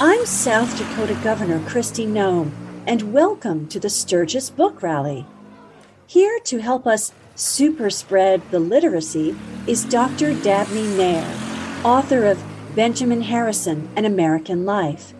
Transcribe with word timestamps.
I'm 0.00 0.26
South 0.26 0.78
Dakota 0.78 1.18
Governor 1.24 1.58
Kristi 1.58 2.06
Noem, 2.06 2.52
and 2.86 3.12
welcome 3.12 3.66
to 3.66 3.80
the 3.80 3.90
Sturgis 3.90 4.48
Book 4.48 4.80
Rally. 4.80 5.26
Here 6.06 6.38
to 6.44 6.58
help 6.58 6.86
us 6.86 7.12
super 7.34 7.90
spread 7.90 8.48
the 8.52 8.60
literacy 8.60 9.36
is 9.66 9.84
Dr. 9.84 10.40
Dabney 10.40 10.86
Nair, 10.96 11.26
author 11.82 12.26
of 12.26 12.40
Benjamin 12.76 13.22
Harrison 13.22 13.88
An 13.96 14.04
American 14.04 14.64
Life. 14.64 15.14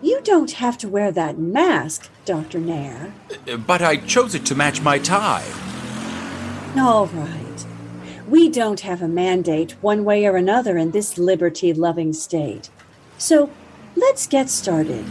You 0.00 0.20
don't 0.22 0.52
have 0.52 0.78
to 0.78 0.88
wear 0.88 1.10
that 1.10 1.40
mask, 1.40 2.08
Dr. 2.24 2.60
Nair. 2.60 3.12
Uh, 3.48 3.56
but 3.56 3.82
I 3.82 3.96
chose 3.96 4.36
it 4.36 4.46
to 4.46 4.54
match 4.54 4.82
my 4.82 5.00
tie. 5.00 5.50
All 6.76 7.06
right. 7.06 7.66
We 8.28 8.50
don't 8.50 8.80
have 8.80 9.02
a 9.02 9.08
mandate 9.08 9.72
one 9.82 10.04
way 10.04 10.26
or 10.26 10.36
another 10.36 10.78
in 10.78 10.92
this 10.92 11.18
liberty 11.18 11.72
loving 11.72 12.12
state. 12.12 12.70
So 13.18 13.50
let's 13.96 14.26
get 14.26 14.50
started. 14.50 15.04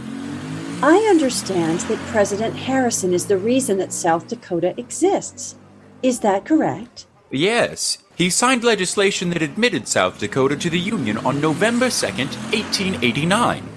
I 0.82 0.96
understand 1.08 1.80
that 1.80 1.98
President 2.08 2.56
Harrison 2.56 3.14
is 3.14 3.26
the 3.26 3.38
reason 3.38 3.78
that 3.78 3.92
South 3.92 4.28
Dakota 4.28 4.74
exists. 4.78 5.56
Is 6.02 6.20
that 6.20 6.44
correct? 6.44 7.06
Yes. 7.30 7.98
He 8.16 8.30
signed 8.30 8.62
legislation 8.62 9.30
that 9.30 9.42
admitted 9.42 9.88
South 9.88 10.18
Dakota 10.18 10.56
to 10.56 10.70
the 10.70 10.78
Union 10.78 11.18
on 11.18 11.40
November 11.40 11.86
2nd, 11.86 12.34
1889. 12.52 13.68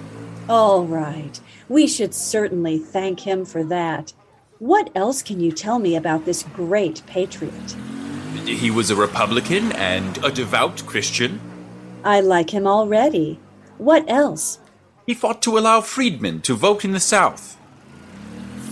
All 0.48 0.84
right. 0.84 1.40
We 1.68 1.86
should 1.86 2.14
certainly 2.14 2.78
thank 2.78 3.20
him 3.20 3.44
for 3.44 3.64
that. 3.64 4.12
What 4.58 4.90
else 4.94 5.22
can 5.22 5.40
you 5.40 5.52
tell 5.52 5.78
me 5.78 5.96
about 5.96 6.24
this 6.24 6.42
great 6.42 7.02
patriot? 7.06 7.76
He 8.44 8.70
was 8.70 8.90
a 8.90 8.96
Republican 8.96 9.72
and 9.72 10.22
a 10.24 10.30
devout 10.30 10.84
Christian. 10.86 11.40
I 12.04 12.20
like 12.20 12.50
him 12.50 12.66
already. 12.66 13.40
What 13.78 14.08
else? 14.08 14.58
He 15.08 15.14
fought 15.14 15.40
to 15.40 15.56
allow 15.56 15.80
freedmen 15.80 16.42
to 16.42 16.54
vote 16.54 16.84
in 16.84 16.92
the 16.92 17.00
South. 17.00 17.56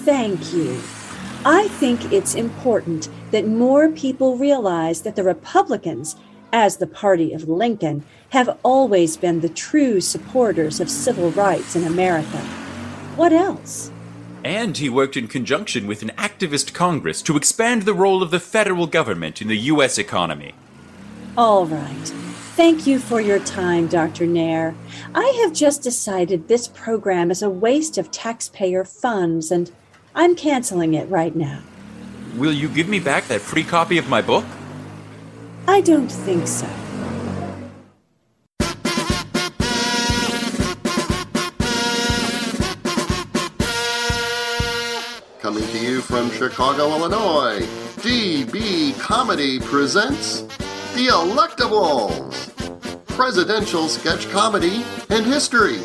Thank 0.05 0.53
you. 0.53 0.79
I 1.47 1.69
think 1.69 2.13
it's 2.13 2.35
important 2.35 3.09
that 3.31 3.47
more 3.47 3.89
people 3.89 4.37
realize 4.37 5.01
that 5.01 5.17
the 5.17 5.25
Republicans, 5.25 6.15
as 6.53 6.77
the 6.77 6.87
party 6.87 7.33
of 7.33 7.49
Lincoln, 7.49 8.05
have 8.31 8.59
always 8.63 9.17
been 9.17 9.41
the 9.41 9.49
true 9.49 9.99
supporters 10.03 10.79
of 10.79 10.91
civil 10.91 11.31
rights 11.31 11.75
in 11.75 11.85
America. 11.85 12.41
What 13.17 13.33
else? 13.33 13.91
And 14.45 14.77
he 14.77 14.91
worked 14.91 15.17
in 15.17 15.29
conjunction 15.29 15.87
with 15.87 16.03
an 16.03 16.11
activist 16.19 16.75
Congress 16.75 17.23
to 17.23 17.39
expand 17.39 17.83
the 17.85 17.95
role 17.95 18.23
of 18.23 18.31
the 18.31 18.41
federal 18.41 18.87
government 18.87 19.41
in 19.41 19.49
the 19.49 19.73
U.S. 19.73 19.97
economy. 19.97 20.53
All 21.39 21.65
right. 21.65 22.13
Thank 22.57 22.87
you 22.87 22.99
for 22.99 23.21
your 23.21 23.39
time, 23.41 23.87
Dr. 23.87 24.27
Nair. 24.27 24.75
I 25.15 25.27
have 25.43 25.53
just 25.53 25.83
decided 25.83 26.49
this 26.49 26.69
program 26.69 27.31
is 27.31 27.43
a 27.43 27.51
waste 27.51 27.99
of 27.99 28.11
taxpayer 28.11 28.83
funds, 28.83 29.51
and 29.51 29.71
I'm 30.15 30.35
canceling 30.35 30.95
it 30.95 31.07
right 31.11 31.37
now. 31.37 31.61
Will 32.35 32.55
you 32.55 32.71
give 32.71 32.89
me 32.89 32.99
back 32.99 33.29
that 33.29 33.43
free 33.43 33.63
copy 33.63 33.99
of 33.99 34.09
my 34.09 34.23
book? 34.23 34.47
I 35.69 35.83
don't 35.83 36.09
think 36.11 36.47
so. 36.47 36.67
Coming 45.41 45.63
to 45.63 45.79
you 45.79 46.01
from 46.01 46.31
Chicago, 46.31 46.89
Illinois, 46.89 47.61
DB 47.99 48.99
Comedy 48.99 49.61
presents 49.61 50.47
The 50.97 51.09
Electables 51.09 53.07
Presidential 53.07 53.87
Sketch 53.87 54.31
Comedy 54.31 54.83
and 55.11 55.27
History 55.27 55.77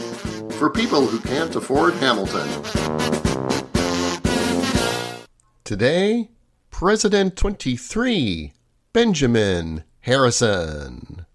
for 0.52 0.70
people 0.70 1.06
who 1.06 1.20
can't 1.20 1.54
afford 1.54 1.96
Hamilton. 1.96 2.48
Today, 5.66 6.30
President 6.70 7.36
23, 7.36 8.54
Benjamin 8.94 9.84
Harrison. 10.00 11.26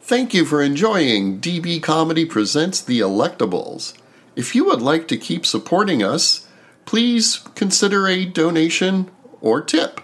Thank 0.00 0.34
you 0.34 0.44
for 0.44 0.60
enjoying 0.60 1.40
DB 1.40 1.80
Comedy 1.80 2.24
Presents 2.24 2.80
The 2.80 2.98
Electables. 2.98 3.96
If 4.34 4.56
you 4.56 4.64
would 4.64 4.82
like 4.82 5.06
to 5.06 5.16
keep 5.16 5.46
supporting 5.46 6.02
us, 6.02 6.48
please 6.84 7.36
consider 7.54 8.08
a 8.08 8.24
donation 8.24 9.08
or 9.40 9.60
tip. 9.60 10.00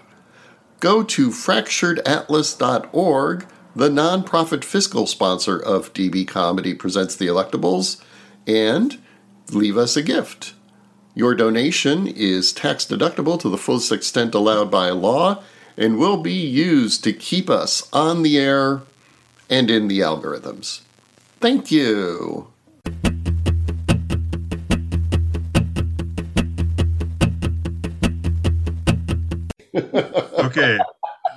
Go 0.79 1.03
to 1.03 1.29
fracturedatlas.org, 1.29 3.45
the 3.75 3.89
nonprofit 3.89 4.63
fiscal 4.63 5.05
sponsor 5.07 5.59
of 5.59 5.93
DB 5.93 6.25
Comedy 6.27 6.73
Presents 6.73 7.17
The 7.17 7.27
Electables, 7.27 8.01
and 8.47 8.97
leave 9.51 9.77
us 9.77 9.97
a 9.97 10.01
gift. 10.01 10.53
Your 11.15 11.35
donation 11.35 12.07
is 12.07 12.53
tax 12.53 12.85
deductible 12.85 13.37
to 13.41 13.49
the 13.49 13.57
fullest 13.57 13.91
extent 13.91 14.33
allowed 14.33 14.71
by 14.71 14.91
law 14.91 15.43
and 15.75 15.97
will 15.97 16.15
be 16.17 16.33
used 16.33 17.03
to 17.03 17.11
keep 17.11 17.49
us 17.49 17.89
on 17.91 18.23
the 18.23 18.37
air 18.37 18.83
and 19.49 19.69
in 19.69 19.89
the 19.89 19.99
algorithms. 19.99 20.79
Thank 21.41 21.71
you. 21.71 22.48
Okay. 30.59 30.79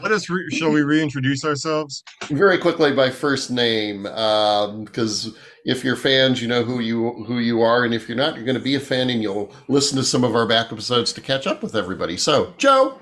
Let 0.02 0.12
us 0.12 0.28
re- 0.28 0.50
shall 0.50 0.70
we 0.70 0.82
reintroduce 0.82 1.44
ourselves? 1.44 2.02
Very 2.28 2.58
quickly 2.58 2.92
by 2.92 3.10
first 3.10 3.50
name, 3.50 4.02
because 4.02 5.26
um, 5.26 5.36
if 5.64 5.84
you're 5.84 5.96
fans, 5.96 6.42
you 6.42 6.48
know 6.48 6.64
who 6.64 6.80
you 6.80 7.24
who 7.24 7.38
you 7.38 7.60
are, 7.62 7.84
and 7.84 7.94
if 7.94 8.08
you're 8.08 8.16
not, 8.16 8.34
you're 8.34 8.44
going 8.44 8.56
to 8.56 8.62
be 8.62 8.74
a 8.74 8.80
fan, 8.80 9.10
and 9.10 9.22
you'll 9.22 9.52
listen 9.68 9.96
to 9.98 10.04
some 10.04 10.24
of 10.24 10.34
our 10.34 10.46
back 10.46 10.72
episodes 10.72 11.12
to 11.12 11.20
catch 11.20 11.46
up 11.46 11.62
with 11.62 11.76
everybody. 11.76 12.16
So, 12.16 12.52
Joe, 12.58 12.98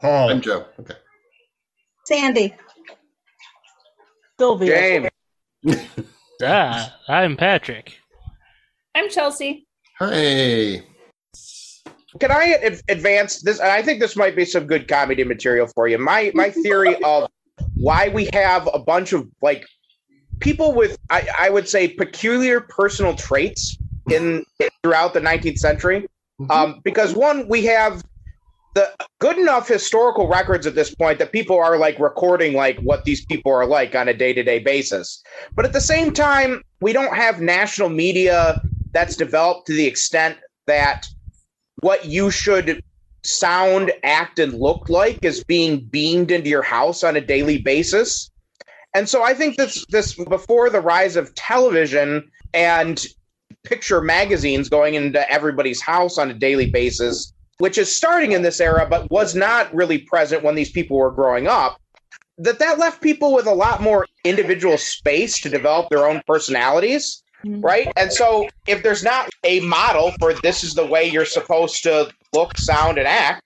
Paul, 0.00 0.30
I'm 0.30 0.40
Joe. 0.40 0.66
Okay, 0.78 0.94
Sandy. 2.06 2.54
Sylvia. 4.38 5.10
James. 5.64 5.80
ah, 6.42 6.96
I'm 7.08 7.36
Patrick. 7.36 7.98
I'm 8.94 9.08
Chelsea. 9.08 9.66
Hey. 9.98 10.84
Can 12.20 12.30
I 12.30 12.56
ad- 12.62 12.80
advance 12.88 13.42
this? 13.42 13.58
And 13.58 13.70
I 13.70 13.82
think 13.82 14.00
this 14.00 14.16
might 14.16 14.36
be 14.36 14.44
some 14.44 14.66
good 14.66 14.88
comedy 14.88 15.24
material 15.24 15.66
for 15.66 15.88
you. 15.88 15.98
My 15.98 16.30
my 16.34 16.50
theory 16.64 16.96
of 17.02 17.28
why 17.76 18.08
we 18.08 18.28
have 18.32 18.68
a 18.72 18.78
bunch 18.78 19.12
of 19.12 19.28
like 19.42 19.66
people 20.40 20.72
with 20.72 20.98
I, 21.10 21.28
I 21.38 21.50
would 21.50 21.68
say 21.68 21.88
peculiar 21.88 22.60
personal 22.60 23.14
traits 23.14 23.76
in 24.10 24.44
throughout 24.82 25.14
the 25.14 25.20
19th 25.20 25.58
century. 25.58 26.06
Um, 26.50 26.80
because 26.82 27.14
one, 27.14 27.48
we 27.48 27.64
have 27.66 28.02
the 28.74 28.90
good 29.20 29.38
enough 29.38 29.68
historical 29.68 30.26
records 30.26 30.66
at 30.66 30.74
this 30.74 30.92
point 30.94 31.18
that 31.20 31.30
people 31.30 31.58
are 31.58 31.78
like 31.78 31.98
recording 32.00 32.54
like 32.54 32.78
what 32.80 33.04
these 33.04 33.24
people 33.24 33.52
are 33.52 33.66
like 33.66 33.94
on 33.94 34.08
a 34.08 34.14
day-to-day 34.14 34.58
basis. 34.58 35.22
But 35.54 35.64
at 35.64 35.72
the 35.72 35.80
same 35.80 36.12
time, 36.12 36.62
we 36.80 36.92
don't 36.92 37.14
have 37.14 37.40
national 37.40 37.88
media 37.88 38.60
that's 38.92 39.16
developed 39.16 39.68
to 39.68 39.74
the 39.74 39.86
extent 39.86 40.38
that 40.66 41.06
what 41.84 42.06
you 42.06 42.30
should 42.30 42.82
sound, 43.24 43.92
act, 44.04 44.38
and 44.38 44.54
look 44.54 44.88
like 44.88 45.18
is 45.22 45.44
being 45.44 45.80
beamed 45.80 46.30
into 46.30 46.48
your 46.48 46.62
house 46.62 47.04
on 47.04 47.14
a 47.14 47.20
daily 47.20 47.58
basis. 47.58 48.30
And 48.94 49.06
so 49.06 49.22
I 49.22 49.34
think 49.34 49.58
this 49.58 49.84
this 49.90 50.14
before 50.14 50.70
the 50.70 50.80
rise 50.80 51.14
of 51.14 51.34
television 51.34 52.30
and 52.54 53.06
picture 53.64 54.00
magazines 54.00 54.70
going 54.70 54.94
into 54.94 55.30
everybody's 55.30 55.82
house 55.82 56.16
on 56.16 56.30
a 56.30 56.34
daily 56.34 56.70
basis, 56.70 57.34
which 57.58 57.76
is 57.76 57.94
starting 57.94 58.32
in 58.32 58.40
this 58.40 58.60
era, 58.62 58.86
but 58.88 59.10
was 59.10 59.34
not 59.34 59.72
really 59.74 59.98
present 59.98 60.42
when 60.42 60.54
these 60.54 60.70
people 60.70 60.96
were 60.96 61.10
growing 61.10 61.48
up, 61.48 61.78
that 62.38 62.60
that 62.60 62.78
left 62.78 63.02
people 63.02 63.34
with 63.34 63.46
a 63.46 63.54
lot 63.54 63.82
more 63.82 64.06
individual 64.24 64.78
space 64.78 65.38
to 65.42 65.50
develop 65.50 65.90
their 65.90 66.06
own 66.06 66.22
personalities 66.26 67.23
right? 67.44 67.92
And 67.96 68.12
so 68.12 68.48
if 68.66 68.82
there's 68.82 69.02
not 69.02 69.30
a 69.44 69.60
model 69.60 70.12
for 70.18 70.34
this 70.34 70.64
is 70.64 70.74
the 70.74 70.86
way 70.86 71.08
you're 71.08 71.24
supposed 71.24 71.82
to 71.84 72.10
look, 72.32 72.56
sound, 72.58 72.98
and 72.98 73.06
act, 73.06 73.42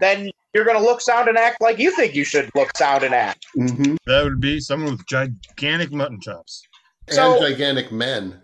then 0.00 0.30
you're 0.54 0.64
going 0.64 0.76
to 0.76 0.82
look, 0.82 1.00
sound, 1.00 1.28
and 1.28 1.38
act 1.38 1.60
like 1.60 1.78
you 1.78 1.94
think 1.94 2.14
you 2.14 2.24
should 2.24 2.50
look, 2.54 2.76
sound, 2.76 3.04
and 3.04 3.14
act. 3.14 3.46
Mm-hmm. 3.56 3.96
that 4.06 4.24
would 4.24 4.40
be 4.40 4.60
someone 4.60 4.92
with 4.92 5.06
gigantic 5.06 5.92
mutton 5.92 6.20
chops. 6.20 6.62
So- 7.08 7.34
and 7.34 7.42
gigantic 7.42 7.92
men. 7.92 8.40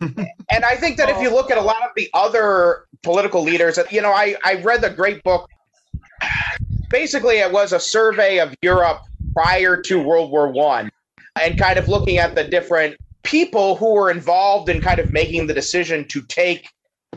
And 0.52 0.64
I 0.64 0.76
think 0.76 0.98
that 0.98 1.08
if 1.08 1.20
you 1.20 1.30
look 1.30 1.50
at 1.50 1.58
a 1.58 1.62
lot 1.62 1.82
of 1.82 1.90
the 1.96 2.08
other 2.14 2.84
political 3.02 3.42
leaders, 3.42 3.78
you 3.90 4.00
know, 4.00 4.12
I, 4.12 4.36
I 4.44 4.56
read 4.62 4.82
the 4.82 4.90
great 4.90 5.22
book. 5.22 5.48
Basically, 6.90 7.38
it 7.38 7.50
was 7.50 7.72
a 7.72 7.80
survey 7.80 8.38
of 8.38 8.54
Europe 8.62 9.00
prior 9.34 9.80
to 9.82 10.02
World 10.02 10.30
War 10.30 10.50
One, 10.50 10.90
and 11.40 11.58
kind 11.58 11.78
of 11.78 11.88
looking 11.88 12.18
at 12.18 12.34
the 12.34 12.44
different 12.44 12.96
people 13.26 13.76
who 13.76 13.92
were 13.92 14.10
involved 14.10 14.68
in 14.68 14.80
kind 14.80 15.00
of 15.00 15.12
making 15.12 15.48
the 15.48 15.54
decision 15.54 16.06
to 16.06 16.22
take 16.22 16.70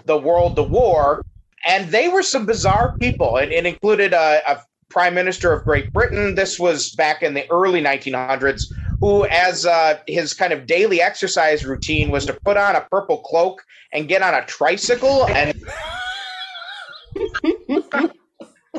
the 0.06 0.17
world 0.17 0.56
to 0.56 0.63
war. 0.63 1.23
And 1.65 1.89
they 1.89 2.09
were 2.09 2.23
some 2.23 2.45
bizarre 2.45 2.97
people. 3.00 3.38
It, 3.38 3.51
it 3.51 3.65
included 3.65 4.13
a, 4.13 4.41
a 4.47 4.61
prime 4.89 5.13
minister 5.13 5.53
of 5.53 5.63
Great 5.63 5.94
Britain. 5.94 6.35
This 6.35 6.59
was 6.59 6.91
back 6.91 7.21
in 7.21 7.35
the 7.35 7.50
early 7.51 7.81
1900s, 7.81 8.63
who, 9.00 9.25
as 9.27 9.65
uh, 9.65 10.00
his 10.07 10.33
kind 10.33 10.51
of 10.51 10.65
daily 10.65 11.01
exercise 11.01 11.65
routine, 11.65 12.09
was 12.09 12.25
to 12.25 12.33
put 12.33 12.57
on 12.57 12.75
a 12.75 12.81
purple 12.89 13.19
cloak 13.19 13.63
and 13.94 14.07
get 14.07 14.21
on 14.21 14.33
a 14.33 14.45
tricycle 14.45 15.27
and 15.27 15.61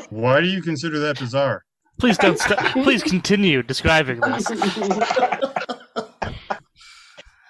Why 0.09 0.41
do 0.41 0.47
you 0.47 0.61
consider 0.61 0.99
that 0.99 1.19
bizarre? 1.19 1.63
Please 1.99 2.17
don't 2.17 2.39
stop. 2.39 2.59
Please 2.83 3.03
continue 3.03 3.61
describing 3.61 4.19
this. 4.21 4.49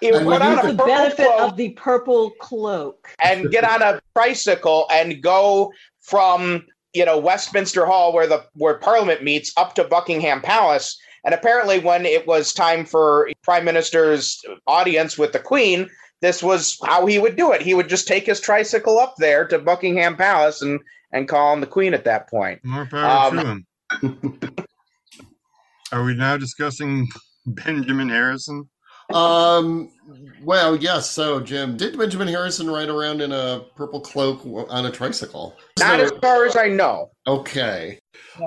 he 0.02 0.10
would 0.12 0.20
And 0.22 0.26
put 0.30 0.42
on 0.42 0.58
a 0.58 0.72
the 0.72 0.84
benefit 0.84 1.26
cloak 1.26 1.40
of 1.52 1.56
the 1.56 1.70
purple 1.70 2.30
cloak. 2.40 3.08
and 3.24 3.50
get 3.50 3.64
on 3.64 3.80
a 3.82 4.00
tricycle 4.14 4.86
and 4.92 5.22
go 5.22 5.72
from 6.00 6.66
you 6.92 7.04
know 7.06 7.16
Westminster 7.18 7.86
Hall 7.86 8.12
where 8.12 8.26
the 8.26 8.44
where 8.54 8.74
Parliament 8.78 9.22
meets 9.22 9.52
up 9.56 9.74
to 9.76 9.84
Buckingham 9.84 10.40
Palace. 10.42 10.98
And 11.24 11.32
apparently, 11.34 11.78
when 11.78 12.04
it 12.04 12.26
was 12.26 12.52
time 12.52 12.84
for 12.84 13.30
Prime 13.44 13.64
Minister's 13.64 14.42
audience 14.66 15.16
with 15.16 15.32
the 15.32 15.38
Queen, 15.38 15.88
this 16.20 16.42
was 16.42 16.76
how 16.84 17.06
he 17.06 17.20
would 17.20 17.36
do 17.36 17.52
it. 17.52 17.62
He 17.62 17.74
would 17.74 17.88
just 17.88 18.08
take 18.08 18.26
his 18.26 18.40
tricycle 18.40 18.98
up 18.98 19.14
there 19.18 19.46
to 19.46 19.58
Buckingham 19.60 20.16
Palace 20.16 20.62
and 20.62 20.80
and 21.12 21.28
call 21.28 21.52
on 21.52 21.60
the 21.60 21.66
Queen 21.66 21.94
at 21.94 22.04
that 22.04 22.28
point. 22.28 22.58
More 22.64 22.86
power 22.86 23.38
Um, 23.38 23.64
to 24.00 24.08
him. 24.08 24.40
Are 25.92 26.02
we 26.02 26.14
now 26.14 26.36
discussing 26.38 27.06
Benjamin 27.46 28.08
Harrison? 28.08 28.68
Um. 29.14 29.90
Well, 30.42 30.76
yes. 30.76 31.10
So, 31.10 31.40
Jim, 31.40 31.76
did 31.76 31.96
Benjamin 31.96 32.28
Harrison 32.28 32.68
ride 32.68 32.88
around 32.88 33.20
in 33.20 33.32
a 33.32 33.64
purple 33.76 34.00
cloak 34.00 34.40
on 34.68 34.86
a 34.86 34.90
tricycle? 34.90 35.56
Not 35.78 36.00
So- 36.00 36.04
as 36.04 36.12
far 36.20 36.44
as 36.44 36.56
I 36.56 36.68
know. 36.68 37.10
Okay. 37.26 38.00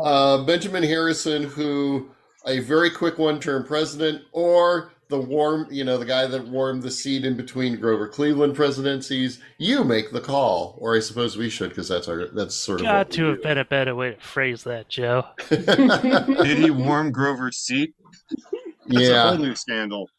Uh, 0.03 0.43
Benjamin 0.43 0.83
Harrison, 0.83 1.43
who 1.43 2.09
a 2.45 2.59
very 2.59 2.89
quick 2.89 3.17
one-term 3.17 3.63
president, 3.65 4.23
or 4.31 4.91
the 5.09 5.19
warm, 5.19 5.67
you 5.69 5.83
know, 5.83 5.97
the 5.97 6.05
guy 6.05 6.25
that 6.25 6.47
warmed 6.47 6.81
the 6.81 6.91
seat 6.91 7.25
in 7.25 7.37
between 7.37 7.79
Grover 7.79 8.07
Cleveland 8.07 8.55
presidencies. 8.55 9.39
You 9.57 9.83
make 9.83 10.11
the 10.11 10.21
call, 10.21 10.77
or 10.79 10.95
I 10.95 10.99
suppose 10.99 11.37
we 11.37 11.49
should, 11.49 11.69
because 11.69 11.87
that's 11.87 12.07
our 12.07 12.27
that's 12.29 12.55
sort 12.55 12.79
of 12.81 12.85
Got 12.85 13.07
what 13.07 13.11
to 13.11 13.23
we 13.23 13.29
have 13.29 13.43
been 13.43 13.57
a 13.59 13.65
better 13.65 13.95
way 13.95 14.11
to 14.11 14.19
phrase 14.19 14.63
that, 14.63 14.89
Joe. 14.89 15.25
Did 15.49 16.57
he 16.57 16.71
warm 16.71 17.11
Grover's 17.11 17.57
seat? 17.57 17.93
That's 18.87 19.07
a 19.07 19.11
yeah. 19.11 19.29
whole 19.29 19.37
new 19.37 19.55
scandal. 19.55 20.09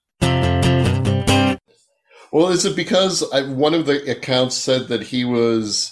Well, 2.36 2.48
is 2.48 2.66
it 2.66 2.76
because 2.76 3.24
I, 3.32 3.44
one 3.44 3.72
of 3.72 3.86
the 3.86 4.10
accounts 4.10 4.56
said 4.56 4.88
that 4.88 5.04
he 5.04 5.24
was 5.24 5.90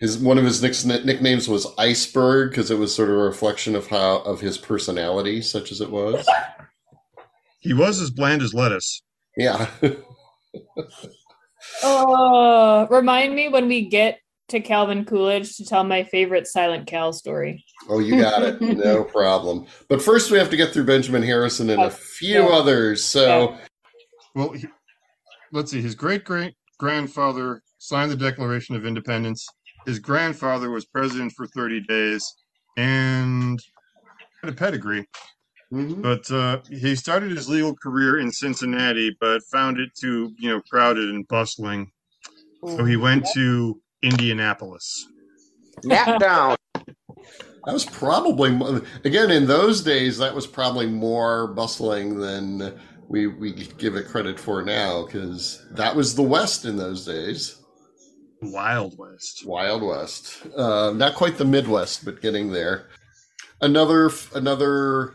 his 0.00 0.16
one 0.16 0.38
of 0.38 0.44
his 0.44 0.62
nicknames 0.86 1.46
was 1.46 1.66
Iceberg 1.76 2.52
because 2.52 2.70
it 2.70 2.78
was 2.78 2.94
sort 2.94 3.10
of 3.10 3.16
a 3.16 3.18
reflection 3.18 3.76
of 3.76 3.88
how 3.88 4.20
of 4.20 4.40
his 4.40 4.56
personality, 4.56 5.42
such 5.42 5.70
as 5.70 5.82
it 5.82 5.90
was. 5.90 6.26
He 7.60 7.74
was 7.74 8.00
as 8.00 8.10
bland 8.10 8.40
as 8.40 8.54
lettuce. 8.54 9.02
Yeah. 9.36 9.68
Oh, 11.82 12.86
remind 12.90 13.34
me 13.34 13.48
when 13.48 13.68
we 13.68 13.86
get 13.88 14.20
to 14.48 14.60
Calvin 14.60 15.04
Coolidge 15.04 15.56
to 15.56 15.66
tell 15.66 15.84
my 15.84 16.04
favorite 16.04 16.46
Silent 16.46 16.86
Cal 16.86 17.12
story. 17.12 17.64
Oh, 17.90 17.98
you 17.98 18.18
got 18.20 18.42
it. 18.42 18.60
No 18.78 19.04
problem. 19.04 19.66
But 19.88 20.00
first, 20.00 20.30
we 20.30 20.38
have 20.38 20.50
to 20.50 20.56
get 20.56 20.72
through 20.72 20.84
Benjamin 20.84 21.22
Harrison 21.22 21.68
and 21.70 21.82
a 21.82 21.90
few 21.90 22.42
Yeah. 22.44 22.48
others. 22.48 23.02
So, 23.04 23.56
Well, 24.34 24.52
he, 24.52 24.66
let's 25.54 25.70
see. 25.70 25.80
His 25.80 25.94
great 25.94 26.24
great 26.24 26.54
grandfather 26.78 27.62
signed 27.78 28.10
the 28.10 28.16
Declaration 28.16 28.74
of 28.74 28.84
Independence. 28.84 29.46
His 29.86 29.98
grandfather 29.98 30.70
was 30.70 30.84
president 30.84 31.32
for 31.32 31.46
30 31.46 31.80
days 31.82 32.34
and 32.76 33.60
had 34.42 34.52
a 34.52 34.56
pedigree. 34.56 35.06
mhm. 35.72 36.02
But 36.02 36.30
uh, 36.30 36.60
he 36.68 36.94
started 36.96 37.30
his 37.30 37.48
legal 37.48 37.74
career 37.76 38.18
in 38.18 38.30
Cincinnati, 38.30 39.16
but 39.20 39.42
found 39.44 39.78
it 39.78 39.90
too, 39.98 40.34
you 40.38 40.50
know, 40.50 40.60
crowded 40.70 41.08
and 41.10 41.26
bustling. 41.28 41.90
So 42.66 42.84
he 42.84 42.96
went 42.96 43.26
to 43.34 43.80
Indianapolis. 44.02 45.06
Naptown. 45.84 46.56
that 47.66 47.72
was 47.72 47.84
probably 47.84 48.58
again 49.04 49.30
in 49.30 49.46
those 49.46 49.82
days. 49.82 50.16
That 50.16 50.34
was 50.34 50.46
probably 50.46 50.86
more 50.86 51.48
bustling 51.48 52.18
than 52.18 52.78
we 53.08 53.26
we 53.26 53.52
give 53.52 53.96
it 53.96 54.08
credit 54.08 54.38
for 54.38 54.62
now 54.62 55.04
because 55.04 55.64
that 55.72 55.94
was 55.94 56.14
the 56.14 56.22
West 56.22 56.64
in 56.64 56.76
those 56.76 57.04
days. 57.04 57.62
Wild 58.42 58.98
West. 58.98 59.46
Wild 59.46 59.82
West. 59.82 60.46
Uh, 60.56 60.92
not 60.94 61.14
quite 61.14 61.38
the 61.38 61.44
Midwest, 61.44 62.04
but 62.04 62.20
getting 62.20 62.52
there. 62.52 62.88
Another 63.60 64.10
another 64.34 65.14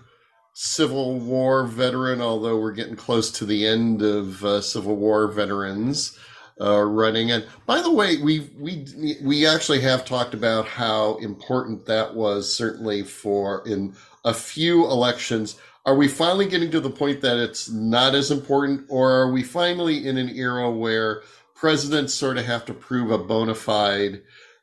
Civil 0.54 1.20
War 1.20 1.66
veteran, 1.66 2.22
although 2.22 2.60
we're 2.60 2.72
getting 2.72 2.96
close 2.96 3.32
to 3.32 3.46
the 3.46 3.66
end 3.66 4.02
of 4.02 4.44
uh, 4.44 4.62
Civil 4.62 4.96
War 4.96 5.28
veterans 5.28 6.18
uh, 6.60 6.82
running. 6.82 7.32
And 7.32 7.46
by 7.66 7.82
the 7.82 7.92
way, 7.92 8.18
we 8.18 8.52
we 8.58 8.86
we 9.22 9.46
actually 9.46 9.82
have 9.82 10.06
talked 10.06 10.34
about 10.34 10.66
how 10.66 11.16
important 11.18 11.86
that 11.86 12.16
was, 12.16 12.54
certainly 12.54 13.04
for 13.04 13.66
in 13.68 13.96
a 14.26 14.34
few 14.34 14.86
elections. 14.86 15.56
Are 15.86 15.96
we 15.96 16.08
finally 16.08 16.48
getting 16.48 16.72
to 16.72 16.80
the 16.80 16.90
point 16.90 17.22
that 17.22 17.38
it's 17.38 17.70
not 17.70 18.14
as 18.14 18.32
important, 18.32 18.86
or 18.90 19.12
are 19.12 19.32
we 19.32 19.44
finally 19.44 20.08
in 20.08 20.18
an 20.18 20.30
era 20.30 20.70
where 20.70 21.24
presidents 21.56 22.14
sort 22.14 22.38
of 22.38 22.46
have 22.46 22.66
to 22.66 22.74
prove 22.74 23.12
a 23.12 23.18
bona 23.18 23.54
fide 23.56 24.22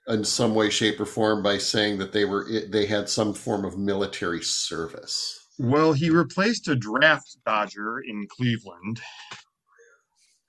in 0.08 0.24
some 0.24 0.54
way, 0.54 0.70
shape, 0.70 1.00
or 1.00 1.06
form 1.06 1.42
by 1.42 1.58
saying 1.58 1.98
that 1.98 2.12
they 2.12 2.24
were 2.24 2.46
they 2.68 2.86
had 2.86 3.08
some 3.08 3.34
form 3.34 3.64
of 3.64 3.76
military 3.76 4.42
service. 4.42 5.48
Well, 5.58 5.92
he 5.92 6.10
replaced 6.10 6.68
a 6.68 6.76
draft 6.76 7.36
dodger 7.44 8.00
in 8.00 8.26
Cleveland. 8.28 9.00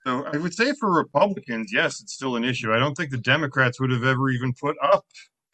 So 0.06 0.24
I 0.32 0.36
would 0.36 0.54
say 0.54 0.72
for 0.78 0.90
Republicans, 0.90 1.70
yes, 1.72 2.00
it's 2.00 2.14
still 2.14 2.36
an 2.36 2.44
issue. 2.44 2.72
I 2.72 2.78
don't 2.78 2.94
think 2.94 3.10
the 3.10 3.18
Democrats 3.18 3.80
would 3.80 3.90
have 3.90 4.04
ever 4.04 4.30
even 4.30 4.54
put 4.54 4.76
up 4.82 5.04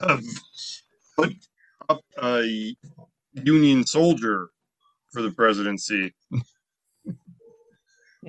a, 0.00 0.20
put 1.16 1.34
up 1.88 2.00
a 2.22 2.76
Union 3.32 3.86
soldier 3.86 4.50
for 5.14 5.22
the 5.22 5.30
presidency. 5.30 6.12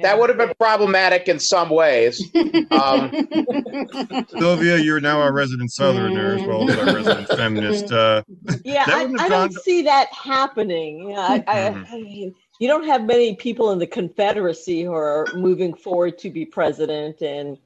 That 0.02 0.20
would 0.20 0.28
have 0.28 0.38
been 0.38 0.52
problematic 0.60 1.30
in 1.30 1.40
some 1.40 1.70
ways. 1.70 2.22
Um, 2.70 3.12
Sylvia, 4.28 4.76
you're 4.76 5.00
now 5.00 5.22
our 5.22 5.32
resident 5.32 5.72
Southerner 5.72 6.36
as 6.36 6.46
well 6.46 6.70
as 6.70 6.78
our 6.78 6.94
resident 6.96 7.28
feminist. 7.38 7.94
Uh, 7.94 8.22
Yeah, 8.66 8.84
I, 8.88 9.04
I 9.04 9.30
don't 9.30 9.30
gone- 9.30 9.52
see 9.54 9.84
that 9.84 10.10
happening. 10.12 11.12
Yeah, 11.12 11.20
I, 11.22 11.44
I, 11.48 11.56
Mhm. 11.70 11.94
I 11.94 11.96
mean, 12.02 12.36
you 12.60 12.68
don't 12.68 12.86
have 12.86 13.06
many 13.06 13.38
people 13.38 13.72
in 13.72 13.80
the 13.80 13.88
Confederacy 13.88 14.84
who 14.84 14.92
are 14.94 15.28
moving 15.34 15.74
forward 15.74 16.18
to 16.18 16.30
be 16.30 16.44
president, 16.46 17.22
and 17.22 17.58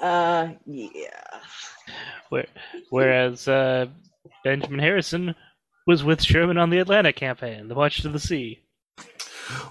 uh, 0.00 0.50
yeah, 0.66 1.40
Where, 2.28 2.46
whereas 2.90 3.48
uh, 3.48 3.86
Benjamin 4.44 4.78
Harrison 4.78 5.34
was 5.86 6.04
with 6.04 6.22
Sherman 6.22 6.58
on 6.58 6.70
the 6.70 6.78
Atlanta 6.78 7.12
campaign, 7.12 7.68
the 7.68 7.74
March 7.74 8.02
to 8.02 8.08
the 8.08 8.20
Sea. 8.20 8.60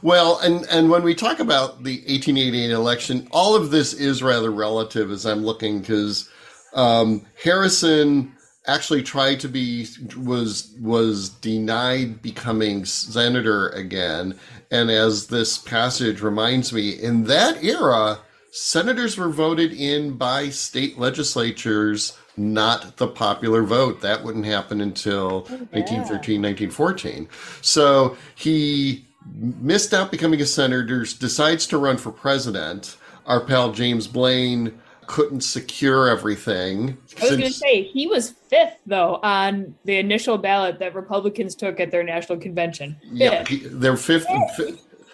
Well, 0.02 0.40
and 0.40 0.66
and 0.70 0.90
when 0.90 1.04
we 1.04 1.16
talk 1.16 1.40
about 1.40 1.84
the 1.84 1.98
1888 2.02 2.72
election, 2.72 3.28
all 3.32 3.56
of 3.56 3.72
this 3.72 3.94
is 3.94 4.22
rather 4.22 4.52
relative 4.52 5.12
as 5.12 5.26
I'm 5.26 5.44
looking 5.44 5.80
because 5.80 6.30
um, 6.74 7.26
Harrison 7.42 8.34
actually 8.68 9.04
tried 9.04 9.40
to 9.42 9.50
be 9.50 9.88
was 10.18 10.76
was 10.80 11.30
denied 11.30 12.22
becoming 12.22 12.86
senator 12.86 13.70
again, 13.70 14.38
and 14.72 14.92
as 14.92 15.28
this 15.28 15.58
passage 15.58 16.22
reminds 16.22 16.72
me, 16.72 16.92
in 16.92 17.24
that 17.24 17.64
era, 17.64 18.20
senators 18.52 19.18
were 19.18 19.30
voted 19.30 19.74
in 19.74 20.18
by 20.18 20.50
state 20.50 20.98
legislatures. 21.00 22.18
Not 22.36 22.98
the 22.98 23.08
popular 23.08 23.62
vote. 23.64 24.02
That 24.02 24.24
wouldn't 24.24 24.46
happen 24.46 24.82
until 24.82 25.42
1913, 25.42 26.42
1914. 26.42 27.28
So 27.62 28.18
he 28.36 29.06
missed 29.36 29.94
out 29.94 30.10
becoming 30.12 30.42
a 30.42 30.46
senator, 30.46 31.04
decides 31.04 31.68
to 31.68 31.78
run 31.78 31.98
for 31.98 32.12
president. 32.12 32.98
Our 33.26 33.40
pal 33.40 33.72
James 33.72 34.08
Blaine 34.08 34.80
couldn't 35.06 35.42
secure 35.42 36.10
everything. 36.10 36.98
I 37.20 37.22
was 37.22 37.30
going 37.32 37.42
to 37.44 37.52
say 37.52 37.84
he 37.84 38.08
was 38.08 38.32
fifth 38.32 38.78
though 38.86 39.20
on 39.22 39.76
the 39.86 39.98
initial 39.98 40.38
ballot 40.38 40.80
that 40.80 40.96
Republicans 40.96 41.56
took 41.56 41.80
at 41.80 41.92
their 41.92 42.04
national 42.04 42.40
convention. 42.40 42.96
yeah, 43.04 43.44
Fifth. 43.44 43.48
he- 43.48 43.68
they're 43.68 43.98
fifth. 43.98 44.26
fi- 44.58 44.74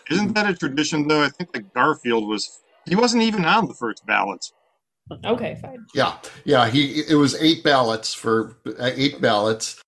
isn't 0.09 0.33
that 0.33 0.49
a 0.49 0.55
tradition, 0.55 1.07
though? 1.07 1.21
I 1.21 1.29
think 1.29 1.51
that 1.53 1.71
Garfield 1.73 2.27
was, 2.27 2.61
he 2.87 2.95
wasn't 2.95 3.21
even 3.23 3.45
on 3.45 3.67
the 3.67 3.73
first 3.75 4.03
ballot. 4.07 4.43
Okay, 5.25 5.57
fine. 5.61 5.85
Yeah, 5.93 6.17
yeah. 6.45 6.69
He 6.69 7.01
it 7.09 7.15
was 7.15 7.35
eight 7.41 7.63
ballots 7.63 8.13
for 8.13 8.57
uh, 8.65 8.91
eight 8.95 9.21
ballots. 9.21 9.81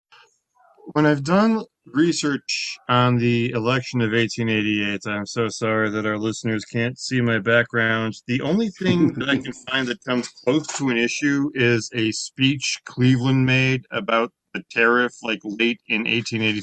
When 0.94 1.06
I've 1.06 1.24
done 1.24 1.64
research 1.86 2.78
on 2.90 3.18
the 3.18 3.52
election 3.52 4.02
of 4.02 4.12
1888, 4.12 5.02
I'm 5.06 5.26
so 5.26 5.48
sorry 5.48 5.90
that 5.92 6.06
our 6.06 6.18
listeners 6.18 6.66
can't 6.66 6.98
see 7.00 7.22
my 7.22 7.40
background. 7.40 8.16
The 8.28 8.42
only 8.42 8.70
thing 8.70 9.14
that 9.14 9.30
I 9.30 9.38
can 9.38 9.54
find 9.70 9.88
that 9.88 10.04
comes 10.04 10.28
close 10.30 10.68
to 10.78 10.90
an 10.90 10.98
issue 10.98 11.50
is 11.54 11.90
a 11.94 12.12
speech 12.12 12.80
Cleveland 12.86 13.46
made 13.46 13.86
about 13.92 14.32
the 14.54 14.64
tariff, 14.72 15.14
like 15.24 15.40
late 15.44 15.80
in 15.88 16.02
1880, 16.02 16.62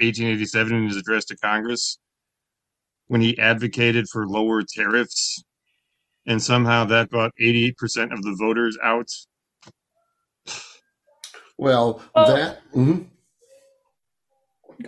1887 0.00 0.76
in 0.76 0.88
his 0.88 0.96
address 0.96 1.24
to 1.26 1.36
Congress. 1.36 1.98
when 3.06 3.20
he 3.20 3.38
advocated 3.38 4.06
for 4.10 4.26
lower 4.26 4.62
tariffs, 4.62 5.42
and 6.26 6.42
somehow 6.42 6.84
that 6.84 7.10
brought 7.10 7.32
88% 7.40 8.12
of 8.12 8.22
the 8.22 8.36
voters 8.38 8.78
out. 8.82 9.08
Well, 11.58 12.02
Oh. 12.14 12.36
that. 12.36 12.60
mhm. 12.74 13.06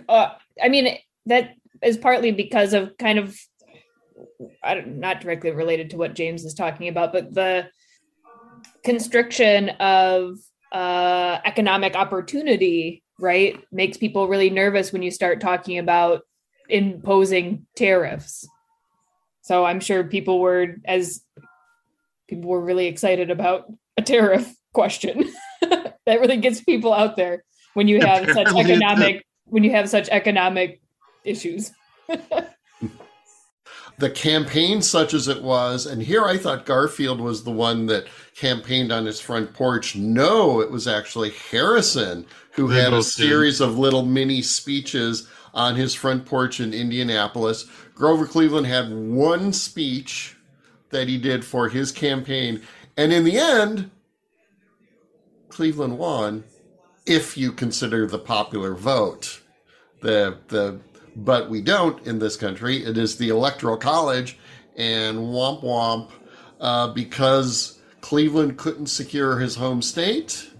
uh, 0.09 0.29
I 0.61 0.69
mean, 0.69 0.97
that 1.25 1.51
is 1.81 1.97
partly 1.97 2.31
because 2.31 2.73
of 2.73 2.97
kind 2.97 3.19
of, 3.19 3.37
I 4.63 4.75
don't, 4.75 4.99
not 4.99 5.21
directly 5.21 5.51
related 5.51 5.91
to 5.91 5.97
what 5.97 6.15
James 6.15 6.43
is 6.43 6.53
talking 6.53 6.87
about, 6.87 7.13
but 7.13 7.33
the 7.33 7.69
constriction 8.83 9.69
of 9.69 10.37
uh, 10.71 11.39
economic 11.45 11.95
opportunity, 11.95 13.03
right, 13.19 13.63
makes 13.71 13.97
people 13.97 14.27
really 14.27 14.49
nervous 14.49 14.91
when 14.91 15.01
you 15.01 15.11
start 15.11 15.39
talking 15.39 15.77
about 15.77 16.21
imposing 16.67 17.65
tariffs. 17.75 18.47
So 19.45 19.63
I'm 19.63 19.79
sure 19.79 20.03
people 20.03 20.39
were 20.39 20.77
as 20.85 21.21
people 22.27 22.49
were 22.49 22.59
really 22.61 22.87
excited 22.87 23.29
about 23.29 23.71
a 23.95 24.01
tariff 24.01 24.51
question. 24.73 25.31
that 25.61 26.19
really 26.19 26.37
gets 26.37 26.61
people 26.61 26.91
out 26.91 27.15
there 27.15 27.43
when 27.75 27.87
you 27.87 28.01
have 28.05 28.25
such 28.25 28.47
Apparently 28.47 28.61
it 28.61 28.69
economic 28.71 29.25
when 29.45 29.63
you 29.63 29.69
have 29.69 29.87
such 29.87 30.09
economic 30.09 30.81
issues. 31.23 31.71
the 33.99 34.09
campaign 34.09 34.81
such 34.81 35.13
as 35.13 35.27
it 35.29 35.41
was 35.41 35.85
and 35.85 36.03
here 36.03 36.25
i 36.25 36.37
thought 36.37 36.65
garfield 36.65 37.21
was 37.21 37.43
the 37.43 37.51
one 37.51 37.85
that 37.85 38.05
campaigned 38.35 38.91
on 38.91 39.05
his 39.05 39.21
front 39.21 39.53
porch 39.53 39.95
no 39.95 40.59
it 40.59 40.69
was 40.69 40.85
actually 40.85 41.31
harrison 41.49 42.25
who 42.51 42.67
They 42.67 42.81
had 42.81 42.91
a 42.91 42.97
both 42.97 43.05
did. 43.05 43.11
series 43.11 43.61
of 43.61 43.79
little 43.79 44.03
mini 44.05 44.41
speeches 44.41 45.29
on 45.53 45.75
his 45.75 45.95
front 45.95 46.25
porch 46.25 46.59
in 46.59 46.73
indianapolis 46.73 47.65
grover 47.95 48.27
cleveland 48.27 48.67
had 48.67 48.91
one 48.93 49.51
speech 49.51 50.35
that 50.91 51.07
he 51.07 51.17
did 51.17 51.43
for 51.43 51.69
his 51.69 51.91
campaign 51.91 52.61
and 52.97 53.11
in 53.11 53.23
the 53.23 53.37
end 53.37 53.89
cleveland 55.49 55.97
won 55.97 56.43
if 57.05 57.37
you 57.37 57.51
consider 57.51 58.05
the 58.05 58.19
popular 58.19 58.75
vote 58.75 59.41
the 60.01 60.37
the 60.49 60.79
but 61.15 61.49
we 61.49 61.61
don't 61.61 62.05
in 62.05 62.19
this 62.19 62.35
country. 62.35 62.83
It 62.83 62.97
is 62.97 63.17
the 63.17 63.29
electoral 63.29 63.77
college, 63.77 64.37
and 64.75 65.17
womp 65.17 65.63
womp, 65.63 66.11
uh, 66.59 66.89
because 66.93 67.79
Cleveland 68.01 68.57
couldn't 68.57 68.87
secure 68.87 69.39
his 69.39 69.55
home 69.55 69.81
state. 69.81 70.51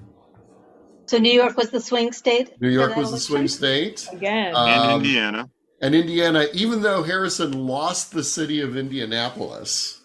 So 1.07 1.17
New 1.17 1.31
York 1.31 1.57
was 1.57 1.69
the 1.69 1.81
swing 1.81 2.11
state. 2.13 2.59
New 2.59 2.69
York 2.69 2.91
that 2.91 2.97
was 2.97 3.11
the 3.11 3.19
swing 3.19 3.47
state, 3.47 4.07
Again. 4.11 4.55
Uh, 4.55 4.65
And 4.65 4.81
Um, 4.81 5.01
Indiana. 5.01 5.49
And 5.81 5.95
Indiana. 5.95 6.47
Even 6.53 6.81
though 6.81 7.03
Harrison 7.03 7.67
lost 7.67 8.11
the 8.11 8.23
city 8.23 8.61
of 8.61 8.77
Indianapolis, 8.77 10.01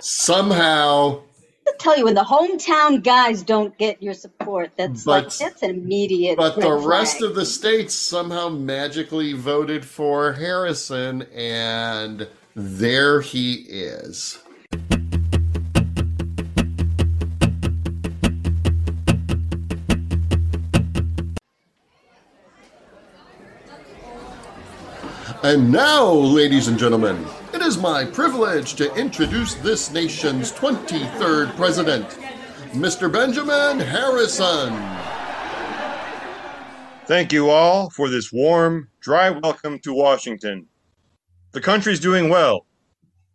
somehow 0.00 1.22
I'll 1.66 1.74
tell 1.78 1.96
you 1.96 2.04
when 2.04 2.14
the 2.14 2.22
hometown 2.22 3.02
guys 3.02 3.42
don't 3.42 3.76
get 3.78 4.02
your 4.02 4.14
support, 4.14 4.72
that's 4.76 5.06
like 5.06 5.32
that's 5.36 5.62
an 5.62 5.70
immediate. 5.70 6.36
But 6.36 6.60
the 6.60 6.72
red 6.72 6.84
rest 6.84 7.22
of 7.22 7.34
the 7.34 7.46
states 7.46 7.94
somehow 7.94 8.48
magically 8.48 9.32
voted 9.32 9.84
for 9.84 10.32
Harrison, 10.32 11.22
and 11.34 12.28
there 12.54 13.20
he 13.20 13.54
is. 13.68 14.38
And 25.44 25.72
now, 25.72 26.04
ladies 26.08 26.68
and 26.68 26.78
gentlemen, 26.78 27.26
it 27.52 27.62
is 27.62 27.76
my 27.76 28.04
privilege 28.04 28.74
to 28.74 28.94
introduce 28.94 29.54
this 29.54 29.90
nation's 29.90 30.52
23rd 30.52 31.56
president, 31.56 32.08
Mr. 32.70 33.12
Benjamin 33.12 33.80
Harrison. 33.80 34.72
Thank 37.06 37.32
you 37.32 37.50
all 37.50 37.90
for 37.90 38.08
this 38.08 38.32
warm, 38.32 38.88
dry 39.00 39.30
welcome 39.30 39.80
to 39.80 39.92
Washington. 39.92 40.68
The 41.50 41.60
country's 41.60 41.98
doing 41.98 42.28
well. 42.28 42.64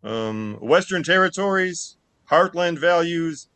Um, 0.02 0.56
Western 0.62 1.02
territories, 1.02 1.98
heartland 2.30 2.78
values, 2.78 3.48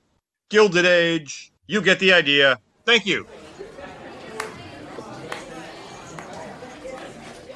Gilded 0.50 0.84
Age. 0.84 1.54
You 1.66 1.80
get 1.80 2.00
the 2.00 2.12
idea. 2.12 2.58
Thank 2.84 3.06
you. 3.06 3.26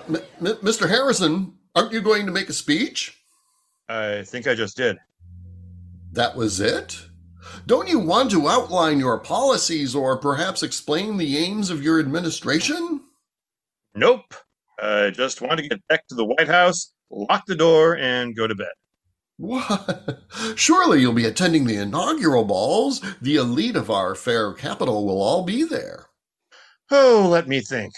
M- 0.08 0.16
M- 0.16 0.56
Mr. 0.56 0.88
Harrison, 0.88 1.54
aren't 1.74 1.92
you 1.92 2.00
going 2.00 2.26
to 2.26 2.32
make 2.32 2.48
a 2.48 2.52
speech? 2.52 3.18
I 3.88 4.22
think 4.22 4.46
I 4.46 4.54
just 4.54 4.76
did. 4.76 4.98
That 6.12 6.36
was 6.36 6.60
it? 6.60 7.00
Don't 7.66 7.88
you 7.88 7.98
want 7.98 8.30
to 8.32 8.48
outline 8.48 8.98
your 8.98 9.18
policies 9.18 9.94
or 9.94 10.16
perhaps 10.16 10.62
explain 10.62 11.16
the 11.16 11.36
aims 11.38 11.70
of 11.70 11.82
your 11.82 12.00
administration? 12.00 13.02
Nope. 13.94 14.34
I 14.80 15.10
just 15.10 15.40
want 15.40 15.58
to 15.58 15.68
get 15.68 15.86
back 15.88 16.06
to 16.08 16.14
the 16.14 16.24
White 16.24 16.48
House, 16.48 16.92
lock 17.10 17.44
the 17.46 17.54
door, 17.54 17.96
and 17.96 18.36
go 18.36 18.46
to 18.46 18.54
bed. 18.54 18.72
What? 19.38 20.20
Surely 20.56 21.00
you'll 21.00 21.12
be 21.12 21.26
attending 21.26 21.64
the 21.64 21.76
inaugural 21.76 22.44
balls. 22.44 23.00
The 23.20 23.36
elite 23.36 23.76
of 23.76 23.90
our 23.90 24.14
fair 24.14 24.52
capital 24.52 25.06
will 25.06 25.20
all 25.20 25.44
be 25.44 25.62
there. 25.64 26.06
Oh, 26.90 27.26
let 27.30 27.48
me 27.48 27.60
think. 27.60 27.92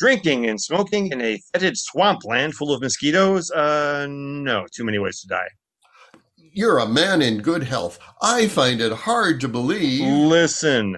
Drinking 0.00 0.46
and 0.46 0.58
smoking 0.58 1.12
in 1.12 1.20
a 1.20 1.38
fetid 1.52 1.76
swampland 1.76 2.54
full 2.54 2.72
of 2.72 2.80
mosquitoes? 2.80 3.50
Uh, 3.50 4.06
no, 4.08 4.66
too 4.72 4.82
many 4.82 4.98
ways 4.98 5.20
to 5.20 5.28
die. 5.28 5.48
You're 6.36 6.78
a 6.78 6.88
man 6.88 7.20
in 7.20 7.42
good 7.42 7.62
health. 7.64 7.98
I 8.22 8.48
find 8.48 8.80
it 8.80 8.92
hard 8.92 9.42
to 9.42 9.48
believe. 9.48 10.00
Listen, 10.00 10.96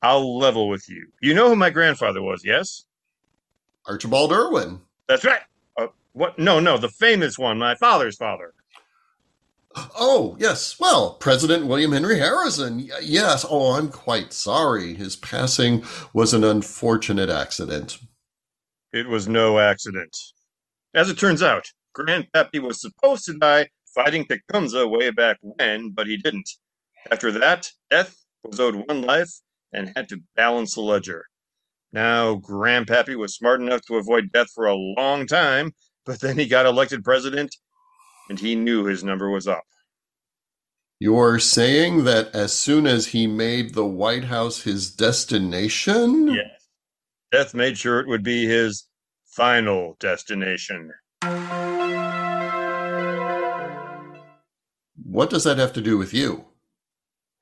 I'll 0.00 0.38
level 0.38 0.70
with 0.70 0.88
you. 0.88 1.06
You 1.20 1.34
know 1.34 1.50
who 1.50 1.56
my 1.56 1.68
grandfather 1.68 2.22
was, 2.22 2.40
yes? 2.46 2.86
Archibald 3.86 4.32
Irwin. 4.32 4.80
That's 5.06 5.26
right. 5.26 5.42
Uh, 5.78 5.88
what? 6.14 6.38
No, 6.38 6.60
no, 6.60 6.78
the 6.78 6.88
famous 6.88 7.38
one, 7.38 7.58
my 7.58 7.74
father's 7.74 8.16
father. 8.16 8.54
Oh, 9.74 10.36
yes. 10.40 10.78
Well, 10.80 11.14
President 11.14 11.66
William 11.66 11.92
Henry 11.92 12.18
Harrison. 12.18 12.88
Yes. 13.00 13.44
Oh, 13.48 13.74
I'm 13.74 13.90
quite 13.90 14.32
sorry. 14.32 14.94
His 14.94 15.16
passing 15.16 15.84
was 16.12 16.34
an 16.34 16.44
unfortunate 16.44 17.30
accident. 17.30 17.98
It 18.92 19.08
was 19.08 19.28
no 19.28 19.58
accident. 19.58 20.16
As 20.94 21.10
it 21.10 21.18
turns 21.18 21.42
out, 21.42 21.66
Grandpappy 21.96 22.60
was 22.60 22.80
supposed 22.80 23.24
to 23.26 23.38
die 23.38 23.68
fighting 23.94 24.24
Tecumseh 24.24 24.86
way 24.86 25.10
back 25.10 25.38
when, 25.42 25.90
but 25.90 26.06
he 26.06 26.16
didn't. 26.16 26.48
After 27.10 27.30
that, 27.32 27.70
death 27.90 28.16
was 28.44 28.58
owed 28.60 28.76
one 28.88 29.02
life 29.02 29.30
and 29.72 29.92
had 29.94 30.08
to 30.08 30.22
balance 30.34 30.74
the 30.74 30.80
ledger. 30.80 31.26
Now, 31.92 32.36
Grandpappy 32.36 33.16
was 33.16 33.34
smart 33.34 33.60
enough 33.60 33.82
to 33.82 33.96
avoid 33.96 34.32
death 34.32 34.48
for 34.54 34.66
a 34.66 34.74
long 34.74 35.26
time, 35.26 35.72
but 36.04 36.20
then 36.20 36.38
he 36.38 36.46
got 36.46 36.66
elected 36.66 37.04
president, 37.04 37.54
and 38.28 38.38
he 38.38 38.54
knew 38.54 38.84
his 38.84 39.02
number 39.04 39.30
was 39.30 39.46
up. 39.48 39.64
You're 41.00 41.38
saying 41.38 42.04
that 42.04 42.34
as 42.34 42.52
soon 42.52 42.86
as 42.86 43.06
he 43.08 43.26
made 43.26 43.74
the 43.74 43.86
White 43.86 44.24
House 44.24 44.62
his 44.62 44.90
destination? 44.90 46.28
Yes. 46.28 46.66
Death 47.30 47.54
made 47.54 47.78
sure 47.78 48.00
it 48.00 48.08
would 48.08 48.24
be 48.24 48.46
his 48.46 48.88
final 49.26 49.96
destination. 50.00 50.90
What 55.04 55.30
does 55.30 55.44
that 55.44 55.58
have 55.58 55.72
to 55.74 55.80
do 55.80 55.96
with 55.96 56.12
you? 56.12 56.44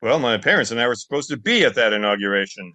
Well, 0.02 0.18
my 0.18 0.36
parents 0.36 0.70
and 0.70 0.80
I 0.80 0.86
were 0.86 0.94
supposed 0.94 1.30
to 1.30 1.36
be 1.36 1.64
at 1.64 1.74
that 1.76 1.92
inauguration. 1.92 2.74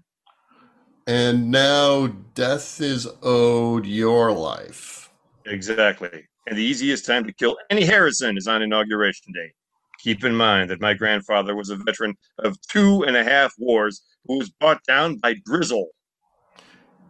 And 1.06 1.51
now 1.51 2.08
death 2.34 2.82
is 2.82 3.08
owed 3.22 3.86
your 3.86 4.32
life. 4.32 5.12
Exactly. 5.46 6.27
And 6.48 6.57
the 6.57 6.63
easiest 6.63 7.05
time 7.05 7.24
to 7.25 7.33
kill 7.33 7.57
any 7.69 7.86
Harrison 7.86 8.38
is 8.38 8.48
on 8.48 8.62
inauguration 8.62 9.31
day. 9.33 9.51
Keep 10.00 10.24
in 10.24 10.36
mind 10.36 10.69
that 10.71 10.81
my 10.81 10.93
grandfather 10.93 11.55
was 11.55 11.69
a 11.69 11.75
veteran 11.75 12.15
of 12.39 12.60
two 12.67 13.03
and 13.03 13.15
a 13.15 13.24
half 13.24 13.53
wars 13.60 14.01
who 14.25 14.39
was 14.39 14.50
brought 14.50 14.83
down 14.86 15.17
by 15.17 15.36
drizzle, 15.45 15.88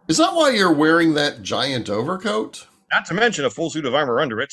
Is 0.08 0.18
that 0.18 0.34
why 0.34 0.50
you're 0.50 0.72
wearing 0.72 1.14
that 1.14 1.42
giant 1.42 1.88
overcoat? 1.88 2.66
not 2.90 3.06
to 3.06 3.14
mention 3.14 3.46
a 3.46 3.50
full 3.50 3.70
suit 3.70 3.86
of 3.86 3.94
armor 3.94 4.20
under 4.20 4.38
it. 4.38 4.52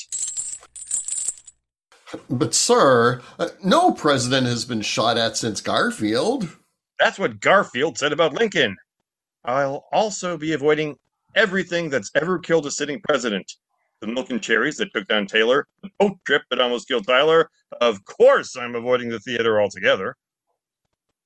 But, 2.30 2.54
sir, 2.56 3.22
uh, 3.38 3.50
no 3.62 3.92
president 3.92 4.48
has 4.48 4.64
been 4.64 4.82
shot 4.82 5.18
at 5.18 5.36
since 5.36 5.60
Garfield. 5.60 6.48
That's 7.00 7.20
what 7.20 7.42
Garfield 7.42 7.98
said 7.98 8.14
about 8.14 8.34
Lincoln. 8.34 8.78
I'll 9.44 9.86
also 9.92 10.38
be 10.38 10.54
avoiding 10.54 10.96
everything 11.36 11.90
that's 11.90 12.12
ever 12.16 12.40
killed 12.40 12.66
a 12.66 12.72
sitting 12.72 13.02
president. 13.02 13.52
The 14.02 14.08
milk 14.08 14.30
and 14.30 14.42
cherries 14.42 14.78
that 14.78 14.94
took 14.94 15.08
down 15.08 15.28
Taylor, 15.28 15.68
the 15.84 15.90
boat 16.00 16.18
trip 16.26 16.44
that 16.50 16.62
almost 16.62 16.88
killed 16.88 17.06
Tyler. 17.06 17.50
Of 17.82 18.06
course, 18.06 18.56
I'm 18.56 18.76
avoiding 18.76 19.10
the 19.10 19.20
theater 19.20 19.62
altogether. 19.62 20.16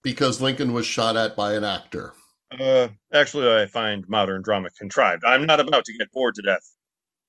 Because 0.02 0.42
Lincoln 0.42 0.74
was 0.74 0.86
shot 0.86 1.16
at 1.16 1.36
by 1.36 1.54
an 1.54 1.64
actor. 1.64 2.14
Uh, 2.60 2.90
actually, 3.14 3.52
I 3.52 3.68
find 3.68 4.08
modern 4.08 4.42
drama 4.42 4.70
contrived. 4.78 5.24
I'm 5.26 5.46
not 5.46 5.60
about 5.60 5.86
to 5.86 5.98
get 5.98 6.12
bored 6.12 6.36
to 6.36 6.42
death. 6.42 6.64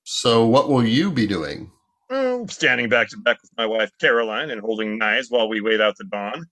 So, 0.03 0.45
what 0.45 0.69
will 0.69 0.85
you 0.85 1.11
be 1.11 1.25
doing? 1.25 1.71
Oh, 2.09 2.45
standing 2.47 2.89
back 2.89 3.09
to 3.09 3.17
back 3.17 3.41
with 3.41 3.51
my 3.57 3.65
wife 3.65 3.91
Caroline 3.99 4.51
and 4.51 4.61
holding 4.61 4.97
knives 4.97 5.29
while 5.29 5.49
we 5.49 5.61
wait 5.61 5.81
out 5.81 5.95
the 5.97 6.03
dawn. 6.05 6.45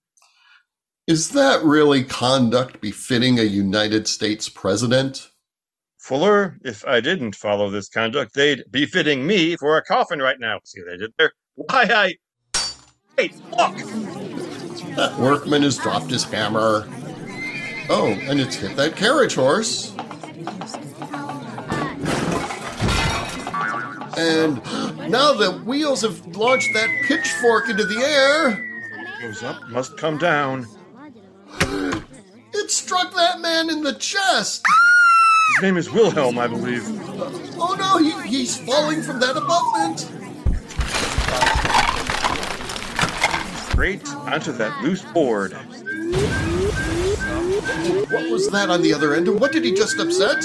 Is 1.06 1.30
that 1.30 1.62
really 1.62 2.02
conduct 2.02 2.80
befitting 2.80 3.38
a 3.38 3.42
United 3.42 4.08
States 4.08 4.48
president? 4.48 5.30
Fuller, 6.04 6.58
if 6.62 6.84
I 6.84 7.00
didn't 7.00 7.34
follow 7.34 7.70
this 7.70 7.88
conduct, 7.88 8.34
they'd 8.34 8.62
be 8.70 8.84
fitting 8.84 9.26
me 9.26 9.56
for 9.56 9.78
a 9.78 9.82
coffin 9.82 10.18
right 10.18 10.38
now. 10.38 10.60
See 10.62 10.82
what 10.82 10.92
I 10.92 10.96
did 10.98 11.14
there? 11.16 11.32
Why 11.54 11.84
I. 11.84 12.14
Wait, 13.16 13.34
look! 13.52 13.74
That 14.96 15.16
workman 15.18 15.62
has 15.62 15.78
dropped 15.78 16.10
his 16.10 16.24
hammer. 16.24 16.86
Oh, 17.88 18.14
and 18.28 18.38
it's 18.38 18.54
hit 18.54 18.76
that 18.76 18.96
carriage 18.96 19.34
horse. 19.34 19.94
And 24.18 24.56
now 25.10 25.32
the 25.32 25.62
wheels 25.64 26.02
have 26.02 26.36
launched 26.36 26.68
that 26.74 26.90
pitchfork 27.04 27.70
into 27.70 27.84
the 27.84 27.96
air. 27.96 28.60
Goes 29.22 29.42
up, 29.42 29.66
must 29.70 29.96
come 29.96 30.18
down. 30.18 30.66
It 32.52 32.70
struck 32.70 33.14
that 33.14 33.40
man 33.40 33.70
in 33.70 33.82
the 33.82 33.94
chest. 33.94 34.66
His 35.48 35.62
name 35.62 35.76
is 35.76 35.90
Wilhelm, 35.90 36.38
I 36.38 36.48
believe. 36.48 36.82
Oh 37.56 37.76
no, 37.78 37.98
he, 37.98 38.28
he's 38.28 38.56
falling 38.56 39.02
from 39.02 39.20
that 39.20 39.36
abutment. 39.36 40.00
Straight 43.70 44.08
onto 44.08 44.52
that 44.52 44.82
loose 44.82 45.02
board. 45.12 45.52
What 48.10 48.30
was 48.30 48.50
that 48.50 48.70
on 48.70 48.82
the 48.82 48.94
other 48.94 49.14
end? 49.14 49.28
And 49.28 49.38
what 49.38 49.52
did 49.52 49.64
he 49.64 49.74
just 49.74 49.98
upset? 49.98 50.42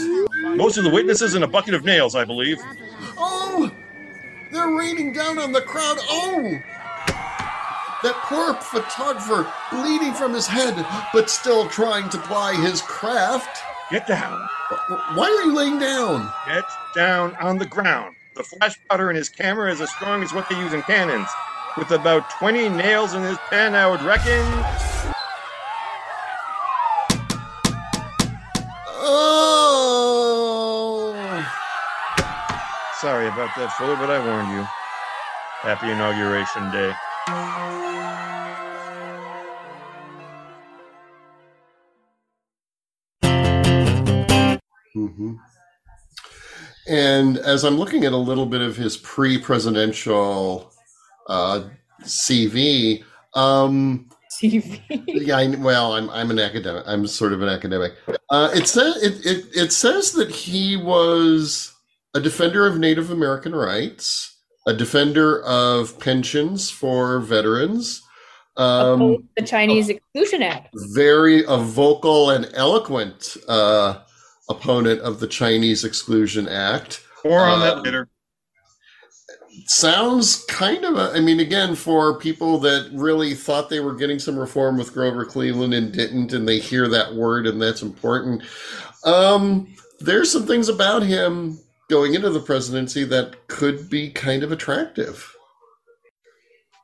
Most 0.56 0.78
of 0.78 0.84
the 0.84 0.90
witnesses 0.90 1.34
and 1.34 1.44
a 1.44 1.48
bucket 1.48 1.74
of 1.74 1.86
nails, 1.86 2.16
I 2.16 2.26
believe. 2.26 2.58
Oh, 3.18 3.72
they're 4.52 4.76
raining 4.76 5.14
down 5.14 5.40
on 5.40 5.54
the 5.54 5.62
crowd. 5.62 5.98
Oh, 6.10 6.60
that 8.04 8.16
poor 8.24 8.54
photographer 8.56 9.52
bleeding 9.72 10.14
from 10.14 10.34
his 10.34 10.48
head, 10.48 10.86
but 11.14 11.30
still 11.30 11.68
trying 11.70 12.10
to 12.10 12.18
ply 12.20 12.56
his 12.56 12.82
craft. 12.82 13.64
Get 13.92 14.06
down. 14.06 14.48
Why 15.16 15.26
are 15.26 15.46
you 15.46 15.56
laying 15.56 15.80
down? 15.80 16.32
Get 16.46 16.66
down 16.94 17.36
on 17.38 17.58
the 17.58 17.66
ground. 17.66 18.16
The 18.36 18.44
flash 18.44 18.76
powder 18.88 19.10
in 19.10 19.16
his 19.16 19.30
camera 19.30 19.72
is 19.72 19.82
as 19.82 19.90
strong 19.90 20.22
as 20.22 20.32
what 20.32 20.48
they 20.48 20.56
use 20.60 20.74
in 20.74 20.84
cannons. 20.84 21.28
With 21.76 21.90
about 21.90 22.30
20 22.30 22.70
nails 22.70 23.16
in 23.16 23.24
his 23.24 23.40
pen, 23.50 23.74
I 23.74 23.88
would 23.88 24.04
reckon. 24.04 24.46
Oh. 29.02 30.30
Sorry 33.02 33.26
about 33.28 33.50
that, 33.58 33.74
Fuller, 33.74 33.96
but 33.96 34.12
I 34.12 34.24
warned 34.24 34.52
you. 34.52 34.68
Happy 35.62 35.90
Inauguration 35.90 36.72
Day. 36.72 37.89
Hmm 44.94 45.36
And 46.88 47.38
as 47.38 47.64
I'm 47.64 47.78
looking 47.78 48.06
at 48.06 48.14
a 48.14 48.18
little 48.18 48.46
bit 48.46 48.62
of 48.62 48.76
his 48.76 48.98
pre-presidential 48.98 50.72
uh, 51.28 51.70
CV, 52.04 53.04
um, 53.36 54.10
TV. 54.42 54.82
yeah, 55.08 55.38
I, 55.38 55.48
well, 55.56 55.94
I'm 55.94 56.10
I'm 56.10 56.32
an 56.32 56.40
academic. 56.40 56.84
I'm 56.86 57.08
sort 57.08 57.34
of 57.34 57.42
an 57.42 57.50
academic. 57.50 57.94
Uh, 58.30 58.50
it 58.54 58.68
says 58.68 59.04
it, 59.04 59.26
it 59.26 59.46
it 59.56 59.72
says 59.72 60.14
that 60.14 60.30
he 60.30 60.78
was 60.78 61.74
a 62.14 62.20
defender 62.20 62.66
of 62.66 62.80
Native 62.80 63.12
American 63.12 63.54
rights, 63.54 64.38
a 64.68 64.74
defender 64.74 65.44
of 65.44 66.00
pensions 66.00 66.70
for 66.70 67.20
veterans. 67.20 68.02
Um, 68.58 69.30
the 69.38 69.44
Chinese 69.44 69.90
Exclusion 69.90 70.44
Act. 70.44 70.70
very 70.94 71.46
a 71.46 71.58
vocal 71.58 72.32
and 72.32 72.50
eloquent 72.54 73.38
uh, 73.48 74.00
opponent 74.50 75.02
of 75.02 75.20
the 75.20 75.28
Chinese 75.28 75.84
Exclusion 75.84 76.48
Act. 76.48 77.02
More 77.24 77.42
on 77.42 77.62
Uh, 77.62 77.66
that 77.66 77.84
later. 77.84 78.10
Sounds 79.66 80.46
kind 80.46 80.86
of, 80.86 80.98
a, 80.98 81.12
I 81.14 81.20
mean, 81.20 81.40
again, 81.40 81.76
for 81.76 82.18
people 82.18 82.58
that 82.60 82.90
really 82.94 83.34
thought 83.34 83.70
they 83.70 83.82
were 83.82 83.94
getting 83.94 84.18
some 84.18 84.38
reform 84.38 84.78
with 84.78 84.94
Grover 84.94 85.26
Cleveland 85.26 85.74
and 85.74 85.92
didn't, 85.92 86.34
and 86.34 86.48
they 86.48 86.60
hear 86.60 86.88
that 86.88 87.14
word 87.14 87.46
and 87.46 87.62
that's 87.62 87.82
important. 87.82 88.44
Um, 89.04 89.76
there's 90.00 90.32
some 90.32 90.48
things 90.48 90.70
about 90.70 91.04
him 91.04 91.60
going 91.90 92.14
into 92.14 92.30
the 92.30 92.40
presidency 92.40 93.04
that 93.04 93.48
could 93.48 93.90
be 93.90 94.10
kind 94.12 94.44
of 94.44 94.52
attractive. 94.52 95.36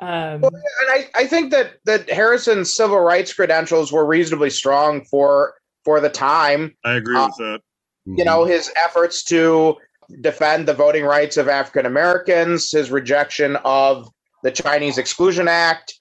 Um, 0.01 0.41
Well, 0.41 0.51
and 0.51 0.89
I, 0.89 1.09
I 1.15 1.25
think 1.25 1.51
that 1.51 1.75
that 1.85 2.09
Harrison's 2.09 2.75
civil 2.75 2.99
rights 2.99 3.33
credentials 3.33 3.91
were 3.91 4.05
reasonably 4.05 4.49
strong 4.49 5.05
for 5.05 5.53
for 5.85 6.01
the 6.01 6.09
time. 6.09 6.75
I 6.83 6.95
agree 6.95 7.17
uh, 7.17 7.27
with 7.27 7.37
that. 7.37 7.61
You 8.05 8.25
know, 8.25 8.45
his 8.45 8.71
efforts 8.83 9.23
to 9.25 9.77
defend 10.21 10.67
the 10.67 10.73
voting 10.73 11.05
rights 11.05 11.37
of 11.37 11.47
African 11.49 11.85
Americans, 11.85 12.71
his 12.71 12.91
rejection 12.91 13.57
of 13.65 14.09
the 14.43 14.51
Chinese 14.51 14.97
Exclusion 14.97 15.47
Act. 15.47 15.95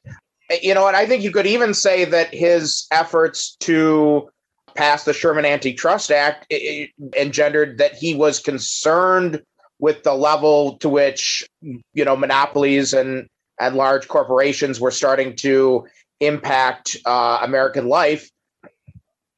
You 0.63 0.75
know, 0.75 0.87
and 0.89 0.97
I 0.97 1.07
think 1.07 1.23
you 1.25 1.33
could 1.33 1.47
even 1.47 1.75
say 1.75 2.05
that 2.07 2.35
his 2.35 2.87
efforts 2.93 3.57
to 3.61 4.31
pass 4.77 5.05
the 5.05 5.13
Sherman 5.15 5.45
Antitrust 5.47 6.11
Act 6.13 6.47
i- 6.53 6.91
i- 7.15 7.19
engendered 7.21 7.79
that 7.79 7.95
he 7.95 8.15
was 8.15 8.41
concerned 8.41 9.43
with 9.81 10.03
the 10.05 10.15
level 10.15 10.79
to 10.79 10.89
which 10.89 11.47
you 11.63 12.05
know 12.05 12.17
monopolies 12.17 12.93
and 12.95 13.27
and 13.61 13.77
large 13.77 14.09
corporations 14.09 14.81
were 14.81 14.91
starting 14.91 15.37
to 15.37 15.87
impact 16.21 16.97
uh, 17.07 17.41
American 17.43 17.89
life. 17.89 18.31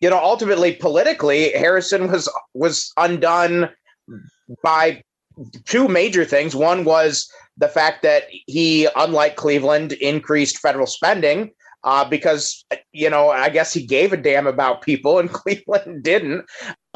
You 0.01 0.11
know, 0.11 0.19
ultimately, 0.19 0.75
politically, 0.75 1.53
Harrison 1.53 2.11
was 2.11 2.29
was 2.55 2.93
undone 2.97 3.71
by 4.63 5.03
two 5.65 5.89
major 5.89 6.25
things. 6.25 6.55
One 6.55 6.85
was 6.85 7.31
the 7.57 7.69
fact 7.69 8.03
that 8.03 8.25
he, 8.47 8.89
unlike 8.97 9.37
Cleveland, 9.37 9.93
increased 9.93 10.59
federal 10.59 10.87
spending 10.87 11.51
uh, 11.85 12.05
because 12.05 12.65
you 12.93 13.09
know 13.09 13.31
I 13.31 13.49
guess 13.49 13.73
he 13.73 13.87
gave 13.87 14.13
a 14.13 14.17
damn 14.17 14.47
about 14.47 14.83
people, 14.83 15.19
and 15.19 15.31
Cleveland 15.33 16.03
didn't. 16.03 16.45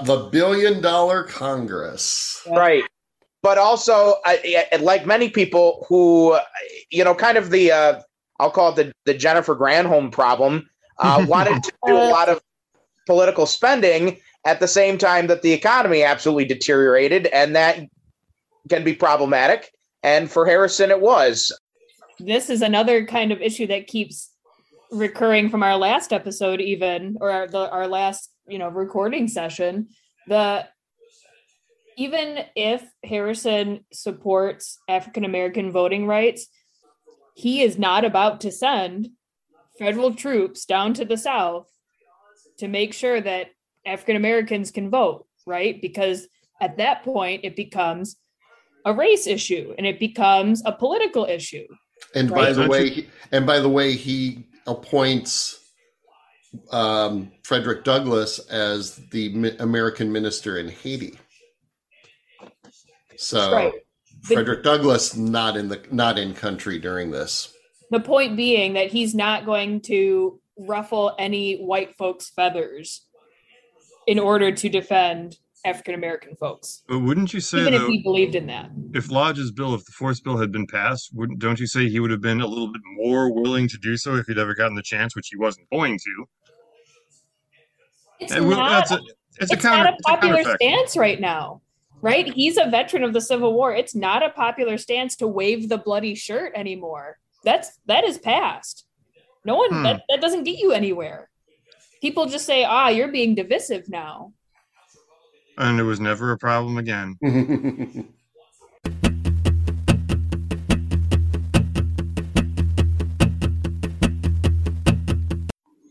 The 0.04 0.28
billion 0.30 0.82
dollar 0.82 1.24
Congress. 1.24 2.42
Right. 2.50 2.84
But 3.42 3.56
also, 3.56 4.16
I, 4.26 4.66
I- 4.70 4.76
like 4.76 5.06
many 5.06 5.30
people 5.30 5.86
who, 5.88 6.36
you 6.90 7.04
know, 7.04 7.14
kind 7.14 7.38
of 7.38 7.48
the, 7.50 7.72
uh, 7.72 8.00
I'll 8.38 8.50
call 8.50 8.72
it 8.72 8.76
the, 8.76 8.92
the 9.06 9.14
Jennifer 9.18 9.56
Granholm 9.56 10.12
problem, 10.12 10.68
uh, 10.98 11.24
wanted 11.26 11.62
to 11.62 11.72
do 11.86 11.96
a 11.96 12.10
lot 12.10 12.28
of 12.28 12.42
political 13.10 13.44
spending 13.44 14.16
at 14.44 14.60
the 14.60 14.68
same 14.68 14.96
time 14.96 15.26
that 15.26 15.42
the 15.42 15.52
economy 15.52 16.04
absolutely 16.04 16.44
deteriorated. 16.44 17.26
And 17.26 17.56
that 17.56 17.80
can 18.68 18.84
be 18.84 18.94
problematic. 18.94 19.68
And 20.04 20.30
for 20.30 20.46
Harrison, 20.46 20.92
it 20.92 21.00
was. 21.00 21.52
this 22.20 22.48
is 22.48 22.62
another 22.62 23.04
kind 23.04 23.32
of 23.32 23.42
issue 23.42 23.66
that 23.66 23.88
keeps 23.88 24.30
recurring 24.92 25.48
from 25.50 25.64
our 25.64 25.76
last 25.76 26.12
episode 26.12 26.60
even 26.60 27.16
or 27.20 27.32
our, 27.32 27.48
the, 27.48 27.68
our 27.70 27.88
last 27.88 28.30
you 28.46 28.58
know 28.58 28.68
recording 28.68 29.28
session 29.28 29.88
the 30.26 30.66
even 31.96 32.40
if 32.56 32.82
harrison 33.04 33.84
supports 33.92 34.78
african 34.88 35.24
american 35.24 35.70
voting 35.70 36.08
rights 36.08 36.48
he 37.36 37.62
is 37.62 37.78
not 37.78 38.04
about 38.04 38.40
to 38.40 38.50
send 38.50 39.10
federal 39.78 40.12
troops 40.12 40.64
down 40.64 40.92
to 40.92 41.04
the 41.04 41.16
south 41.16 41.70
to 42.60 42.68
make 42.68 42.94
sure 42.94 43.20
that 43.20 43.48
african 43.84 44.16
americans 44.16 44.70
can 44.70 44.88
vote 44.88 45.26
right 45.46 45.80
because 45.82 46.28
at 46.60 46.76
that 46.76 47.02
point 47.02 47.40
it 47.44 47.56
becomes 47.56 48.16
a 48.86 48.92
race 48.92 49.26
issue 49.26 49.74
and 49.76 49.86
it 49.86 49.98
becomes 49.98 50.62
a 50.64 50.72
political 50.72 51.24
issue 51.24 51.66
And 52.14 52.30
by 52.30 52.52
the 52.52 52.66
way, 52.68 52.88
he, 52.88 53.06
and 53.32 53.46
by 53.46 53.60
the 53.60 53.68
way, 53.68 53.92
he 53.92 54.46
appoints 54.66 55.60
um, 56.72 57.30
Frederick 57.44 57.84
Douglass 57.84 58.38
as 58.48 58.96
the 59.10 59.54
American 59.60 60.10
minister 60.10 60.58
in 60.58 60.68
Haiti. 60.68 61.18
So 63.16 63.52
Right. 63.52 63.72
But- 63.72 64.34
Frederick 64.34 64.62
Douglass 64.64 65.16
not 65.16 65.56
in 65.56 65.68
the 65.68 65.80
not 65.90 66.18
in 66.18 66.34
country 66.34 66.78
during 66.78 67.10
this. 67.10 67.54
The 67.90 68.00
point 68.00 68.36
being 68.36 68.74
that 68.74 68.90
he's 68.90 69.14
not 69.14 69.46
going 69.46 69.80
to 69.82 70.40
ruffle 70.66 71.14
any 71.18 71.56
white 71.62 71.96
folks' 71.96 72.30
feathers 72.30 73.06
in 74.06 74.18
order 74.18 74.50
to 74.52 74.68
defend 74.68 75.38
African 75.64 75.94
American 75.94 76.34
folks, 76.36 76.82
But 76.88 77.00
wouldn't 77.00 77.34
you 77.34 77.40
say 77.40 77.60
even 77.60 77.74
if 77.74 77.82
though, 77.82 77.88
he 77.88 78.02
believed 78.02 78.34
in 78.34 78.46
that. 78.46 78.70
if 78.94 79.10
Lodge's 79.10 79.50
bill, 79.52 79.74
if 79.74 79.84
the 79.84 79.92
Force 79.92 80.18
bill 80.18 80.38
had 80.38 80.50
been 80.50 80.66
passed, 80.66 81.10
wouldn't 81.12 81.38
don't 81.38 81.60
you 81.60 81.66
say 81.66 81.88
he 81.88 82.00
would 82.00 82.10
have 82.10 82.22
been 82.22 82.40
a 82.40 82.46
little 82.46 82.72
bit 82.72 82.80
more 82.96 83.30
willing 83.32 83.68
to 83.68 83.76
do 83.76 83.96
so 83.98 84.16
if 84.16 84.26
he'd 84.26 84.38
ever 84.38 84.54
gotten 84.54 84.74
the 84.74 84.82
chance, 84.82 85.14
which 85.14 85.28
he 85.30 85.36
wasn't 85.36 85.68
going 85.70 85.98
to? 85.98 86.24
It's 88.20 88.32
And 88.32 88.48
not, 88.48 88.90
a, 88.90 88.94
it's, 88.94 89.04
it's 89.38 89.52
a 89.52 89.56
counter, 89.56 89.84
not 89.84 89.94
a 89.94 90.02
popular 90.02 90.42
counterfactual. 90.44 90.54
stance 90.56 90.96
right 90.96 91.20
now. 91.20 91.60
right? 92.00 92.26
He's 92.32 92.56
a 92.56 92.68
veteran 92.70 93.04
of 93.04 93.12
the 93.12 93.20
Civil 93.20 93.54
War. 93.54 93.74
It's 93.74 93.94
not 93.94 94.22
a 94.22 94.30
popular 94.30 94.78
stance 94.78 95.14
to 95.16 95.26
wave 95.28 95.68
the 95.68 95.78
bloody 95.78 96.14
shirt 96.14 96.52
anymore. 96.54 97.18
That's 97.44 97.78
that 97.86 98.04
is 98.04 98.18
past. 98.18 98.86
No 99.44 99.56
one 99.56 99.70
Hmm. 99.70 99.82
that, 99.84 100.02
that 100.08 100.20
doesn't 100.20 100.44
get 100.44 100.58
you 100.58 100.72
anywhere. 100.72 101.28
People 102.00 102.26
just 102.26 102.46
say, 102.46 102.64
ah, 102.64 102.88
you're 102.88 103.12
being 103.12 103.34
divisive 103.34 103.88
now. 103.88 104.32
And 105.58 105.78
it 105.78 105.82
was 105.82 106.00
never 106.00 106.32
a 106.32 106.38
problem 106.38 106.78
again. 106.78 107.16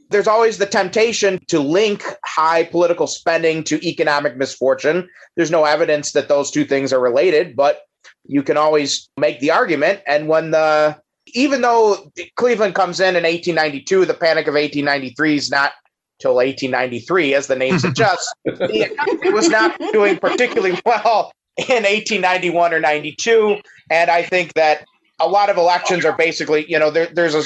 there's 0.10 0.28
always 0.28 0.58
the 0.58 0.66
temptation 0.66 1.40
to 1.48 1.60
link 1.60 2.04
high 2.26 2.64
political 2.64 3.06
spending 3.06 3.64
to 3.66 3.88
economic 3.88 4.38
misfortune. 4.38 5.08
There's 5.36 5.52
no 5.52 5.66
evidence 5.66 6.14
that 6.14 6.28
those 6.28 6.50
two 6.50 6.66
things 6.66 6.92
are 6.92 7.00
related, 7.00 7.56
but 7.56 7.82
you 8.26 8.42
can 8.42 8.58
always 8.58 9.10
make 9.18 9.40
the 9.40 9.52
argument. 9.52 10.02
And 10.08 10.28
when 10.28 10.52
the 10.52 11.00
even 11.34 11.62
though 11.62 12.12
Cleveland 12.36 12.76
comes 12.76 13.00
in 13.00 13.16
in 13.16 13.24
1892, 13.24 14.06
the 14.06 14.14
Panic 14.14 14.48
of 14.48 14.54
1893 14.54 15.36
is 15.36 15.52
not 15.52 15.74
till 16.20 16.36
1893, 16.36 17.34
as 17.34 17.48
the 17.48 17.56
name 17.56 17.80
suggests. 17.80 18.32
the 18.46 18.92
economy 18.92 19.32
was 19.32 19.50
not 19.50 19.78
doing 19.92 20.18
particularly 20.18 20.80
well 20.86 21.32
in 21.58 21.84
1891 21.84 22.74
or 22.74 22.80
92, 22.80 23.58
and 23.90 24.10
I 24.10 24.24
think 24.24 24.54
that 24.54 24.86
a 25.20 25.28
lot 25.28 25.50
of 25.50 25.58
elections 25.58 26.06
are 26.06 26.16
basically, 26.16 26.70
you 26.70 26.80
know, 26.80 26.92
there, 26.92 27.08
there's 27.08 27.36
a 27.36 27.44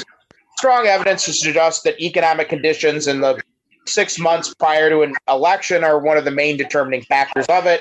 strong 0.56 0.86
evidence 0.86 1.24
to 1.24 1.32
suggest 1.32 1.84
that 1.84 2.00
economic 2.00 2.48
conditions 2.48 3.06
in 3.06 3.20
the 3.20 3.40
six 3.86 4.18
months 4.18 4.54
prior 4.54 4.88
to 4.88 5.02
an 5.02 5.14
election 5.28 5.84
are 5.84 5.98
one 5.98 6.16
of 6.16 6.24
the 6.24 6.30
main 6.30 6.56
determining 6.56 7.02
factors 7.02 7.46
of 7.46 7.66
it. 7.66 7.80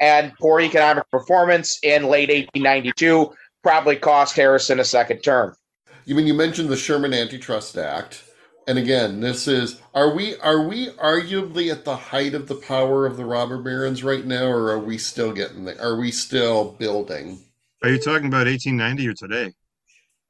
And 0.00 0.32
poor 0.40 0.60
economic 0.60 1.08
performance 1.10 1.78
in 1.82 2.04
late 2.04 2.28
1892 2.28 3.32
probably 3.64 3.96
cost 3.96 4.36
Harrison 4.36 4.78
a 4.78 4.84
second 4.84 5.20
term. 5.22 5.56
You 6.04 6.14
mean 6.14 6.26
you 6.26 6.34
mentioned 6.34 6.68
the 6.68 6.76
Sherman 6.76 7.14
Antitrust 7.14 7.76
Act, 7.78 8.22
and 8.68 8.78
again, 8.78 9.20
this 9.20 9.48
is 9.48 9.80
are 9.94 10.14
we 10.14 10.36
are 10.36 10.62
we 10.62 10.88
arguably 10.90 11.72
at 11.72 11.84
the 11.86 11.96
height 11.96 12.34
of 12.34 12.46
the 12.46 12.56
power 12.56 13.06
of 13.06 13.16
the 13.16 13.24
robber 13.24 13.58
barons 13.62 14.04
right 14.04 14.24
now, 14.24 14.44
or 14.44 14.70
are 14.70 14.78
we 14.78 14.98
still 14.98 15.32
getting 15.32 15.64
there? 15.64 15.80
Are 15.80 15.96
we 15.98 16.10
still 16.12 16.72
building? 16.72 17.40
Are 17.82 17.88
you 17.88 17.98
talking 17.98 18.26
about 18.26 18.46
1890 18.46 19.08
or 19.08 19.14
today? 19.14 19.52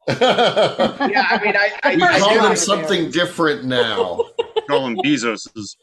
Yeah, 0.08 1.26
I 1.30 1.40
mean, 1.42 1.56
I, 1.56 1.70
I, 1.82 1.96
we 1.96 2.02
I 2.02 2.18
call 2.18 2.34
them 2.42 2.56
something 2.56 3.10
different 3.10 3.64
now. 3.64 4.24
Call 4.68 4.86
him 4.86 4.96
Bezos's. 4.96 5.76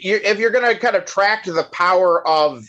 you- 0.00 0.20
if 0.24 0.38
you're 0.38 0.50
going 0.50 0.72
to 0.74 0.80
kind 0.80 0.96
of 0.96 1.04
track 1.04 1.44
the 1.44 1.64
power 1.72 2.26
of 2.26 2.64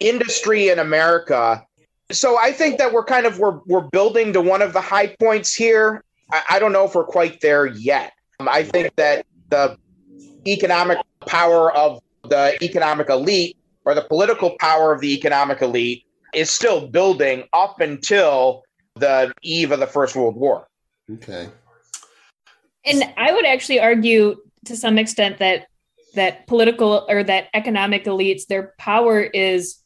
industry 0.00 0.68
in 0.68 0.78
America, 0.78 1.65
so 2.12 2.38
I 2.38 2.52
think 2.52 2.78
that 2.78 2.92
we're 2.92 3.04
kind 3.04 3.26
of 3.26 3.38
we're 3.38 3.60
we're 3.66 3.88
building 3.88 4.32
to 4.32 4.40
one 4.40 4.62
of 4.62 4.72
the 4.72 4.80
high 4.80 5.14
points 5.18 5.54
here. 5.54 6.04
I, 6.30 6.42
I 6.50 6.58
don't 6.58 6.72
know 6.72 6.84
if 6.84 6.94
we're 6.94 7.04
quite 7.04 7.40
there 7.40 7.66
yet. 7.66 8.12
Um, 8.40 8.48
I 8.48 8.62
think 8.62 8.94
that 8.96 9.26
the 9.50 9.76
economic 10.46 10.98
power 11.26 11.72
of 11.72 12.00
the 12.28 12.62
economic 12.62 13.08
elite 13.08 13.56
or 13.84 13.94
the 13.94 14.02
political 14.02 14.56
power 14.60 14.92
of 14.92 15.00
the 15.00 15.12
economic 15.14 15.62
elite 15.62 16.04
is 16.34 16.50
still 16.50 16.88
building 16.88 17.44
up 17.52 17.80
until 17.80 18.62
the 18.96 19.32
eve 19.42 19.72
of 19.72 19.80
the 19.80 19.86
First 19.86 20.16
World 20.16 20.36
War. 20.36 20.68
Okay. 21.10 21.48
And 22.84 23.04
I 23.16 23.32
would 23.32 23.46
actually 23.46 23.80
argue 23.80 24.36
to 24.66 24.76
some 24.76 24.98
extent 24.98 25.38
that 25.38 25.66
that 26.14 26.46
political 26.46 27.06
or 27.08 27.22
that 27.24 27.48
economic 27.52 28.04
elites, 28.04 28.46
their 28.46 28.74
power 28.78 29.20
is 29.20 29.76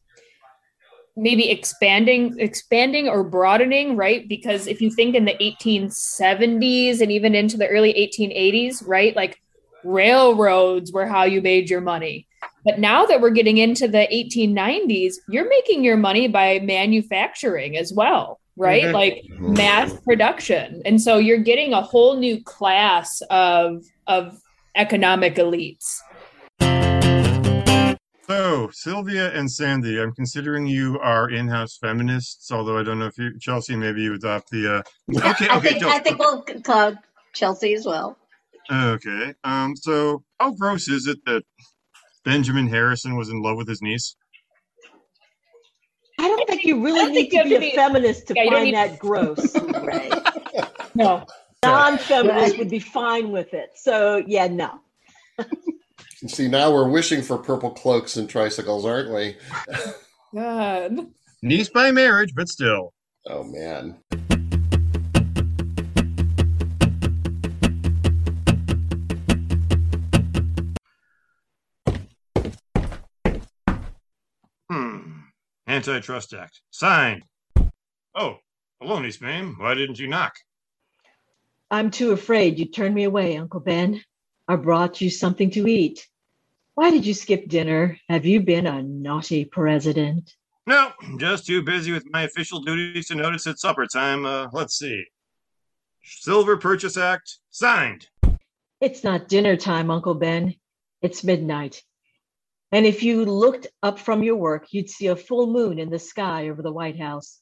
maybe 1.20 1.50
expanding, 1.50 2.34
expanding 2.38 3.08
or 3.08 3.22
broadening, 3.22 3.94
right? 3.94 4.26
Because 4.26 4.66
if 4.66 4.80
you 4.80 4.90
think 4.90 5.14
in 5.14 5.26
the 5.26 5.34
1870s 5.34 7.00
and 7.00 7.12
even 7.12 7.34
into 7.34 7.56
the 7.56 7.68
early 7.68 7.92
1880s, 7.92 8.82
right, 8.86 9.14
like 9.14 9.40
railroads 9.84 10.92
were 10.92 11.06
how 11.06 11.24
you 11.24 11.42
made 11.42 11.68
your 11.68 11.82
money. 11.82 12.26
But 12.64 12.78
now 12.78 13.06
that 13.06 13.20
we're 13.20 13.30
getting 13.30 13.58
into 13.58 13.86
the 13.86 14.06
1890s, 14.10 15.16
you're 15.28 15.48
making 15.48 15.84
your 15.84 15.96
money 15.96 16.26
by 16.26 16.58
manufacturing 16.60 17.76
as 17.76 17.92
well, 17.92 18.40
right? 18.56 18.84
Mhm. 18.84 18.92
Like 18.92 19.24
mass 19.38 19.92
production. 20.06 20.82
And 20.84 21.00
so 21.00 21.18
you're 21.18 21.38
getting 21.38 21.72
a 21.72 21.82
whole 21.82 22.16
new 22.16 22.42
class 22.42 23.22
of 23.30 23.84
of 24.06 24.40
economic 24.76 25.36
elites. 25.36 26.00
So, 28.30 28.70
Sylvia 28.72 29.32
and 29.36 29.50
Sandy, 29.50 30.00
I'm 30.00 30.12
considering 30.12 30.64
you 30.64 31.00
are 31.00 31.28
in-house 31.28 31.78
feminists. 31.78 32.52
Although 32.52 32.78
I 32.78 32.84
don't 32.84 33.00
know 33.00 33.06
if 33.06 33.18
you, 33.18 33.36
Chelsea, 33.40 33.74
maybe 33.74 34.02
you 34.02 34.14
adopt 34.14 34.50
the. 34.50 34.76
Uh, 34.76 35.18
okay, 35.18 35.48
I 35.48 35.56
okay, 35.56 35.68
think 35.70 35.80
don't- 35.80 35.92
I 35.92 35.98
think 35.98 36.18
we'll 36.20 36.42
call 36.62 36.94
Chelsea 37.34 37.74
as 37.74 37.84
well. 37.84 38.16
okay. 38.72 39.34
Um. 39.42 39.74
So, 39.74 40.22
how 40.38 40.52
gross 40.52 40.88
is 40.88 41.08
it 41.08 41.18
that 41.26 41.42
Benjamin 42.24 42.68
Harrison 42.68 43.16
was 43.16 43.30
in 43.30 43.42
love 43.42 43.56
with 43.56 43.66
his 43.66 43.82
niece? 43.82 44.14
I 46.20 46.28
don't 46.28 46.48
think 46.48 46.62
you 46.64 46.84
really 46.84 47.10
need 47.10 47.30
to 47.30 47.42
be 47.48 47.56
a 47.56 47.74
feminist 47.74 48.28
to 48.28 48.34
Yeah, 48.36 48.48
find 48.48 48.64
need- 48.66 48.74
that 48.76 49.00
gross. 49.00 49.56
Right. 49.80 50.12
No. 50.94 51.26
Non-feminist 51.64 52.58
would 52.58 52.70
be 52.70 52.78
fine 52.78 53.32
with 53.32 53.54
it. 53.54 53.70
So 53.74 54.22
yeah, 54.24 54.46
no. 54.46 54.78
See, 56.26 56.48
now 56.48 56.70
we're 56.70 56.88
wishing 56.88 57.22
for 57.22 57.38
purple 57.38 57.70
cloaks 57.70 58.16
and 58.16 58.28
tricycles, 58.28 58.84
aren't 58.84 59.10
we? 59.10 59.36
God. 60.34 61.06
Niece 61.42 61.70
by 61.70 61.92
marriage, 61.92 62.34
but 62.34 62.46
still. 62.46 62.92
Oh 63.26 63.42
man. 63.44 63.96
Hmm. 74.70 75.20
Antitrust 75.66 76.34
Act. 76.34 76.60
Signed. 76.70 77.22
Oh, 78.14 78.36
hello, 78.78 78.98
niece 78.98 79.22
Mame. 79.22 79.54
Why 79.58 79.72
didn't 79.72 79.98
you 79.98 80.06
knock? 80.06 80.34
I'm 81.70 81.90
too 81.90 82.12
afraid 82.12 82.58
you 82.58 82.66
turned 82.66 82.94
me 82.94 83.04
away, 83.04 83.38
Uncle 83.38 83.60
Ben. 83.60 84.02
I 84.46 84.56
brought 84.56 85.00
you 85.00 85.08
something 85.08 85.50
to 85.52 85.66
eat. 85.66 86.06
Why 86.80 86.90
did 86.90 87.04
you 87.04 87.12
skip 87.12 87.46
dinner? 87.46 87.98
Have 88.08 88.24
you 88.24 88.40
been 88.40 88.66
a 88.66 88.82
naughty 88.82 89.44
president? 89.44 90.34
No, 90.66 90.92
just 91.18 91.44
too 91.44 91.60
busy 91.60 91.92
with 91.92 92.06
my 92.10 92.22
official 92.22 92.60
duties 92.60 93.08
to 93.08 93.16
notice 93.16 93.46
it's 93.46 93.60
supper 93.60 93.84
time. 93.84 94.24
Uh, 94.24 94.48
let's 94.54 94.78
see. 94.78 95.04
Silver 96.02 96.56
Purchase 96.56 96.96
Act. 96.96 97.36
Signed. 97.50 98.08
It's 98.80 99.04
not 99.04 99.28
dinner 99.28 99.56
time, 99.56 99.90
Uncle 99.90 100.14
Ben. 100.14 100.54
It's 101.02 101.22
midnight. 101.22 101.82
And 102.72 102.86
if 102.86 103.02
you 103.02 103.26
looked 103.26 103.66
up 103.82 103.98
from 103.98 104.22
your 104.22 104.36
work, 104.36 104.68
you'd 104.70 104.88
see 104.88 105.08
a 105.08 105.16
full 105.16 105.52
moon 105.52 105.78
in 105.78 105.90
the 105.90 105.98
sky 105.98 106.48
over 106.48 106.62
the 106.62 106.72
White 106.72 106.98
House. 106.98 107.40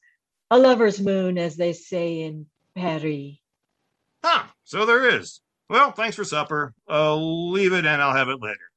A 0.50 0.58
lover's 0.58 1.00
moon, 1.00 1.38
as 1.38 1.54
they 1.54 1.74
say 1.74 2.22
in 2.22 2.46
Paris. 2.74 3.36
Huh, 4.24 4.46
so 4.64 4.84
there 4.84 5.08
is. 5.16 5.42
Well, 5.70 5.92
thanks 5.92 6.16
for 6.16 6.24
supper. 6.24 6.74
I'll 6.88 7.52
leave 7.52 7.72
it 7.72 7.86
and 7.86 8.02
I'll 8.02 8.16
have 8.16 8.30
it 8.30 8.42
later. 8.42 8.67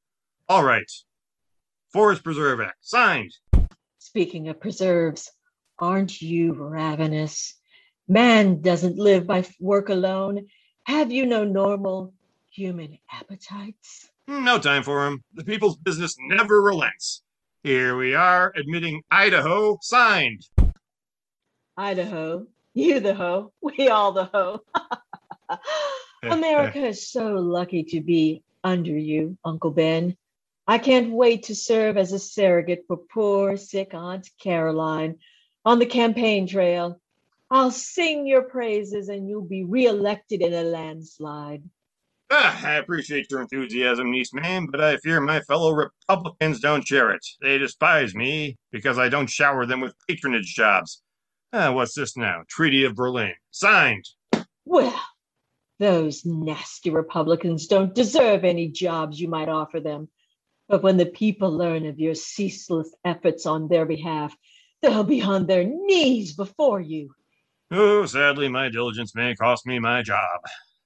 All 0.51 0.65
right. 0.65 0.91
Forest 1.93 2.25
Preserve 2.25 2.59
Act. 2.59 2.75
Signed. 2.81 3.31
Speaking 3.99 4.49
of 4.49 4.59
preserves, 4.59 5.31
aren't 5.79 6.21
you 6.21 6.51
ravenous? 6.51 7.57
Man 8.09 8.59
doesn't 8.59 8.97
live 8.97 9.25
by 9.25 9.45
work 9.61 9.87
alone. 9.87 10.47
Have 10.83 11.09
you 11.09 11.25
no 11.25 11.45
normal 11.45 12.13
human 12.49 12.97
appetites? 13.09 14.09
No 14.27 14.59
time 14.59 14.83
for 14.83 15.07
him. 15.07 15.23
The 15.35 15.45
people's 15.45 15.77
business 15.77 16.17
never 16.19 16.61
relents. 16.61 17.23
Here 17.63 17.95
we 17.95 18.13
are, 18.13 18.51
admitting 18.53 19.03
Idaho. 19.09 19.77
Signed. 19.81 20.41
Idaho, 21.77 22.45
you 22.73 22.99
the 22.99 23.15
hoe, 23.15 23.53
we 23.61 23.87
all 23.87 24.11
the 24.11 24.25
hoe. 24.25 24.59
America 26.23 26.85
is 26.85 27.09
so 27.09 27.35
lucky 27.35 27.83
to 27.85 28.01
be 28.01 28.43
under 28.65 28.91
you, 28.91 29.37
Uncle 29.45 29.71
Ben. 29.71 30.17
I 30.67 30.77
can't 30.77 31.11
wait 31.11 31.43
to 31.43 31.55
serve 31.55 31.97
as 31.97 32.11
a 32.11 32.19
surrogate 32.19 32.85
for 32.87 32.97
poor, 32.97 33.57
sick 33.57 33.93
Aunt 33.93 34.29
Caroline 34.39 35.17
on 35.65 35.79
the 35.79 35.85
campaign 35.85 36.47
trail. 36.47 36.99
I'll 37.49 37.71
sing 37.71 38.25
your 38.25 38.43
praises 38.43 39.09
and 39.09 39.27
you'll 39.27 39.41
be 39.41 39.63
reelected 39.63 40.41
in 40.41 40.53
a 40.53 40.63
landslide. 40.63 41.63
Ah, 42.33 42.65
I 42.65 42.75
appreciate 42.75 43.29
your 43.29 43.41
enthusiasm, 43.41 44.09
niece 44.09 44.33
Mame, 44.33 44.67
but 44.71 44.79
I 44.79 44.95
fear 44.97 45.19
my 45.19 45.41
fellow 45.41 45.73
Republicans 45.73 46.61
don't 46.61 46.87
share 46.87 47.11
it. 47.11 47.25
They 47.41 47.57
despise 47.57 48.15
me 48.15 48.57
because 48.71 48.97
I 48.97 49.09
don't 49.09 49.29
shower 49.29 49.65
them 49.65 49.81
with 49.81 49.95
patronage 50.07 50.55
jobs. 50.55 51.01
Ah, 51.51 51.73
what's 51.73 51.93
this 51.93 52.15
now? 52.15 52.43
Treaty 52.47 52.85
of 52.85 52.95
Berlin. 52.95 53.33
Signed. 53.49 54.05
Well, 54.63 54.97
those 55.79 56.23
nasty 56.23 56.89
Republicans 56.89 57.67
don't 57.67 57.93
deserve 57.93 58.45
any 58.45 58.69
jobs 58.69 59.19
you 59.19 59.27
might 59.27 59.49
offer 59.49 59.81
them. 59.81 60.07
But 60.71 60.83
when 60.83 60.95
the 60.95 61.05
people 61.05 61.51
learn 61.51 61.85
of 61.85 61.99
your 61.99 62.15
ceaseless 62.15 62.95
efforts 63.03 63.45
on 63.45 63.67
their 63.67 63.85
behalf, 63.85 64.33
they'll 64.81 65.03
be 65.03 65.21
on 65.21 65.45
their 65.45 65.65
knees 65.65 66.33
before 66.33 66.79
you. 66.79 67.13
Oh, 67.71 68.05
sadly, 68.05 68.47
my 68.47 68.69
diligence 68.69 69.13
may 69.13 69.35
cost 69.35 69.67
me 69.67 69.79
my 69.79 70.01
job. 70.01 70.39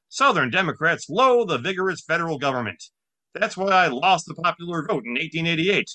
Southern 0.09 0.49
Democrats 0.49 1.07
loathe 1.07 1.51
a 1.51 1.59
vigorous 1.59 2.01
federal 2.01 2.39
government. 2.39 2.83
That's 3.35 3.55
why 3.55 3.67
I 3.67 3.87
lost 3.89 4.25
the 4.25 4.33
popular 4.33 4.81
vote 4.81 5.05
in 5.05 5.11
1888. 5.11 5.87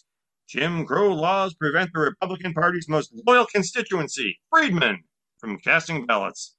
Jim 0.49 0.87
Crow 0.87 1.13
laws 1.13 1.55
prevent 1.55 1.91
the 1.93 1.99
Republican 1.99 2.55
Party's 2.55 2.89
most 2.89 3.13
loyal 3.27 3.47
constituency, 3.47 4.39
freedmen, 4.51 5.03
from 5.39 5.59
casting 5.59 6.07
ballots. 6.07 6.55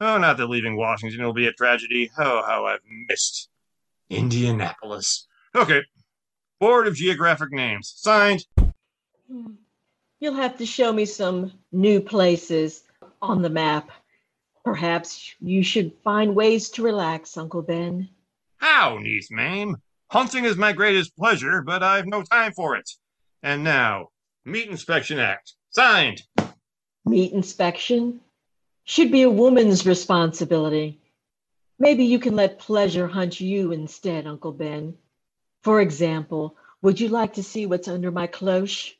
Oh, 0.00 0.18
not 0.18 0.36
that 0.36 0.46
leaving 0.46 0.76
Washington 0.76 1.24
will 1.24 1.32
be 1.32 1.48
a 1.48 1.52
tragedy. 1.52 2.12
Oh, 2.16 2.44
how 2.46 2.66
I've 2.66 2.78
missed 3.08 3.48
Indianapolis. 4.08 5.26
Okay. 5.56 5.82
Board 6.60 6.86
of 6.86 6.94
Geographic 6.94 7.52
Names. 7.52 7.92
Signed. 7.96 8.44
You'll 10.20 10.34
have 10.34 10.58
to 10.58 10.66
show 10.66 10.92
me 10.92 11.06
some 11.06 11.52
new 11.72 12.00
places 12.00 12.82
on 13.22 13.40
the 13.40 13.48
map. 13.48 13.90
Perhaps 14.62 15.34
you 15.40 15.62
should 15.62 15.92
find 16.04 16.34
ways 16.34 16.68
to 16.70 16.82
relax, 16.82 17.38
Uncle 17.38 17.62
Ben. 17.62 18.10
How, 18.58 18.98
niece 18.98 19.30
Mame? 19.30 19.78
Hunting 20.10 20.44
is 20.44 20.56
my 20.56 20.72
greatest 20.72 21.16
pleasure, 21.16 21.62
but 21.62 21.82
I've 21.82 22.06
no 22.06 22.22
time 22.22 22.52
for 22.52 22.76
it. 22.76 22.90
And 23.42 23.64
now, 23.64 24.08
Meat 24.44 24.68
Inspection 24.68 25.18
Act. 25.18 25.54
Signed. 25.70 26.20
Meat 27.06 27.32
inspection 27.32 28.20
should 28.84 29.10
be 29.10 29.22
a 29.22 29.30
woman's 29.30 29.86
responsibility. 29.86 31.00
Maybe 31.78 32.04
you 32.04 32.18
can 32.18 32.36
let 32.36 32.58
pleasure 32.58 33.08
hunt 33.08 33.40
you 33.40 33.72
instead, 33.72 34.26
Uncle 34.26 34.52
Ben. 34.52 34.94
For 35.62 35.80
example, 35.80 36.56
would 36.82 36.98
you 37.00 37.08
like 37.08 37.34
to 37.34 37.42
see 37.42 37.66
what's 37.66 37.88
under 37.88 38.10
my 38.10 38.26
cloche? 38.26 38.94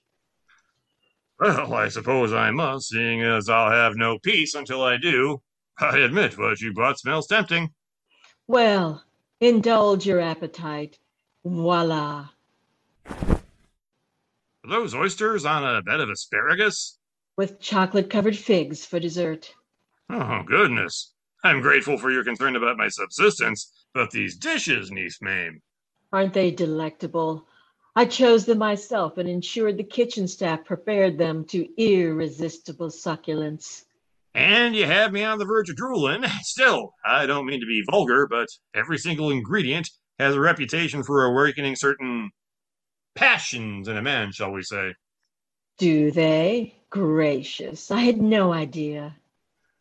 Well, 1.38 1.72
I 1.72 1.88
suppose 1.88 2.34
I 2.34 2.50
must, 2.50 2.88
seeing 2.88 3.22
as 3.22 3.48
I'll 3.48 3.70
have 3.70 3.96
no 3.96 4.18
peace 4.18 4.54
until 4.54 4.82
I 4.82 4.98
do. 4.98 5.40
I 5.78 5.98
admit 5.98 6.36
what 6.36 6.60
you 6.60 6.74
brought 6.74 6.98
smells 6.98 7.26
tempting. 7.26 7.70
Well, 8.46 9.02
indulge 9.40 10.06
your 10.06 10.20
appetite. 10.20 10.98
Voila. 11.42 12.28
Are 13.06 13.40
those 14.68 14.94
oysters 14.94 15.46
on 15.46 15.64
a 15.64 15.80
bed 15.80 16.00
of 16.00 16.10
asparagus? 16.10 16.98
With 17.38 17.58
chocolate 17.58 18.10
covered 18.10 18.36
figs 18.36 18.84
for 18.84 19.00
dessert. 19.00 19.54
Oh, 20.10 20.42
goodness. 20.46 21.14
I'm 21.42 21.62
grateful 21.62 21.96
for 21.96 22.10
your 22.10 22.24
concern 22.24 22.56
about 22.56 22.76
my 22.76 22.88
subsistence, 22.88 23.72
but 23.94 24.10
these 24.10 24.36
dishes, 24.36 24.90
niece 24.90 25.22
Mame. 25.22 25.62
Aren't 26.12 26.34
they 26.34 26.50
delectable? 26.50 27.46
I 27.94 28.04
chose 28.04 28.44
them 28.44 28.58
myself 28.58 29.18
and 29.18 29.28
ensured 29.28 29.76
the 29.76 29.84
kitchen 29.84 30.26
staff 30.26 30.64
prepared 30.64 31.18
them 31.18 31.44
to 31.46 31.68
irresistible 31.76 32.90
succulence. 32.90 33.84
And 34.34 34.76
you 34.76 34.86
have 34.86 35.12
me 35.12 35.24
on 35.24 35.38
the 35.38 35.44
verge 35.44 35.70
of 35.70 35.76
drooling. 35.76 36.24
Still, 36.42 36.94
I 37.04 37.26
don't 37.26 37.46
mean 37.46 37.60
to 37.60 37.66
be 37.66 37.84
vulgar, 37.90 38.26
but 38.26 38.48
every 38.74 38.98
single 38.98 39.30
ingredient 39.30 39.90
has 40.18 40.34
a 40.34 40.40
reputation 40.40 41.02
for 41.02 41.24
awakening 41.24 41.76
certain 41.76 42.30
passions 43.14 43.88
in 43.88 43.96
a 43.96 44.02
man, 44.02 44.32
shall 44.32 44.52
we 44.52 44.62
say. 44.62 44.94
Do 45.78 46.10
they? 46.10 46.74
Gracious, 46.90 47.90
I 47.90 48.00
had 48.00 48.20
no 48.20 48.52
idea. 48.52 49.16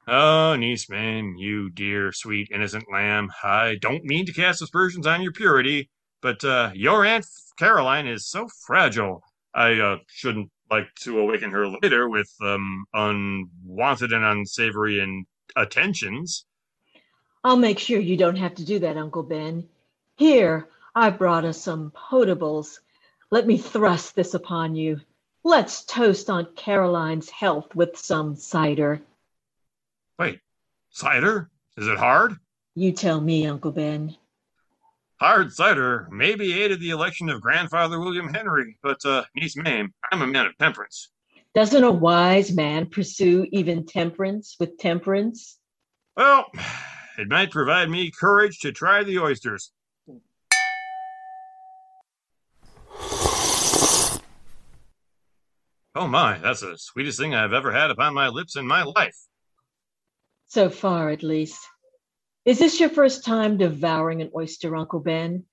Oh, 0.07 0.55
niece 0.55 0.89
Mame, 0.89 1.35
you 1.37 1.69
dear, 1.69 2.11
sweet, 2.11 2.49
innocent 2.51 2.85
lamb. 2.91 3.29
I 3.43 3.75
don't 3.81 4.03
mean 4.03 4.25
to 4.25 4.33
cast 4.33 4.61
aspersions 4.61 5.05
on 5.05 5.21
your 5.21 5.31
purity, 5.31 5.89
but 6.21 6.43
uh, 6.43 6.71
your 6.73 7.05
Aunt 7.05 7.25
Caroline 7.57 8.07
is 8.07 8.27
so 8.27 8.47
fragile. 8.65 9.23
I 9.53 9.79
uh, 9.79 9.97
shouldn't 10.07 10.51
like 10.69 10.93
to 11.01 11.19
awaken 11.19 11.51
her 11.51 11.67
later 11.67 12.07
with 12.09 12.31
um, 12.41 12.85
unwanted 12.93 14.13
and 14.13 14.23
unsavory 14.23 14.99
and 14.99 15.25
attentions. 15.55 16.45
I'll 17.43 17.57
make 17.57 17.79
sure 17.79 17.99
you 17.99 18.17
don't 18.17 18.35
have 18.35 18.55
to 18.55 18.65
do 18.65 18.79
that, 18.79 18.97
Uncle 18.97 19.23
Ben. 19.23 19.67
Here, 20.17 20.67
I've 20.93 21.17
brought 21.17 21.45
us 21.45 21.61
some 21.61 21.91
potables. 21.91 22.79
Let 23.31 23.47
me 23.47 23.57
thrust 23.57 24.15
this 24.15 24.33
upon 24.33 24.75
you. 24.75 24.99
Let's 25.43 25.85
toast 25.85 26.29
Aunt 26.29 26.55
Caroline's 26.55 27.29
health 27.29 27.73
with 27.73 27.97
some 27.97 28.35
cider. 28.35 29.01
Wait, 30.17 30.41
cider? 30.89 31.49
Is 31.77 31.87
it 31.87 31.97
hard? 31.97 32.35
You 32.75 32.91
tell 32.91 33.21
me, 33.21 33.47
Uncle 33.47 33.71
Ben. 33.71 34.17
Hard 35.19 35.51
cider 35.51 36.07
maybe 36.11 36.61
aided 36.61 36.79
the 36.79 36.91
election 36.91 37.29
of 37.29 37.41
grandfather 37.41 37.99
William 37.99 38.33
Henry, 38.33 38.77
but 38.81 39.03
uh, 39.03 39.25
niece 39.35 39.57
Mame, 39.57 39.93
I'm 40.13 40.21
a 40.21 40.27
man 40.27 40.45
of 40.45 40.57
temperance. 40.57 41.09
Doesn't 41.53 41.83
a 41.83 41.91
wise 41.91 42.53
man 42.53 42.85
pursue 42.85 43.45
even 43.51 43.85
temperance 43.85 44.55
with 44.61 44.77
temperance? 44.77 45.59
Well, 46.15 46.45
it 47.17 47.27
might 47.27 47.51
provide 47.51 47.89
me 47.89 48.11
courage 48.11 48.59
to 48.59 48.71
try 48.71 49.03
the 49.03 49.19
oysters. 49.19 49.71
Oh 55.95 56.07
my, 56.07 56.37
that's 56.37 56.61
the 56.61 56.77
sweetest 56.77 57.19
thing 57.19 57.35
I've 57.35 57.51
ever 57.51 57.73
had 57.73 57.91
upon 57.91 58.13
my 58.13 58.29
lips 58.29 58.55
in 58.55 58.65
my 58.65 58.83
life. 58.83 59.17
So 60.47 60.69
far, 60.69 61.09
at 61.09 61.23
least. 61.23 61.59
Is 62.49 62.57
this 62.57 62.79
your 62.79 62.89
first 62.89 63.23
time 63.23 63.57
devouring 63.57 64.23
an 64.23 64.31
oyster, 64.35 64.75
Uncle 64.75 65.01
Ben? 65.01 65.43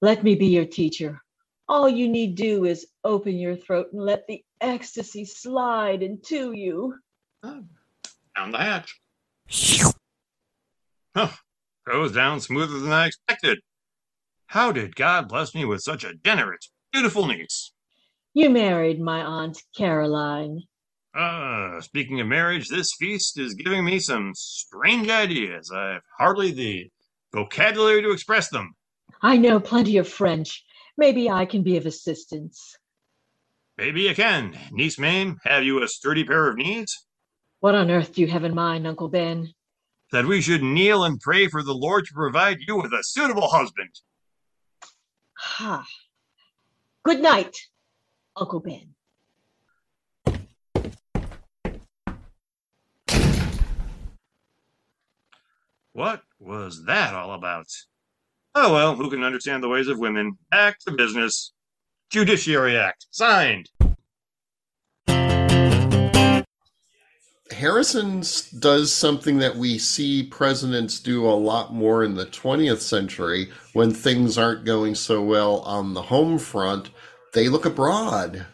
Let 0.00 0.24
me 0.24 0.36
be 0.36 0.46
your 0.46 0.64
teacher. 0.64 1.20
All 1.68 1.86
you 1.86 2.08
need 2.08 2.34
do 2.34 2.64
is 2.64 2.86
open 3.04 3.36
your 3.36 3.56
throat 3.56 3.88
and 3.92 4.00
let 4.00 4.26
the 4.26 4.42
ecstasy 4.62 5.26
slide 5.26 6.02
into 6.02 6.52
you. 6.52 6.94
Down 7.42 8.52
the 8.52 8.56
hatch. 8.56 8.98
Huh, 11.14 11.28
goes 11.86 12.12
down 12.12 12.40
smoother 12.40 12.78
than 12.78 12.90
I 12.90 13.08
expected. 13.08 13.58
How 14.46 14.72
did 14.72 14.96
God 14.96 15.28
bless 15.28 15.54
me 15.54 15.66
with 15.66 15.82
such 15.82 16.04
a 16.04 16.14
generous, 16.24 16.70
beautiful 16.90 17.26
niece? 17.26 17.72
You 18.32 18.48
married 18.48 18.98
my 18.98 19.20
Aunt 19.20 19.62
Caroline. 19.76 20.62
Ah, 21.18 21.80
speaking 21.80 22.20
of 22.20 22.26
marriage, 22.26 22.68
this 22.68 22.92
feast 22.92 23.38
is 23.38 23.54
giving 23.54 23.86
me 23.86 23.98
some 23.98 24.34
strange 24.34 25.08
ideas. 25.08 25.70
I've 25.70 26.02
hardly 26.18 26.50
the 26.50 26.90
vocabulary 27.32 28.02
to 28.02 28.10
express 28.10 28.50
them. 28.50 28.74
I 29.22 29.38
know 29.38 29.58
plenty 29.58 29.96
of 29.96 30.06
French. 30.06 30.62
Maybe 30.98 31.30
I 31.30 31.46
can 31.46 31.62
be 31.62 31.78
of 31.78 31.86
assistance. 31.86 32.76
Maybe 33.78 34.02
you 34.02 34.14
can. 34.14 34.58
Niece 34.72 34.98
Mame, 34.98 35.38
have 35.44 35.64
you 35.64 35.82
a 35.82 35.88
sturdy 35.88 36.22
pair 36.22 36.48
of 36.48 36.56
knees? 36.56 37.06
What 37.60 37.74
on 37.74 37.90
earth 37.90 38.12
do 38.12 38.20
you 38.20 38.26
have 38.28 38.44
in 38.44 38.54
mind, 38.54 38.86
Uncle 38.86 39.08
Ben? 39.08 39.54
That 40.12 40.26
we 40.26 40.42
should 40.42 40.62
kneel 40.62 41.04
and 41.04 41.18
pray 41.18 41.48
for 41.48 41.62
the 41.62 41.74
Lord 41.74 42.04
to 42.06 42.14
provide 42.14 42.58
you 42.60 42.76
with 42.76 42.92
a 42.92 43.02
suitable 43.02 43.48
husband. 43.48 44.00
Ha. 45.38 45.86
Good 47.04 47.22
night, 47.22 47.56
Uncle 48.36 48.60
Ben. 48.60 48.95
What 55.96 56.20
was 56.38 56.84
that 56.84 57.14
all 57.14 57.32
about? 57.32 57.68
Oh 58.54 58.74
well, 58.74 58.96
who 58.96 59.08
can 59.08 59.24
understand 59.24 59.62
the 59.62 59.68
ways 59.70 59.88
of 59.88 59.98
women? 59.98 60.36
Back 60.50 60.78
to 60.80 60.92
business. 60.92 61.54
Judiciary 62.10 62.76
Act. 62.76 63.06
Signed. 63.10 63.70
Harrison 67.50 68.22
does 68.58 68.92
something 68.92 69.38
that 69.38 69.56
we 69.56 69.78
see 69.78 70.22
presidents 70.24 71.00
do 71.00 71.24
a 71.24 71.32
lot 71.32 71.72
more 71.72 72.04
in 72.04 72.14
the 72.14 72.26
20th 72.26 72.80
century 72.80 73.48
when 73.72 73.90
things 73.90 74.36
aren't 74.36 74.66
going 74.66 74.94
so 74.94 75.22
well 75.22 75.60
on 75.60 75.94
the 75.94 76.02
home 76.02 76.38
front. 76.38 76.90
They 77.32 77.48
look 77.48 77.64
abroad. 77.64 78.44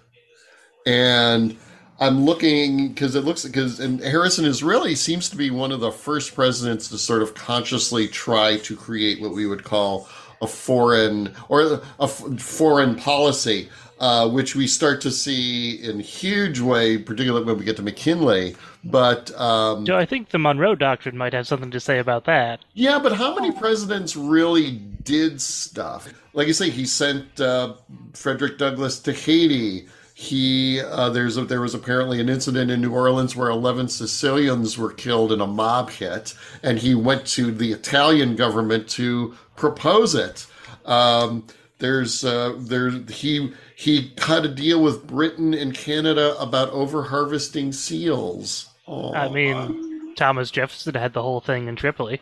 And 0.87 1.57
I'm 2.03 2.25
looking 2.25 2.89
because 2.89 3.15
it 3.15 3.25
looks 3.25 3.45
because 3.45 3.79
and 3.79 4.01
Harrison 4.01 4.45
is 4.45 4.61
really 4.61 4.97
seems 4.97 5.29
to 5.29 5.37
be 5.37 5.51
one 5.51 5.71
of 5.71 5.79
the 5.79 5.93
first 5.93 6.35
presidents 6.35 6.89
to 6.89 6.99
sort 6.99 7.23
of 7.23 7.35
consciously 7.35 8.09
try 8.09 8.57
to 8.59 8.75
create 8.75 9.21
what 9.23 9.31
we 9.31 9.47
would 9.47 9.63
call 9.63 10.09
a 10.41 10.49
foreign 10.49 11.33
or 11.49 11.81
a 12.01 12.09
foreign 12.09 12.97
policy, 12.97 13.69
uh, 14.01 14.29
which 14.29 14.57
we 14.57 14.67
start 14.67 15.01
to 15.03 15.13
see 15.13 15.77
in 15.77 16.01
huge 16.01 16.59
way, 16.59 16.99
particularly 16.99 17.47
when 17.47 17.57
we 17.57 17.65
get 17.65 17.77
to 17.77 17.83
McKinley. 17.83 18.57
But 18.83 19.31
um, 19.41 19.89
I 19.89 20.05
think 20.05 20.31
the 20.31 20.41
Monroe 20.41 20.75
Doctrine 20.75 21.17
might 21.17 21.33
have 21.33 21.47
something 21.47 21.71
to 21.71 21.79
say 21.79 22.01
about 22.01 22.25
that. 22.25 22.65
yeah, 22.75 22.99
but 22.99 23.13
how 23.13 23.33
many 23.33 23.53
presidents 23.53 24.17
really 24.17 24.73
did 25.05 25.41
stuff? 25.41 26.13
Like 26.33 26.49
you 26.49 26.53
say, 26.53 26.69
he 26.69 26.85
sent 26.85 27.41
uh, 27.41 27.75
Frederick 28.13 28.59
Douglass 28.59 28.99
to 29.01 29.13
Haiti. 29.13 29.87
He 30.15 30.81
uh, 30.81 31.09
there's 31.11 31.37
a, 31.37 31.45
there 31.45 31.61
was 31.61 31.75
apparently 31.75 32.21
an 32.21 32.29
incident 32.29 32.71
in 32.71 32.81
New 32.81 32.93
Orleans 32.93 33.35
where 33.35 33.49
11 33.51 33.89
Sicilians 33.89 34.77
were 34.77 34.93
killed 34.93 35.33
in 35.33 35.41
a 35.41 35.47
mob 35.47 35.91
hit, 35.91 36.35
and 36.63 36.79
he 36.79 36.95
went 36.95 37.27
to 37.29 37.51
the 37.51 37.73
Italian 37.73 38.37
government 38.37 38.89
to 38.91 39.35
propose 39.57 40.15
it. 40.15 40.47
Um, 40.85 41.47
There's 41.79 42.25
uh, 42.25 42.55
there 42.59 42.91
he 42.91 43.53
he 43.75 44.11
cut 44.17 44.45
a 44.45 44.49
deal 44.49 44.83
with 44.83 45.07
Britain 45.07 45.55
and 45.55 45.75
Canada 45.75 46.37
about 46.39 46.71
over 46.71 47.03
harvesting 47.03 47.73
seals. 47.73 48.69
I 49.15 49.29
mean, 49.29 50.15
Thomas 50.15 50.51
Jefferson 50.51 50.95
had 50.95 51.13
the 51.15 51.23
whole 51.23 51.41
thing 51.41 51.67
in 51.69 51.75
Tripoli. 51.77 52.21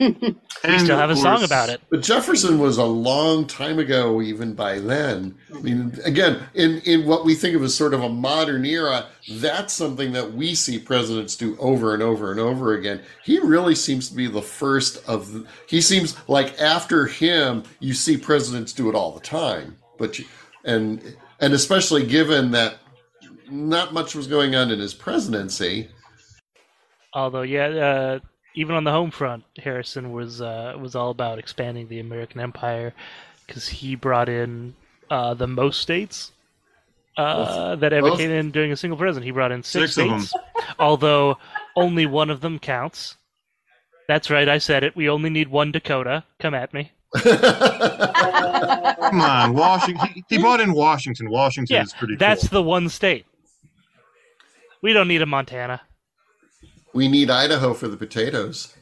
We 0.64 0.78
still 0.80 0.98
have 0.98 1.10
a 1.10 1.12
of 1.12 1.18
song 1.18 1.44
about 1.44 1.68
it. 1.68 1.80
But 1.88 2.02
Jefferson 2.02 2.58
was 2.58 2.78
a 2.78 2.84
long 2.84 3.46
time 3.46 3.78
ago, 3.78 4.20
even 4.20 4.54
by 4.54 4.80
then. 4.80 5.36
I 5.54 5.60
mean, 5.60 5.96
again, 6.04 6.42
in, 6.54 6.80
in 6.80 7.06
what 7.06 7.24
we 7.24 7.36
think 7.36 7.54
of 7.54 7.62
as 7.62 7.74
sort 7.74 7.94
of 7.94 8.02
a 8.02 8.08
modern 8.08 8.64
era, 8.64 9.06
that's 9.30 9.72
something 9.72 10.12
that 10.12 10.32
we 10.32 10.56
see 10.56 10.78
presidents 10.78 11.36
do 11.36 11.56
over 11.58 11.94
and 11.94 12.02
over 12.02 12.32
and 12.32 12.40
over 12.40 12.74
again. 12.74 13.00
He 13.24 13.38
really 13.38 13.76
seems 13.76 14.08
to 14.08 14.16
be 14.16 14.26
the 14.26 14.42
first 14.42 14.98
of. 15.08 15.32
The, 15.32 15.46
he 15.68 15.80
seems 15.80 16.16
like 16.28 16.60
after 16.60 17.06
him, 17.06 17.62
you 17.78 17.94
see 17.94 18.16
presidents 18.16 18.72
do 18.72 18.88
it 18.88 18.96
all 18.96 19.12
the 19.12 19.20
time. 19.20 19.76
But 19.96 20.18
you, 20.18 20.24
and 20.64 21.16
and 21.40 21.54
especially 21.54 22.04
given 22.04 22.50
that 22.50 22.78
not 23.50 23.92
much 23.92 24.14
was 24.14 24.26
going 24.26 24.54
on 24.54 24.70
in 24.70 24.78
his 24.78 24.94
presidency. 24.94 25.88
Although, 27.14 27.42
yeah, 27.42 27.66
uh, 27.66 28.18
even 28.58 28.74
on 28.74 28.82
the 28.84 28.90
home 28.90 29.10
front, 29.12 29.44
Harrison 29.56 30.12
was 30.12 30.40
uh, 30.42 30.74
was 30.80 30.94
all 30.96 31.10
about 31.10 31.38
expanding 31.38 31.86
the 31.88 32.00
American 32.00 32.40
empire 32.40 32.92
because 33.46 33.68
he 33.68 33.94
brought 33.94 34.28
in 34.28 34.74
uh, 35.10 35.32
the 35.34 35.46
most 35.46 35.80
states 35.80 36.32
uh, 37.16 37.76
that 37.76 37.92
ever 37.92 38.10
Both? 38.10 38.18
came 38.18 38.30
in 38.30 38.50
during 38.50 38.72
a 38.72 38.76
single 38.76 38.98
president. 38.98 39.24
He 39.24 39.30
brought 39.30 39.52
in 39.52 39.62
six, 39.62 39.94
Six 39.94 40.08
states, 40.28 40.34
although 40.78 41.38
only 41.76 42.04
one 42.06 42.30
of 42.30 42.40
them 42.40 42.58
counts. 42.58 43.16
That's 44.08 44.28
right, 44.30 44.48
I 44.48 44.58
said 44.58 44.82
it. 44.84 44.96
We 44.96 45.08
only 45.08 45.30
need 45.30 45.48
one 45.48 45.70
Dakota. 45.70 46.24
Come 46.40 46.54
at 46.54 46.74
me. 46.74 46.90
Come 47.22 49.20
on, 49.20 49.54
Washington. 49.54 50.08
He, 50.14 50.24
he 50.28 50.38
brought 50.38 50.60
in 50.60 50.72
Washington. 50.72 51.30
Washington 51.30 51.74
Yeah, 51.76 51.82
is 51.82 51.92
pretty 51.92 52.16
that's 52.16 52.48
cool. 52.48 52.62
the 52.62 52.68
one 52.68 52.88
state. 52.88 53.24
We 54.82 54.92
don't 54.92 55.08
need 55.08 55.22
a 55.22 55.26
Montana. 55.26 55.80
We 56.94 57.08
need 57.08 57.30
Idaho 57.30 57.74
for 57.74 57.88
the 57.88 57.96
potatoes. 57.96 58.74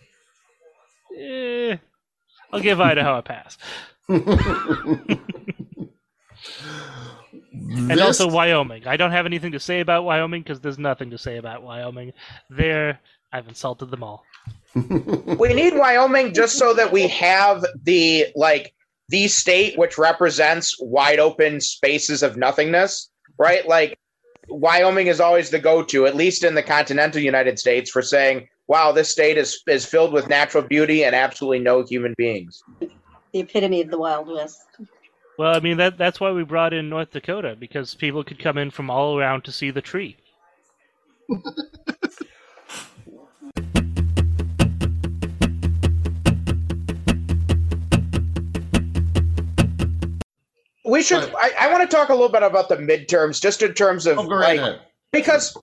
Eh, 1.19 1.77
I'll 2.53 2.61
give 2.61 2.81
Idaho 2.81 3.19
a 3.19 3.23
pass. 3.23 3.59
And 7.69 7.91
This- 7.91 8.01
also 8.01 8.29
Wyoming. 8.31 8.87
I 8.87 8.97
don't 8.97 9.11
have 9.13 9.27
anything 9.27 9.53
to 9.53 9.61
say 9.61 9.81
about 9.81 10.05
Wyoming 10.05 10.43
because 10.43 10.61
there's 10.61 10.79
nothing 10.79 11.11
to 11.11 11.19
say 11.19 11.37
about 11.39 11.63
Wyoming. 11.63 12.13
There, 12.51 13.01
I've 13.33 13.49
insulted 13.49 13.91
them 13.91 14.03
all. 14.03 14.25
we 14.75 15.53
need 15.55 15.75
Wyoming 15.77 16.33
just 16.35 16.59
so 16.59 16.75
that 16.75 16.93
we 16.93 17.09
have 17.09 17.65
the 17.83 18.27
like 18.37 18.73
the 19.09 19.27
state 19.29 19.79
which 19.79 19.99
represents 19.99 20.77
wide 20.81 21.19
open 21.19 21.61
spaces 21.61 22.23
of 22.23 22.37
nothingness, 22.37 23.11
right? 23.39 23.67
Like 23.67 23.99
Wyoming 24.57 25.09
is 25.09 25.21
always 25.21 25.51
the 25.51 25.59
go-to, 25.59 26.07
at 26.07 26.17
least 26.17 26.43
in 26.43 26.55
the 26.55 26.63
continental 26.63 27.21
United 27.21 27.59
States, 27.59 27.91
for 27.91 28.01
saying, 28.01 28.49
"Wow, 28.69 28.91
this 28.91 29.11
state 29.11 29.37
is 29.37 29.63
is 29.67 29.85
filled 29.85 30.15
with 30.15 30.29
natural 30.29 30.63
beauty 30.63 31.05
and 31.05 31.15
absolutely 31.15 31.59
no 31.59 31.85
human 31.85 32.15
beings." 32.17 32.63
The 32.81 33.41
epitome 33.41 33.83
of 33.83 33.91
the 33.91 33.99
Wild 33.99 34.29
West. 34.29 34.65
Well, 35.39 35.55
I 35.55 35.61
mean 35.61 35.77
that 35.77 35.99
that's 35.99 36.21
why 36.21 36.31
we 36.31 36.43
brought 36.43 36.73
in 36.73 36.89
North 36.89 37.11
Dakota 37.11 37.55
because 37.59 37.95
people 37.95 38.25
could 38.25 38.39
come 38.39 38.57
in 38.57 38.71
from 38.71 38.89
all 38.89 39.19
around 39.19 39.45
to 39.45 39.53
see 39.53 39.71
the 39.71 39.83
tree. 39.83 40.17
We 50.87 51.03
should. 51.03 51.33
I, 51.37 51.51
I 51.61 51.73
want 51.73 51.89
to 51.89 51.97
talk 51.97 52.09
a 52.09 52.15
little 52.15 52.29
bit 52.29 52.43
about 52.43 52.69
the 52.69 52.77
midterms, 52.77 53.41
just 53.41 53.63
in 53.63 53.75
terms 53.75 54.07
of 54.07 54.19
Oh, 54.19 54.23
like, 54.23 54.59
ahead. 54.59 54.81
because 55.13 55.57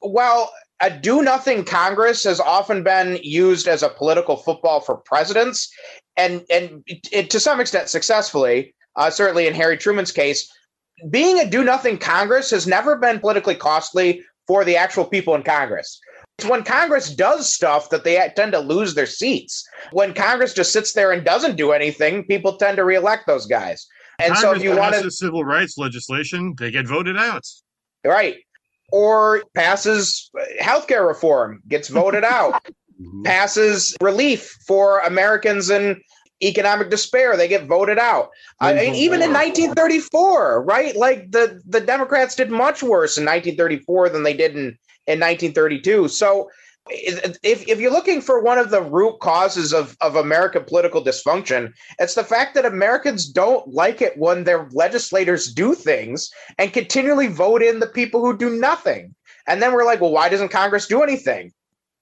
while 0.00 0.52
a 0.80 0.90
do 0.90 1.22
nothing 1.22 1.64
Congress 1.64 2.24
has 2.24 2.40
often 2.40 2.82
been 2.82 3.18
used 3.22 3.68
as 3.68 3.82
a 3.82 3.88
political 3.88 4.36
football 4.36 4.80
for 4.80 4.96
presidents, 4.96 5.72
and 6.16 6.44
and 6.50 6.82
it, 6.86 7.30
to 7.30 7.40
some 7.40 7.60
extent 7.60 7.88
successfully, 7.88 8.74
uh, 8.96 9.10
certainly 9.10 9.46
in 9.46 9.54
Harry 9.54 9.76
Truman's 9.76 10.12
case, 10.12 10.50
being 11.10 11.40
a 11.40 11.48
do 11.48 11.64
nothing 11.64 11.98
Congress 11.98 12.50
has 12.50 12.66
never 12.66 12.96
been 12.96 13.18
politically 13.20 13.54
costly 13.54 14.22
for 14.46 14.64
the 14.64 14.76
actual 14.76 15.04
people 15.04 15.34
in 15.34 15.42
Congress. 15.42 16.00
It's 16.38 16.48
when 16.48 16.64
Congress 16.64 17.14
does 17.14 17.52
stuff 17.52 17.90
that 17.90 18.04
they 18.04 18.30
tend 18.34 18.52
to 18.52 18.58
lose 18.58 18.94
their 18.94 19.06
seats. 19.06 19.68
When 19.92 20.14
Congress 20.14 20.54
just 20.54 20.72
sits 20.72 20.92
there 20.94 21.12
and 21.12 21.24
doesn't 21.24 21.56
do 21.56 21.72
anything, 21.72 22.24
people 22.24 22.56
tend 22.56 22.76
to 22.78 22.84
reelect 22.84 23.26
those 23.26 23.46
guys. 23.46 23.86
And 24.18 24.36
so, 24.36 24.54
if 24.54 24.62
you 24.62 24.76
want 24.76 24.94
to 24.94 25.10
civil 25.10 25.44
rights 25.44 25.78
legislation, 25.78 26.54
they 26.58 26.70
get 26.70 26.86
voted 26.86 27.16
out. 27.16 27.42
Right. 28.04 28.36
Or 28.90 29.42
passes 29.54 30.30
uh, 30.38 30.44
healthcare 30.62 31.06
reform, 31.06 31.62
gets 31.68 31.88
voted 31.88 32.24
out, 32.24 32.66
passes 33.24 33.96
relief 34.00 34.54
for 34.66 35.00
Americans 35.00 35.70
in 35.70 36.00
economic 36.42 36.90
despair, 36.90 37.36
they 37.36 37.48
get 37.48 37.66
voted 37.66 37.98
out. 37.98 38.30
Uh, 38.60 38.66
I 38.66 38.74
mean, 38.74 38.94
even 38.94 39.22
in 39.22 39.32
1934, 39.32 40.64
right? 40.64 40.94
Like 40.96 41.30
the, 41.30 41.60
the 41.66 41.80
Democrats 41.80 42.34
did 42.34 42.50
much 42.50 42.82
worse 42.82 43.16
in 43.16 43.24
1934 43.24 44.08
than 44.10 44.22
they 44.24 44.34
did 44.34 44.52
in, 44.52 44.76
in 45.06 45.20
1932. 45.20 46.08
So 46.08 46.50
if, 46.90 47.64
if 47.68 47.80
you're 47.80 47.92
looking 47.92 48.20
for 48.20 48.40
one 48.42 48.58
of 48.58 48.70
the 48.70 48.82
root 48.82 49.18
causes 49.20 49.72
of, 49.72 49.96
of 50.00 50.16
American 50.16 50.64
political 50.64 51.02
dysfunction, 51.02 51.72
it's 51.98 52.14
the 52.14 52.24
fact 52.24 52.54
that 52.54 52.64
Americans 52.64 53.28
don't 53.28 53.66
like 53.68 54.02
it 54.02 54.16
when 54.16 54.44
their 54.44 54.68
legislators 54.72 55.52
do 55.52 55.74
things 55.74 56.30
and 56.58 56.72
continually 56.72 57.28
vote 57.28 57.62
in 57.62 57.80
the 57.80 57.86
people 57.86 58.20
who 58.24 58.36
do 58.36 58.50
nothing. 58.50 59.14
And 59.46 59.60
then 59.62 59.72
we're 59.72 59.84
like, 59.84 60.00
well, 60.00 60.12
why 60.12 60.28
doesn't 60.28 60.50
Congress 60.50 60.86
do 60.86 61.02
anything? 61.02 61.52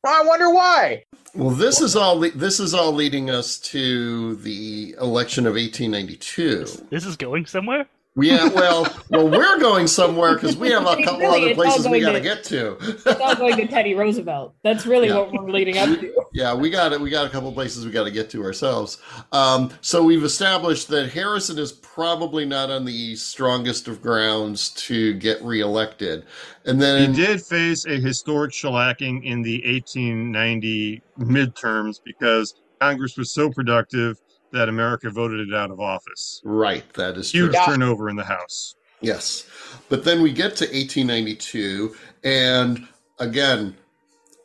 Well, 0.02 0.22
I 0.22 0.26
wonder 0.26 0.50
why. 0.52 1.04
Well, 1.34 1.50
this 1.50 1.80
is 1.80 1.94
all. 1.94 2.18
le- 2.18 2.30
This 2.30 2.58
is 2.58 2.74
all 2.74 2.92
leading 2.92 3.30
us 3.30 3.58
to 3.60 4.36
the 4.36 4.94
election 5.00 5.46
of 5.46 5.54
1892. 5.54 6.86
This 6.90 7.04
is 7.06 7.16
going 7.16 7.46
somewhere. 7.46 7.86
Yeah, 8.16 8.48
well, 8.48 8.92
well, 9.08 9.28
we're 9.28 9.58
going 9.60 9.86
somewhere 9.86 10.34
because 10.34 10.56
we 10.56 10.68
have 10.70 10.82
a 10.84 10.90
Really, 10.96 11.04
couple 11.04 11.26
other 11.26 11.54
places 11.54 11.88
we 11.88 12.00
got 12.00 12.12
to 12.12 12.18
to- 12.18 12.20
get 12.20 12.42
to. 12.44 12.76
It's 12.80 13.06
all 13.06 13.36
going 13.36 13.56
to 13.58 13.68
Teddy 13.68 13.94
Roosevelt. 13.94 14.54
That's 14.64 14.84
really 14.84 15.08
Yeah. 15.08 15.18
what 15.18 15.32
we're 15.32 15.50
leading 15.50 15.78
up 15.78 15.88
to. 16.00 16.12
Yeah, 16.34 16.52
we 16.54 16.70
got 16.70 16.92
it. 16.92 17.00
We 17.00 17.08
got 17.08 17.24
a 17.24 17.28
couple 17.30 17.52
places 17.52 17.84
we 17.86 17.92
got 17.92 18.04
to 18.04 18.10
get 18.10 18.28
to 18.30 18.42
ourselves. 18.42 18.98
Um, 19.30 19.70
so 19.80 20.02
we've 20.02 20.24
established 20.24 20.88
that 20.88 21.10
Harrison 21.12 21.56
is 21.58 21.70
probably 21.70 22.44
not 22.44 22.68
on 22.68 22.84
the 22.84 23.14
strongest 23.14 23.86
of 23.86 24.02
grounds 24.02 24.70
to 24.70 25.14
get 25.14 25.40
reelected, 25.44 26.24
and 26.66 26.82
then 26.82 27.14
He 27.14 27.16
did 27.26 27.40
face 27.40 27.86
a 27.86 27.94
historic 28.00 28.50
shellacking 28.50 29.24
in 29.24 29.42
the 29.42 29.62
1890 29.66 31.00
midterms 31.20 32.00
because 32.04 32.54
Congress 32.80 33.16
was 33.16 33.32
so 33.32 33.50
productive 33.50 34.18
that 34.52 34.68
America 34.68 35.10
voted 35.10 35.48
it 35.48 35.54
out 35.54 35.70
of 35.70 35.80
office. 35.80 36.40
right, 36.44 36.90
that 36.94 37.16
is 37.16 37.30
Huge 37.32 37.52
true. 37.52 37.64
turnover 37.66 38.08
in 38.08 38.16
the 38.16 38.24
House. 38.24 38.74
Yes. 39.00 39.46
But 39.88 40.04
then 40.04 40.20
we 40.22 40.32
get 40.32 40.56
to 40.56 40.64
1892, 40.66 41.94
and 42.24 42.86
again, 43.18 43.76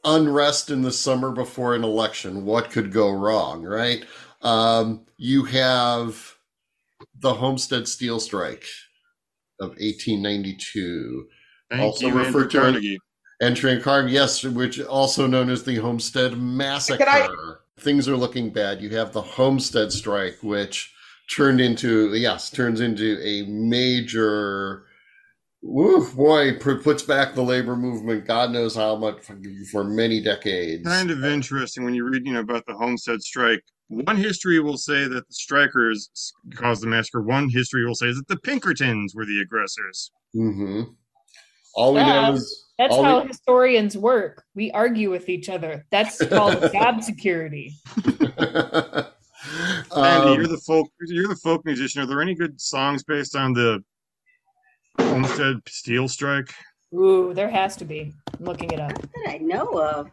unrest 0.06 0.70
in 0.70 0.82
the 0.82 0.92
summer 0.92 1.32
before 1.32 1.76
an 1.76 1.84
election. 1.84 2.46
What 2.46 2.70
could 2.72 2.92
go 2.92 3.12
wrong, 3.12 3.64
right? 3.64 4.06
Um, 4.42 5.06
you 5.18 5.44
have 5.46 6.36
the 7.20 7.34
Homestead 7.34 7.88
Steel 7.88 8.20
Strike 8.20 8.66
of 9.60 9.70
1892, 9.72 11.28
Thank 11.72 11.82
Also 11.82 12.08
you, 12.08 12.14
referred 12.14 12.28
Andrew 12.28 12.48
to- 12.50 12.60
Carnegie. 12.60 13.00
entry 13.42 13.72
in 13.72 13.82
Carnegie, 13.82 14.14
yes, 14.14 14.44
which 14.44 14.80
also 14.82 15.26
known 15.28 15.50
as 15.50 15.64
the 15.64 15.76
Homestead 15.78 16.38
Massacre. 16.38 17.04
Can 17.04 17.08
I- 17.10 17.56
Things 17.80 18.08
are 18.08 18.16
looking 18.16 18.52
bad. 18.52 18.82
You 18.82 18.90
have 18.92 19.12
the 19.12 19.22
Homestead 19.22 19.92
Strike, 19.92 20.38
which 20.42 20.94
turned 21.36 21.60
into 21.60 22.14
yes, 22.16 22.50
turns 22.50 22.80
into 22.80 23.20
a 23.22 23.44
major. 23.48 24.86
Woo, 25.62 26.10
boy, 26.14 26.54
p- 26.54 26.76
puts 26.78 27.04
back 27.04 27.34
the 27.36 27.42
labor 27.42 27.76
movement. 27.76 28.26
God 28.26 28.52
knows 28.52 28.76
how 28.76 28.96
much 28.96 29.22
for, 29.22 29.36
for 29.72 29.84
many 29.84 30.22
decades. 30.22 30.84
Kind 30.88 31.12
of 31.12 31.26
interesting 31.26 31.84
when 31.84 31.94
you 31.96 32.08
read, 32.08 32.26
you 32.26 32.34
know, 32.34 32.40
about 32.42 32.66
the 32.66 32.76
Homestead 32.76 33.22
Strike. 33.22 33.62
One 33.90 34.16
history 34.18 34.60
will 34.60 34.78
say 34.78 35.08
that 35.08 35.28
the 35.28 35.34
strikers 35.34 36.10
caused 36.56 36.82
the 36.82 36.88
massacre. 36.88 37.22
One 37.22 37.50
history 37.50 37.86
will 37.86 37.96
say 37.96 38.08
that 38.08 38.28
the 38.28 38.38
Pinkertons 38.38 39.14
were 39.16 39.26
the 39.26 39.42
aggressors. 39.42 40.12
hmm 40.34 40.82
All 41.74 41.94
we 41.94 42.00
Yeah. 42.00 42.22
know 42.30 42.34
is 42.34 42.65
That's 42.78 42.94
all 42.94 43.04
how 43.04 43.22
we- 43.22 43.28
historians 43.30 43.98
work. 43.98 44.44
We 44.56 44.72
argue 44.72 45.10
with 45.10 45.30
each 45.30 45.50
other. 45.50 45.86
That's 45.92 46.24
called 46.28 46.62
job 46.74 47.02
security. 47.04 47.74
Andy, 48.06 49.08
Um, 49.92 50.34
you're 50.36 50.48
the 50.48 50.62
folk. 50.66 50.90
You're 51.08 51.28
the 51.28 51.36
folk 51.36 51.64
musician. 51.66 52.02
Are 52.02 52.06
there 52.06 52.22
any 52.22 52.36
good 52.36 52.60
songs 52.60 53.04
based 53.04 53.36
on 53.36 53.54
the 53.54 53.84
Homestead 55.00 55.58
Steel 55.68 56.08
Strike? 56.08 56.54
Ooh, 56.94 57.34
there 57.34 57.50
has 57.50 57.76
to 57.78 57.86
be. 57.86 58.14
I'm 58.38 58.46
looking 58.46 58.72
it 58.72 58.80
up. 58.80 58.94
That 58.94 59.28
I 59.30 59.38
know 59.38 59.66
of. 59.80 60.10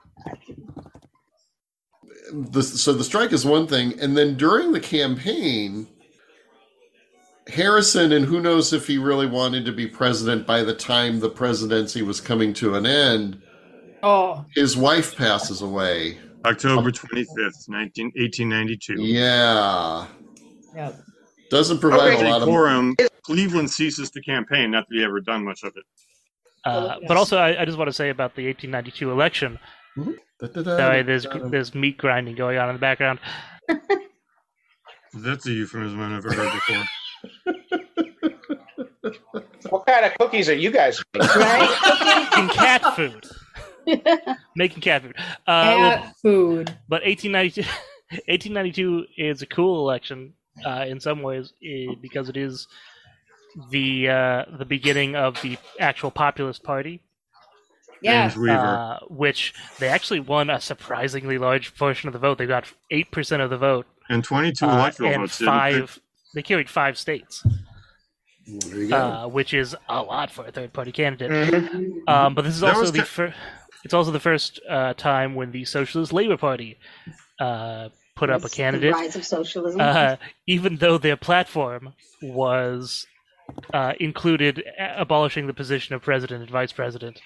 the, 2.32 2.62
so 2.62 2.92
the 2.92 3.04
strike 3.04 3.32
is 3.32 3.44
one 3.44 3.66
thing, 3.66 3.98
and 4.00 4.16
then 4.16 4.36
during 4.36 4.72
the 4.72 4.80
campaign, 4.80 5.86
Harrison, 7.48 8.12
and 8.12 8.24
who 8.24 8.40
knows 8.40 8.72
if 8.72 8.86
he 8.86 8.98
really 8.98 9.26
wanted 9.26 9.64
to 9.64 9.72
be 9.72 9.86
president 9.86 10.46
by 10.46 10.62
the 10.62 10.74
time 10.74 11.20
the 11.20 11.28
presidency 11.28 12.02
was 12.02 12.20
coming 12.20 12.52
to 12.54 12.74
an 12.76 12.86
end, 12.86 13.42
Oh, 14.02 14.44
his 14.54 14.76
wife 14.76 15.16
passes 15.16 15.62
away. 15.62 16.18
October 16.44 16.90
25th, 16.90 17.68
19, 17.68 18.06
1892. 18.16 18.94
Yeah. 19.00 20.06
yeah. 20.74 20.92
Doesn't 21.50 21.78
provide 21.78 22.14
Okay, 22.14 22.26
a 22.26 22.30
lot 22.30 22.42
of. 22.42 22.48
For 22.48 22.68
him, 22.68 22.96
Cleveland 23.22 23.70
ceases 23.70 24.10
to 24.10 24.20
campaign. 24.22 24.72
Not 24.72 24.86
that 24.88 24.96
he 24.96 25.04
ever 25.04 25.20
done 25.20 25.44
much 25.44 25.62
of 25.62 25.72
it. 25.76 25.84
Uh. 26.64 26.96
But 27.06 27.16
also, 27.16 27.38
I, 27.38 27.62
I 27.62 27.64
just 27.64 27.78
want 27.78 27.88
to 27.88 27.92
say 27.92 28.08
about 28.08 28.34
the 28.34 28.46
1892 28.46 29.12
election. 29.12 29.58
Da-da-da, 30.40 30.76
Sorry, 30.76 31.02
there's 31.02 31.26
there's 31.44 31.74
meat 31.74 31.98
grinding 31.98 32.34
going 32.34 32.58
on 32.58 32.70
in 32.70 32.74
the 32.74 32.80
background. 32.80 33.20
That's 35.14 35.46
a 35.46 35.52
euphemism 35.52 36.00
I've 36.00 36.10
never 36.10 36.32
heard 36.32 36.52
before. 36.52 36.82
What 39.70 39.86
kind 39.86 40.04
of 40.04 40.14
cookies 40.18 40.48
are 40.48 40.54
you 40.54 40.70
guys 40.70 41.02
making? 41.14 41.28
Right? 41.40 42.30
Making 42.36 42.48
cat 42.54 42.96
food. 42.96 43.26
Making 44.56 44.80
cat 44.82 45.02
food. 45.02 45.14
Uh, 45.18 45.22
well, 45.46 45.98
Cat 46.02 46.14
food. 46.22 46.66
but 46.88 47.02
1892, 47.04 47.62
1892 48.28 49.06
is 49.16 49.42
a 49.42 49.46
cool 49.46 49.80
election 49.88 50.34
uh, 50.66 50.84
in 50.86 51.00
some 51.00 51.22
ways 51.22 51.52
eh, 51.64 51.86
because 52.00 52.28
it 52.28 52.36
is 52.36 52.66
the 53.70 54.08
uh, 54.08 54.44
the 54.58 54.64
beginning 54.64 55.16
of 55.16 55.40
the 55.42 55.56
actual 55.80 56.10
populist 56.10 56.62
party, 56.62 57.02
Yeah. 58.02 58.28
James 58.28 58.36
Weaver. 58.36 58.56
uh, 58.58 58.98
which 59.08 59.54
they 59.78 59.88
actually 59.88 60.20
won 60.20 60.50
a 60.50 60.60
surprisingly 60.60 61.38
large 61.38 61.74
portion 61.76 62.08
of 62.08 62.12
the 62.12 62.18
vote. 62.18 62.38
They 62.38 62.46
got 62.46 62.70
eight 62.90 63.10
percent 63.10 63.42
of 63.42 63.50
the 63.50 63.58
vote 63.58 63.86
and 64.08 64.22
22 64.24 64.64
uh, 64.66 64.72
electoral 64.78 65.10
and 65.12 65.20
votes. 65.22 65.38
didn't 65.38 65.52
five. 65.52 66.00
They 66.34 66.42
carried 66.42 66.70
five 66.70 66.96
states, 66.98 67.44
There 68.46 68.78
you 68.78 68.88
go. 68.88 68.96
uh, 68.96 69.26
which 69.28 69.52
is 69.54 69.76
a 69.88 70.02
lot 70.02 70.30
for 70.30 70.46
a 70.46 70.50
third 70.52 70.72
party 70.72 70.92
candidate. 70.92 71.30
Mhm. 71.52 72.08
Um, 72.08 72.34
but 72.34 72.42
this 72.42 72.54
is 72.56 72.62
also 72.62 72.86
the 72.90 72.98
ki- 73.00 73.04
fir- 73.04 73.34
it's 73.84 73.94
also 73.94 74.10
the 74.10 74.20
first 74.20 74.60
uh, 74.68 74.94
time 74.94 75.34
when 75.34 75.50
the 75.52 75.64
Socialist 75.64 76.12
Labor 76.12 76.36
Party 76.36 76.78
uh, 77.40 77.88
put 78.16 78.30
up 78.30 78.42
a 78.42 78.44
It's 78.46 78.54
the 78.54 78.62
candidate, 78.62 78.94
rise 78.94 79.16
of 79.16 79.24
socialism. 79.24 79.80
uh, 79.80 80.16
even 80.46 80.76
though 80.76 80.98
their 80.98 81.16
platform 81.16 81.92
was 82.22 83.06
uh, 83.74 83.92
included 84.00 84.62
abolishing 84.96 85.46
the 85.46 85.52
position 85.54 85.94
of 85.94 86.02
president 86.02 86.40
and 86.42 86.50
vice 86.50 86.72
president. 86.72 87.20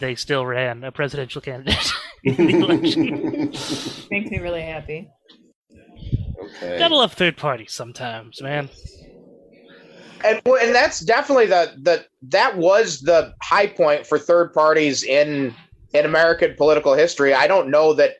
They 0.00 0.14
still 0.14 0.44
ran 0.46 0.84
a 0.84 0.92
presidential 0.92 1.40
candidate 1.40 1.90
in 2.24 2.36
the 2.36 2.58
election. 2.66 3.50
Makes 4.10 4.30
me 4.30 4.38
really 4.38 4.62
happy. 4.62 5.08
Okay. 6.42 6.78
Gotta 6.78 6.94
love 6.96 7.12
third 7.12 7.36
parties 7.36 7.72
sometimes, 7.72 8.40
man. 8.42 8.68
and 10.24 10.40
and 10.46 10.74
that's 10.74 11.00
definitely 11.00 11.46
the 11.46 11.72
the 11.82 12.04
that 12.22 12.56
was 12.56 13.00
the 13.00 13.34
high 13.42 13.66
point 13.66 14.06
for 14.06 14.18
third 14.18 14.52
parties 14.52 15.04
in 15.04 15.54
in 15.94 16.04
American 16.04 16.54
political 16.56 16.94
history. 16.94 17.32
I 17.34 17.46
don't 17.46 17.70
know 17.70 17.92
that. 17.94 18.14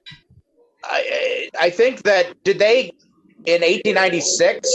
I 0.84 1.48
I 1.60 1.70
think 1.70 2.02
that 2.04 2.32
did 2.44 2.58
they 2.58 2.92
in 3.46 3.62
1896 3.62 4.68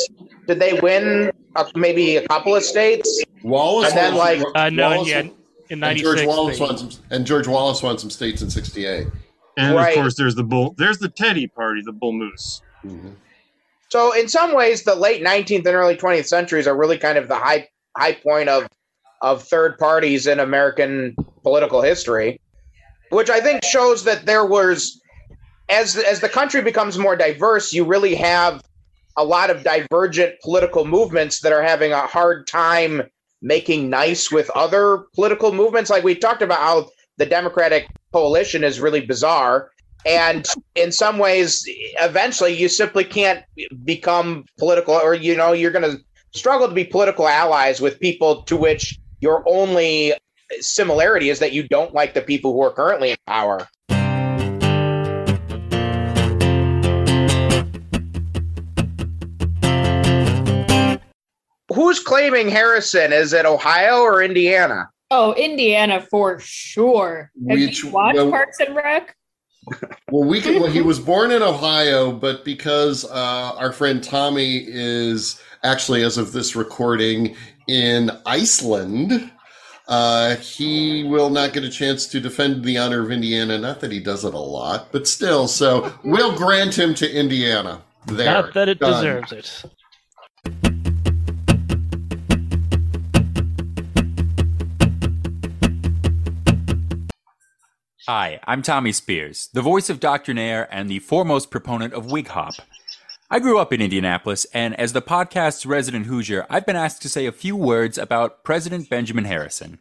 did 0.47 0.59
they 0.59 0.79
win 0.81 1.31
uh, 1.55 1.63
maybe 1.75 2.17
a 2.17 2.27
couple 2.27 2.55
of 2.55 2.63
states? 2.63 3.23
Wallace 3.43 3.89
And 3.89 3.97
then, 3.97 4.15
won 4.15 4.39
like- 4.39 4.47
Uh, 4.55 4.69
no, 4.69 4.89
Wallace 4.89 5.07
yeah, 5.09 5.21
won- 5.21 5.31
in 5.69 5.83
and 5.83 5.97
George 5.97 6.25
Wallace 6.25 6.59
won 6.59 6.77
some, 6.77 6.89
and 7.09 7.25
George 7.25 7.47
Wallace 7.47 7.81
won 7.81 7.97
some 7.97 8.09
states 8.09 8.41
in 8.41 8.49
'68. 8.49 9.07
And 9.57 9.75
Right. 9.75 9.89
of 9.89 9.95
course, 9.95 10.15
there's 10.15 10.35
the 10.35 10.43
bull. 10.43 10.75
There's 10.77 10.97
the 10.97 11.07
Teddy 11.09 11.47
Party, 11.47 11.81
the 11.85 11.93
Bull 11.93 12.11
Moose. 12.11 12.61
So 13.93 14.11
in 14.11 14.27
some 14.27 14.55
ways, 14.55 14.85
the 14.85 14.95
late 14.95 15.21
19th 15.23 15.67
and 15.67 15.75
early 15.75 15.95
20th 15.95 16.25
centuries 16.25 16.65
are 16.65 16.75
really 16.75 16.97
kind 16.97 17.15
of 17.15 17.27
the 17.27 17.35
high 17.35 17.67
high 17.95 18.13
point 18.13 18.49
of 18.49 18.67
of 19.21 19.43
third 19.43 19.77
parties 19.77 20.25
in 20.25 20.39
American 20.39 21.15
political 21.43 21.79
history, 21.83 22.41
which 23.11 23.29
I 23.29 23.39
think 23.39 23.63
shows 23.63 24.03
that 24.05 24.25
there 24.25 24.47
was 24.47 24.99
as 25.69 25.95
as 25.95 26.21
the 26.21 26.27
country 26.27 26.63
becomes 26.63 26.97
more 26.97 27.15
diverse, 27.15 27.71
you 27.71 27.85
really 27.85 28.15
have 28.15 28.63
a 29.15 29.23
lot 29.23 29.51
of 29.51 29.63
divergent 29.63 30.41
political 30.41 30.85
movements 30.85 31.41
that 31.41 31.53
are 31.53 31.61
having 31.61 31.91
a 31.91 32.07
hard 32.07 32.47
time 32.47 33.03
making 33.43 33.91
nice 33.91 34.31
with 34.31 34.49
other 34.55 35.03
political 35.13 35.53
movements. 35.53 35.91
Like 35.91 36.03
we 36.03 36.15
talked 36.15 36.41
about 36.41 36.57
how 36.57 36.89
the 37.17 37.27
Democratic 37.27 37.85
coalition 38.11 38.63
is 38.63 38.79
really 38.79 39.05
bizarre. 39.05 39.69
And 40.05 40.45
in 40.75 40.91
some 40.91 41.17
ways, 41.17 41.63
eventually 42.01 42.53
you 42.53 42.67
simply 42.67 43.03
can't 43.03 43.43
become 43.85 44.45
political, 44.57 44.93
or, 44.95 45.13
you 45.13 45.35
know, 45.35 45.53
you're 45.53 45.71
going 45.71 45.89
to 45.89 45.97
struggle 46.37 46.67
to 46.67 46.73
be 46.73 46.83
political 46.83 47.27
allies 47.27 47.79
with 47.79 47.99
people 47.99 48.43
to 48.43 48.57
which 48.57 48.99
your 49.21 49.43
only 49.47 50.13
similarity 50.59 51.29
is 51.29 51.39
that 51.39 51.53
you 51.53 51.67
don't 51.67 51.93
like 51.93 52.13
the 52.13 52.21
people 52.21 52.51
who 52.53 52.61
are 52.61 52.71
currently 52.71 53.11
in 53.11 53.17
power. 53.27 53.67
Who's 61.73 61.99
claiming 61.99 62.49
Harrison? 62.49 63.11
Is 63.11 63.33
it 63.33 63.45
Ohio 63.45 64.01
or 64.01 64.21
Indiana? 64.21 64.89
Oh, 65.09 65.33
Indiana 65.33 66.05
for 66.11 66.39
sure. 66.39 67.31
Have 67.49 67.57
Which- 67.59 67.83
you 67.83 67.89
watched 67.89 68.17
well- 68.17 68.29
Parks 68.29 68.59
and 68.59 68.75
Rec? 68.75 69.15
Well, 70.11 70.27
we 70.27 70.41
can, 70.41 70.61
well, 70.61 70.69
he 70.69 70.81
was 70.81 70.99
born 70.99 71.31
in 71.31 71.41
Ohio, 71.41 72.11
but 72.11 72.45
because 72.45 73.05
uh, 73.05 73.53
our 73.57 73.71
friend 73.71 74.03
Tommy 74.03 74.63
is 74.67 75.41
actually, 75.63 76.03
as 76.03 76.17
of 76.17 76.31
this 76.33 76.55
recording, 76.55 77.35
in 77.67 78.11
Iceland, 78.25 79.31
uh, 79.87 80.35
he 80.35 81.03
will 81.03 81.29
not 81.29 81.53
get 81.53 81.63
a 81.63 81.69
chance 81.69 82.07
to 82.07 82.19
defend 82.19 82.63
the 82.63 82.77
honor 82.77 83.01
of 83.01 83.11
Indiana. 83.11 83.57
Not 83.57 83.79
that 83.81 83.91
he 83.91 83.99
does 83.99 84.23
it 84.23 84.33
a 84.33 84.37
lot, 84.37 84.91
but 84.91 85.07
still. 85.07 85.47
So 85.47 85.93
we'll 86.03 86.35
grant 86.35 86.77
him 86.77 86.93
to 86.95 87.11
Indiana. 87.11 87.81
There, 88.07 88.25
Not 88.25 88.53
that 88.53 88.69
it 88.69 88.79
Done. 88.79 88.93
deserves 88.93 89.31
it. 89.31 89.63
Hi, 98.05 98.41
I'm 98.45 98.61
Tommy 98.61 98.91
Spears, 98.91 99.47
the 99.53 99.61
voice 99.61 99.89
of 99.89 100.01
Dr. 100.01 100.33
Nair 100.33 100.67
and 100.69 100.89
the 100.89 100.99
foremost 100.99 101.49
proponent 101.49 101.93
of 101.93 102.11
wig 102.11 102.27
hop. 102.27 102.55
I 103.31 103.39
grew 103.39 103.57
up 103.57 103.71
in 103.71 103.79
Indianapolis, 103.79 104.45
and 104.53 104.77
as 104.77 104.91
the 104.91 105.01
podcast's 105.01 105.65
resident 105.65 106.07
Hoosier, 106.07 106.45
I've 106.49 106.65
been 106.65 106.75
asked 106.75 107.01
to 107.03 107.09
say 107.09 107.25
a 107.25 107.31
few 107.31 107.55
words 107.55 107.97
about 107.97 108.43
President 108.43 108.89
Benjamin 108.89 109.23
Harrison. 109.23 109.79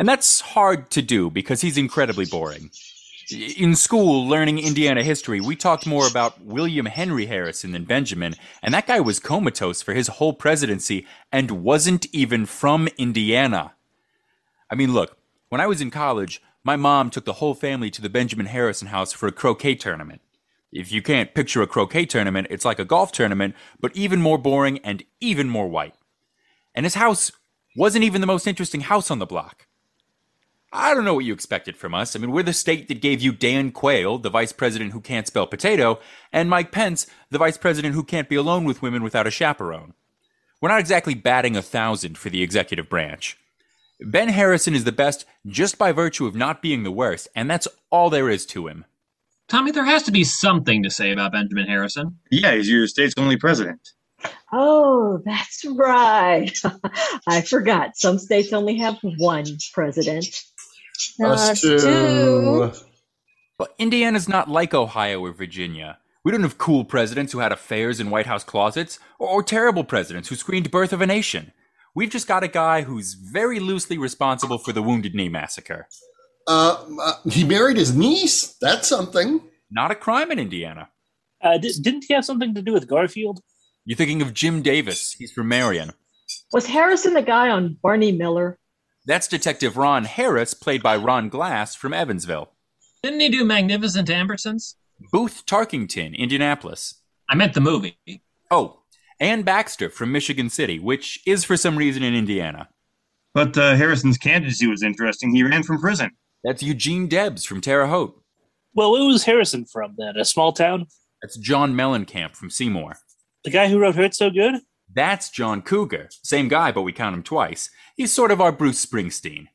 And 0.00 0.08
that's 0.08 0.40
hard 0.40 0.90
to 0.90 1.00
do 1.00 1.30
because 1.30 1.60
he's 1.60 1.78
incredibly 1.78 2.24
boring. 2.24 2.72
In 3.56 3.76
school, 3.76 4.26
learning 4.26 4.58
Indiana 4.58 5.04
history, 5.04 5.40
we 5.40 5.54
talked 5.54 5.86
more 5.86 6.08
about 6.08 6.42
William 6.42 6.86
Henry 6.86 7.26
Harrison 7.26 7.70
than 7.70 7.84
Benjamin, 7.84 8.34
and 8.64 8.74
that 8.74 8.88
guy 8.88 8.98
was 8.98 9.20
comatose 9.20 9.80
for 9.80 9.94
his 9.94 10.08
whole 10.08 10.32
presidency 10.32 11.06
and 11.30 11.62
wasn't 11.62 12.06
even 12.12 12.46
from 12.46 12.88
Indiana. 12.98 13.74
I 14.68 14.74
mean, 14.74 14.92
look, 14.92 15.16
when 15.50 15.60
I 15.60 15.68
was 15.68 15.80
in 15.80 15.92
college, 15.92 16.42
my 16.64 16.76
mom 16.76 17.10
took 17.10 17.24
the 17.24 17.34
whole 17.34 17.54
family 17.54 17.90
to 17.90 18.02
the 18.02 18.08
Benjamin 18.08 18.46
Harrison 18.46 18.88
house 18.88 19.12
for 19.12 19.26
a 19.26 19.32
croquet 19.32 19.74
tournament. 19.74 20.20
If 20.72 20.92
you 20.92 21.00
can't 21.00 21.34
picture 21.34 21.62
a 21.62 21.66
croquet 21.66 22.06
tournament, 22.06 22.48
it's 22.50 22.64
like 22.64 22.78
a 22.78 22.84
golf 22.84 23.12
tournament, 23.12 23.54
but 23.80 23.96
even 23.96 24.20
more 24.20 24.38
boring 24.38 24.78
and 24.80 25.02
even 25.20 25.48
more 25.48 25.68
white. 25.68 25.94
And 26.74 26.84
his 26.84 26.94
house 26.94 27.32
wasn't 27.76 28.04
even 28.04 28.20
the 28.20 28.26
most 28.26 28.46
interesting 28.46 28.82
house 28.82 29.10
on 29.10 29.18
the 29.18 29.26
block. 29.26 29.66
I 30.70 30.92
don't 30.92 31.04
know 31.04 31.14
what 31.14 31.24
you 31.24 31.32
expected 31.32 31.76
from 31.76 31.94
us. 31.94 32.14
I 32.14 32.18
mean, 32.18 32.30
we're 32.30 32.42
the 32.42 32.52
state 32.52 32.88
that 32.88 33.00
gave 33.00 33.22
you 33.22 33.32
Dan 33.32 33.72
Quayle, 33.72 34.18
the 34.18 34.28
vice 34.28 34.52
president 34.52 34.92
who 34.92 35.00
can't 35.00 35.26
spell 35.26 35.46
potato, 35.46 35.98
and 36.30 36.50
Mike 36.50 36.72
Pence, 36.72 37.06
the 37.30 37.38
vice 37.38 37.56
president 37.56 37.94
who 37.94 38.04
can't 38.04 38.28
be 38.28 38.36
alone 38.36 38.64
with 38.64 38.82
women 38.82 39.02
without 39.02 39.26
a 39.26 39.30
chaperone. 39.30 39.94
We're 40.60 40.68
not 40.68 40.80
exactly 40.80 41.14
batting 41.14 41.56
a 41.56 41.62
thousand 41.62 42.18
for 42.18 42.28
the 42.28 42.42
executive 42.42 42.90
branch. 42.90 43.38
Ben 44.00 44.28
Harrison 44.28 44.74
is 44.74 44.84
the 44.84 44.92
best 44.92 45.24
just 45.46 45.76
by 45.76 45.92
virtue 45.92 46.26
of 46.26 46.34
not 46.34 46.62
being 46.62 46.82
the 46.82 46.90
worst, 46.90 47.28
and 47.34 47.50
that's 47.50 47.68
all 47.90 48.10
there 48.10 48.30
is 48.30 48.46
to 48.46 48.68
him. 48.68 48.84
Tommy, 49.48 49.70
there 49.70 49.84
has 49.84 50.02
to 50.04 50.12
be 50.12 50.24
something 50.24 50.82
to 50.82 50.90
say 50.90 51.10
about 51.10 51.32
Benjamin 51.32 51.66
Harrison. 51.66 52.18
Yeah, 52.30 52.54
he's 52.54 52.68
your 52.68 52.86
state's 52.86 53.14
only 53.16 53.36
president. 53.36 53.80
Oh, 54.52 55.20
that's 55.24 55.64
right. 55.64 56.52
I 57.26 57.40
forgot. 57.40 57.96
Some 57.96 58.18
states 58.18 58.52
only 58.52 58.76
have 58.78 58.98
one 59.02 59.46
president. 59.72 60.26
Us 61.20 61.60
too. 61.60 62.72
But 63.56 63.74
Indiana's 63.78 64.28
not 64.28 64.50
like 64.50 64.74
Ohio 64.74 65.24
or 65.24 65.32
Virginia. 65.32 65.98
We 66.24 66.32
don't 66.32 66.42
have 66.42 66.58
cool 66.58 66.84
presidents 66.84 67.32
who 67.32 67.38
had 67.38 67.52
affairs 67.52 68.00
in 68.00 68.10
White 68.10 68.26
House 68.26 68.44
closets, 68.44 68.98
or, 69.18 69.28
or 69.28 69.42
terrible 69.42 69.84
presidents 69.84 70.28
who 70.28 70.36
screened 70.36 70.70
Birth 70.70 70.92
of 70.92 71.00
a 71.00 71.06
Nation. 71.06 71.52
We've 71.94 72.10
just 72.10 72.28
got 72.28 72.44
a 72.44 72.48
guy 72.48 72.82
who's 72.82 73.14
very 73.14 73.58
loosely 73.60 73.98
responsible 73.98 74.58
for 74.58 74.72
the 74.72 74.82
Wounded 74.82 75.14
Knee 75.14 75.28
Massacre. 75.28 75.88
Uh, 76.46 76.84
uh, 77.02 77.12
he 77.30 77.44
married 77.44 77.76
his 77.76 77.94
niece. 77.94 78.56
That's 78.60 78.88
something. 78.88 79.40
Not 79.70 79.90
a 79.90 79.94
crime 79.94 80.30
in 80.30 80.38
Indiana. 80.38 80.88
Uh, 81.42 81.58
di- 81.58 81.72
didn't 81.80 82.04
he 82.08 82.14
have 82.14 82.24
something 82.24 82.54
to 82.54 82.62
do 82.62 82.72
with 82.72 82.88
Garfield? 82.88 83.40
You're 83.84 83.96
thinking 83.96 84.22
of 84.22 84.34
Jim 84.34 84.62
Davis. 84.62 85.12
He's 85.12 85.32
from 85.32 85.48
Marion. 85.48 85.92
Was 86.52 86.66
Harrison 86.66 87.14
the 87.14 87.22
guy 87.22 87.48
on 87.50 87.76
Barney 87.82 88.12
Miller? 88.12 88.58
That's 89.06 89.28
Detective 89.28 89.76
Ron 89.76 90.04
Harris, 90.04 90.52
played 90.54 90.82
by 90.82 90.96
Ron 90.96 91.28
Glass 91.28 91.74
from 91.74 91.94
Evansville. 91.94 92.52
Didn't 93.02 93.20
he 93.20 93.28
do 93.28 93.44
Magnificent 93.44 94.08
Ambersons? 94.08 94.74
Booth 95.12 95.44
Tarkington, 95.46 96.16
Indianapolis. 96.16 97.00
I 97.28 97.34
meant 97.34 97.54
the 97.54 97.60
movie. 97.60 97.98
Oh, 98.50 98.80
Anne 99.20 99.42
Baxter 99.42 99.90
from 99.90 100.12
Michigan 100.12 100.50
City, 100.50 100.78
which 100.78 101.20
is 101.26 101.44
for 101.44 101.56
some 101.56 101.76
reason 101.76 102.02
in 102.02 102.14
Indiana. 102.14 102.68
But 103.34 103.56
uh, 103.56 103.76
Harrison's 103.76 104.18
candidacy 104.18 104.66
was 104.66 104.82
interesting. 104.82 105.34
He 105.34 105.42
ran 105.42 105.62
from 105.62 105.80
prison. 105.80 106.10
That's 106.44 106.62
Eugene 106.62 107.08
Debs 107.08 107.44
from 107.44 107.60
Terre 107.60 107.86
Haute. 107.86 108.20
Well, 108.74 108.92
where 108.92 109.04
was 109.04 109.24
Harrison 109.24 109.64
from 109.64 109.94
then? 109.98 110.16
A 110.16 110.24
small 110.24 110.52
town? 110.52 110.86
That's 111.20 111.36
John 111.36 111.74
Mellencamp 111.74 112.36
from 112.36 112.50
Seymour. 112.50 112.96
The 113.44 113.50
guy 113.50 113.68
who 113.68 113.78
wrote 113.78 113.96
Hurt 113.96 114.14
So 114.14 114.30
Good? 114.30 114.60
That's 114.92 115.30
John 115.30 115.62
Cougar. 115.62 116.08
Same 116.22 116.48
guy, 116.48 116.72
but 116.72 116.82
we 116.82 116.92
count 116.92 117.14
him 117.14 117.22
twice. 117.22 117.70
He's 117.96 118.12
sort 118.12 118.30
of 118.30 118.40
our 118.40 118.52
Bruce 118.52 118.84
Springsteen. 118.84 119.48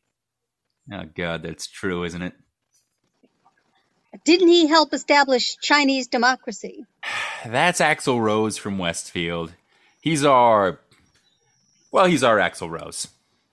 Oh, 0.91 1.05
God, 1.15 1.43
that's 1.43 1.67
true, 1.67 2.03
isn't 2.03 2.21
it? 2.21 2.33
Didn't 4.25 4.47
he 4.47 4.67
help 4.67 4.93
establish 4.93 5.57
Chinese 5.57 6.07
democracy? 6.07 6.85
That's 7.45 7.79
Axl 7.79 8.21
Rose 8.21 8.57
from 8.57 8.77
Westfield. 8.77 9.53
He's 10.01 10.23
our. 10.23 10.79
Well, 11.91 12.05
he's 12.05 12.23
our 12.23 12.37
Axl 12.37 12.69
Rose. 12.69 13.07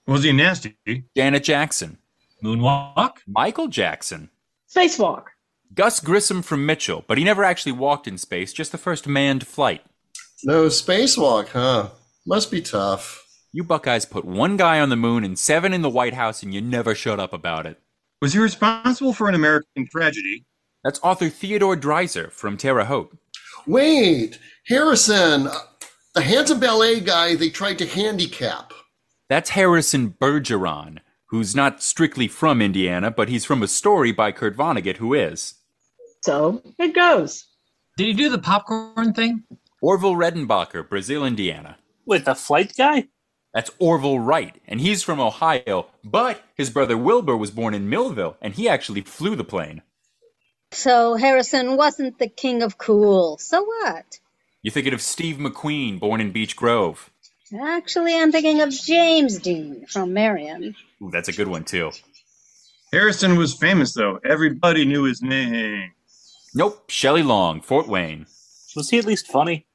Was 0.07 0.25
he 0.25 0.33
nasty? 0.33 0.77
Janet 1.17 1.45
Jackson. 1.45 1.99
Moonwalk? 2.43 3.19
Michael 3.27 3.69
Jackson. 3.69 4.31
Spacewalk. 4.75 5.25
Gus 5.75 6.01
Grissom 6.01 6.43
from 6.43 6.67
Mitchell, 6.67 7.05
but 7.07 7.19
he 7.19 7.25
never 7.25 7.45
actually 7.45 7.73
walked 7.73 8.09
in 8.09 8.19
space, 8.19 8.53
just 8.53 8.73
the 8.73 8.79
first 8.79 9.07
manned 9.07 9.47
flight. 9.47 9.83
No 10.43 10.67
spacewalk, 10.67 11.49
huh? 11.49 11.91
Must 12.27 12.51
be 12.51 12.61
tough. 12.61 13.27
You 13.53 13.63
Buckeyes 13.63 14.05
put 14.05 14.25
one 14.25 14.57
guy 14.57 14.81
on 14.81 14.89
the 14.89 14.97
moon 14.97 15.23
and 15.23 15.39
seven 15.39 15.73
in 15.73 15.83
the 15.83 15.91
White 15.91 16.15
House, 16.15 16.43
and 16.43 16.53
you 16.53 16.61
never 16.61 16.95
shut 16.95 17.21
up 17.21 17.33
about 17.33 17.67
it. 17.67 17.79
Was 18.21 18.33
he 18.33 18.39
responsible 18.39 19.13
for 19.13 19.29
an 19.29 19.35
American 19.35 19.87
tragedy? 19.91 20.45
That's 20.83 21.01
author 21.03 21.29
Theodore 21.29 21.77
Dreiser 21.77 22.31
from 22.31 22.57
Terre 22.57 22.85
Haute. 22.85 23.17
Wait, 23.67 24.39
Harrison, 24.67 25.49
the 26.15 26.23
handsome 26.23 26.61
ballet 26.61 27.01
guy 27.01 27.35
they 27.35 27.51
tried 27.51 27.79
to 27.79 27.87
handicap. 27.87 28.73
That's 29.29 29.51
Harrison 29.51 30.15
Bergeron, 30.21 30.99
who's 31.27 31.55
not 31.55 31.83
strictly 31.83 32.27
from 32.27 32.63
Indiana, 32.63 33.11
but 33.11 33.29
he's 33.29 33.45
from 33.45 33.63
a 33.63 33.69
story 33.69 34.11
by 34.11 34.33
Kurt 34.33 34.57
Vonnegut 34.57 34.97
who 34.97 35.15
is. 35.15 35.55
So 36.23 36.63
it 36.79 36.95
goes. 36.95 37.47
Did 37.97 38.07
he 38.07 38.13
do 38.13 38.29
the 38.29 38.39
popcorn 38.39 39.13
thing? 39.13 39.45
Orville 39.83 40.15
Redenbacher, 40.15 40.89
Brazil, 40.89 41.25
Indiana. 41.25 41.77
With 42.07 42.25
the 42.25 42.35
flight 42.35 42.73
guy? 42.77 43.09
That's 43.53 43.71
Orville 43.79 44.21
Wright, 44.21 44.61
and 44.67 44.81
he's 44.81 45.03
from 45.03 45.21
Ohio, 45.21 45.89
but 46.05 46.43
his 46.55 46.71
brother 46.71 46.97
Wilbur 46.97 47.37
was 47.37 47.51
born 47.51 47.75
in 47.75 47.89
Millville, 47.89 48.37
and 48.41 48.55
he 48.55 48.69
actually 48.69 49.01
flew 49.03 49.35
the 49.35 49.45
plane. 49.45 49.83
So 50.73 51.15
Harrison 51.17 51.77
wasn't 51.77 52.19
the 52.19 52.29
king 52.29 52.63
of 52.63 52.79
cool. 52.79 53.39
So 53.39 53.65
what? 53.65 54.19
You're 54.63 54.73
thinking 54.73 54.95
of 54.95 55.01
Steve 55.01 55.37
McQueen, 55.37 55.99
born 55.99 56.21
in 56.21 56.33
Beech 56.33 56.55
Grove. 56.55 57.11
Actually, 57.59 58.17
I'm 58.17 58.31
thinking 58.31 58.61
of 58.61 58.71
James 58.71 59.39
Dean 59.39 59.87
from 59.87 60.13
Marion. 60.13 60.77
Ooh, 61.03 61.11
that's 61.11 61.29
a 61.29 61.33
good 61.33 61.49
one, 61.49 61.65
too. 61.65 61.91
Harrison 62.93 63.37
was 63.37 63.55
famous, 63.55 63.95
though. 63.95 64.21
Everybody 64.25 64.85
knew 64.85 65.05
his 65.05 65.23
name. 65.23 65.93
Nope, 66.55 66.89
Shelley 66.89 67.23
Long, 67.23 67.61
Fort 67.61 67.89
Wayne. 67.89 68.27
Was 68.77 68.91
he 68.91 68.99
at 68.99 69.07
least 69.07 69.27
funny? 69.27 69.67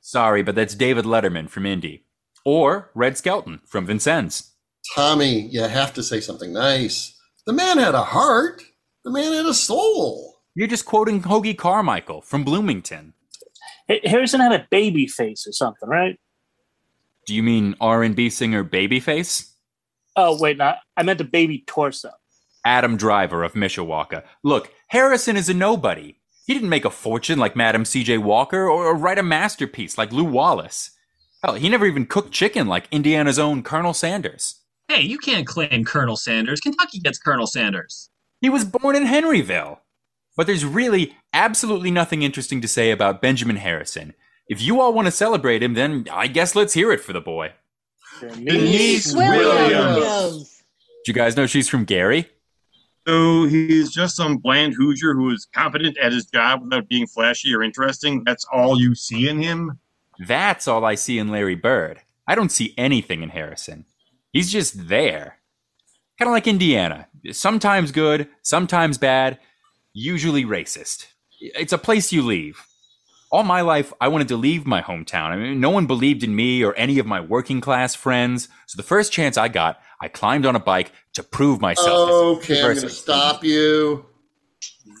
Sorry, 0.00 0.42
but 0.42 0.54
that's 0.54 0.74
David 0.74 1.04
Letterman 1.04 1.48
from 1.48 1.66
Indy. 1.66 2.04
Or 2.44 2.90
Red 2.94 3.16
Skelton 3.16 3.60
from 3.64 3.86
Vincennes. 3.86 4.52
Tommy, 4.94 5.40
you 5.40 5.62
have 5.62 5.94
to 5.94 6.02
say 6.02 6.20
something 6.20 6.52
nice. 6.52 7.18
The 7.46 7.52
man 7.52 7.78
had 7.78 7.94
a 7.94 8.04
heart. 8.04 8.62
The 9.04 9.10
man 9.10 9.32
had 9.32 9.46
a 9.46 9.54
soul. 9.54 10.33
You're 10.54 10.68
just 10.68 10.84
quoting 10.84 11.22
Hoagy 11.22 11.56
Carmichael 11.56 12.22
from 12.22 12.44
Bloomington. 12.44 13.14
Harrison 14.04 14.40
had 14.40 14.52
a 14.52 14.66
baby 14.70 15.06
face 15.06 15.46
or 15.46 15.52
something, 15.52 15.88
right? 15.88 16.18
Do 17.26 17.34
you 17.34 17.42
mean 17.42 17.74
R&B 17.80 18.30
singer 18.30 18.64
Babyface? 18.64 19.50
Oh, 20.16 20.38
wait, 20.40 20.58
not. 20.58 20.78
I 20.96 21.02
meant 21.02 21.20
a 21.20 21.24
baby 21.24 21.64
torso. 21.66 22.10
Adam 22.64 22.96
Driver 22.96 23.42
of 23.42 23.54
Mishawaka. 23.54 24.22
Look, 24.42 24.72
Harrison 24.88 25.36
is 25.36 25.48
a 25.48 25.54
nobody. 25.54 26.16
He 26.46 26.54
didn't 26.54 26.68
make 26.68 26.84
a 26.84 26.90
fortune 26.90 27.38
like 27.38 27.56
Madam 27.56 27.84
C.J. 27.84 28.18
Walker 28.18 28.68
or, 28.68 28.86
or 28.86 28.94
write 28.94 29.18
a 29.18 29.22
masterpiece 29.22 29.98
like 29.98 30.12
Lew 30.12 30.24
Wallace. 30.24 30.90
Hell, 31.42 31.54
he 31.54 31.68
never 31.68 31.86
even 31.86 32.06
cooked 32.06 32.32
chicken 32.32 32.68
like 32.68 32.88
Indiana's 32.90 33.38
own 33.38 33.62
Colonel 33.62 33.92
Sanders. 33.92 34.60
Hey, 34.88 35.00
you 35.00 35.18
can't 35.18 35.46
claim 35.46 35.84
Colonel 35.84 36.16
Sanders. 36.16 36.60
Kentucky 36.60 37.00
gets 37.00 37.18
Colonel 37.18 37.46
Sanders. 37.46 38.10
He 38.40 38.50
was 38.50 38.64
born 38.64 38.94
in 38.94 39.04
Henryville. 39.04 39.78
But 40.36 40.46
there's 40.46 40.64
really 40.64 41.16
absolutely 41.32 41.90
nothing 41.90 42.22
interesting 42.22 42.60
to 42.60 42.68
say 42.68 42.90
about 42.90 43.22
Benjamin 43.22 43.56
Harrison. 43.56 44.14
If 44.48 44.60
you 44.60 44.80
all 44.80 44.92
want 44.92 45.06
to 45.06 45.12
celebrate 45.12 45.62
him, 45.62 45.74
then 45.74 46.06
I 46.12 46.26
guess 46.26 46.54
let's 46.54 46.74
hear 46.74 46.92
it 46.92 47.00
for 47.00 47.12
the 47.12 47.20
boy. 47.20 47.52
Deniece 48.20 49.14
Williams. 49.14 49.96
Williams. 49.96 50.62
Do 51.04 51.10
you 51.10 51.14
guys 51.14 51.36
know 51.36 51.46
she's 51.46 51.68
from 51.68 51.84
Gary? 51.84 52.28
So 53.06 53.44
he's 53.44 53.92
just 53.92 54.16
some 54.16 54.38
bland 54.38 54.74
Hoosier 54.74 55.14
who 55.14 55.30
is 55.30 55.46
competent 55.52 55.98
at 55.98 56.12
his 56.12 56.26
job 56.26 56.62
without 56.62 56.88
being 56.88 57.06
flashy 57.06 57.54
or 57.54 57.62
interesting. 57.62 58.22
That's 58.24 58.46
all 58.52 58.80
you 58.80 58.94
see 58.94 59.28
in 59.28 59.42
him. 59.42 59.78
That's 60.18 60.66
all 60.66 60.84
I 60.84 60.94
see 60.94 61.18
in 61.18 61.28
Larry 61.28 61.54
Bird. 61.54 62.00
I 62.26 62.34
don't 62.34 62.52
see 62.52 62.72
anything 62.78 63.22
in 63.22 63.28
Harrison. 63.28 63.84
He's 64.32 64.50
just 64.50 64.88
there. 64.88 65.38
Kind 66.18 66.28
of 66.28 66.32
like 66.32 66.46
Indiana. 66.46 67.08
Sometimes 67.32 67.92
good, 67.92 68.28
sometimes 68.42 68.96
bad, 68.96 69.38
usually 69.94 70.44
racist. 70.44 71.06
It's 71.40 71.72
a 71.72 71.78
place 71.78 72.12
you 72.12 72.22
leave. 72.22 72.66
All 73.30 73.42
my 73.42 73.62
life, 73.62 73.92
I 74.00 74.08
wanted 74.08 74.28
to 74.28 74.36
leave 74.36 74.66
my 74.66 74.82
hometown. 74.82 75.30
I 75.30 75.36
mean, 75.36 75.60
no 75.60 75.70
one 75.70 75.86
believed 75.86 76.22
in 76.22 76.36
me 76.36 76.62
or 76.62 76.74
any 76.76 76.98
of 76.98 77.06
my 77.06 77.20
working 77.20 77.60
class 77.60 77.94
friends. 77.94 78.48
So 78.66 78.76
the 78.76 78.82
first 78.82 79.12
chance 79.12 79.36
I 79.36 79.48
got, 79.48 79.80
I 80.00 80.08
climbed 80.08 80.46
on 80.46 80.54
a 80.54 80.60
bike 80.60 80.92
to 81.14 81.22
prove 81.22 81.60
myself. 81.60 82.10
Okay, 82.10 82.58
I'm 82.58 82.74
going 82.74 82.80
to 82.80 82.90
stop 82.90 83.42
you. 83.42 84.06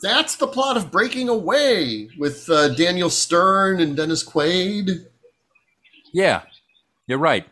That's 0.02 0.36
the 0.36 0.46
plot 0.46 0.76
of 0.76 0.90
Breaking 0.90 1.28
Away 1.28 2.08
with 2.18 2.48
uh, 2.50 2.68
Daniel 2.68 3.10
Stern 3.10 3.80
and 3.80 3.96
Dennis 3.96 4.24
Quaid. 4.24 5.06
Yeah, 6.12 6.42
you're 7.06 7.18
right. 7.18 7.46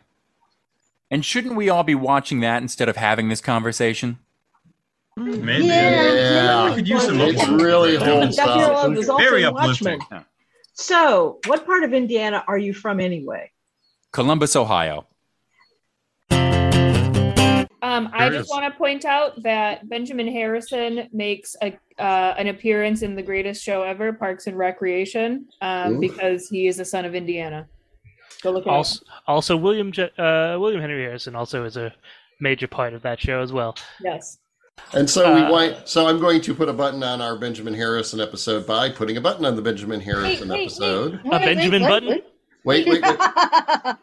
And 1.09 1.23
shouldn't 1.23 1.55
we 1.55 1.69
all 1.69 1.83
be 1.83 1.95
watching 1.95 2.39
that 2.41 2.61
instead 2.61 2.89
of 2.89 2.97
having 2.97 3.29
this 3.29 3.41
conversation? 3.41 4.19
Maybe. 5.15 5.65
Yeah, 5.65 6.69
I 6.69 6.75
could 6.75 6.87
use 6.87 7.03
some 7.03 7.19
it 7.19 7.35
uplifting 7.35 7.57
really 7.57 7.97
right 7.97 8.05
now. 8.05 8.21
holds 8.21 8.39
up. 8.39 8.47
Love 8.47 8.95
was 8.95 9.09
also 9.09 9.23
Very 9.23 9.43
in 9.43 9.49
uplifting. 9.49 9.99
Watchmen. 9.99 10.25
So, 10.73 11.39
what 11.45 11.65
part 11.65 11.83
of 11.83 11.93
Indiana 11.93 12.43
are 12.47 12.57
you 12.57 12.73
from 12.73 12.99
anyway? 12.99 13.51
Columbus, 14.11 14.55
Ohio. 14.55 15.05
Um, 17.83 18.09
I 18.13 18.29
just 18.29 18.49
want 18.49 18.71
to 18.71 18.77
point 18.77 19.05
out 19.05 19.43
that 19.43 19.87
Benjamin 19.89 20.27
Harrison 20.27 21.09
makes 21.11 21.55
a 21.61 21.77
uh, 21.99 22.33
an 22.37 22.47
appearance 22.47 23.03
in 23.03 23.13
the 23.13 23.21
greatest 23.21 23.61
show 23.61 23.83
ever, 23.83 24.13
Parks 24.13 24.47
and 24.47 24.57
Recreation, 24.57 25.47
um, 25.61 25.99
because 25.99 26.49
he 26.49 26.67
is 26.67 26.79
a 26.79 26.85
son 26.85 27.05
of 27.05 27.13
Indiana. 27.13 27.67
Go 28.41 28.51
look 28.51 28.65
it 28.65 28.69
up. 28.69 28.75
Also, 28.75 29.05
also 29.27 29.57
William 29.57 29.91
Je- 29.91 30.09
uh, 30.17 30.57
William 30.57 30.81
Henry 30.81 31.03
Harrison 31.03 31.35
also 31.35 31.65
is 31.65 31.77
a 31.77 31.93
major 32.39 32.67
part 32.67 32.93
of 32.93 33.03
that 33.03 33.19
show 33.19 33.41
as 33.41 33.53
well. 33.53 33.75
Yes. 34.01 34.39
And 34.93 35.09
so 35.09 35.33
we 35.33 35.41
Uh, 35.41 35.51
want. 35.51 35.89
So 35.89 36.07
I'm 36.07 36.19
going 36.19 36.41
to 36.41 36.53
put 36.53 36.69
a 36.69 36.73
button 36.73 37.01
on 37.03 37.21
our 37.21 37.35
Benjamin 37.35 37.73
Harrison 37.73 38.19
episode 38.19 38.67
by 38.67 38.89
putting 38.89 39.17
a 39.17 39.21
button 39.21 39.45
on 39.45 39.55
the 39.55 39.61
Benjamin 39.61 39.99
Harrison 39.99 40.49
wait, 40.49 40.63
episode. 40.65 41.19
Wait, 41.23 41.31
wait, 41.31 41.45
Benjamin 41.45 41.81
wait, 41.83 41.89
button? 41.89 42.21
Wait, 42.63 42.87
wait, 42.87 43.01
wait. 43.01 43.03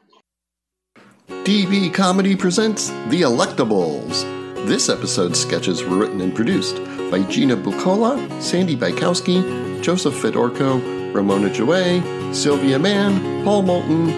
DB 1.45 1.93
Comedy 1.95 2.37
presents 2.37 2.89
The 3.09 3.23
Electables. 3.23 4.23
This 4.67 4.89
episode's 4.89 5.41
sketches 5.41 5.83
were 5.83 5.97
written 5.97 6.21
and 6.21 6.35
produced 6.35 6.77
by 7.11 7.23
Gina 7.31 7.57
Bucola, 7.57 8.41
Sandy 8.43 8.77
Bykowski, 8.77 9.81
Joseph 9.83 10.15
Fedorko, 10.15 11.15
Ramona 11.15 11.51
Joy, 11.53 12.01
Sylvia 12.33 12.79
Mann, 12.79 13.45
Paul 13.45 13.63
Moulton, 13.63 14.09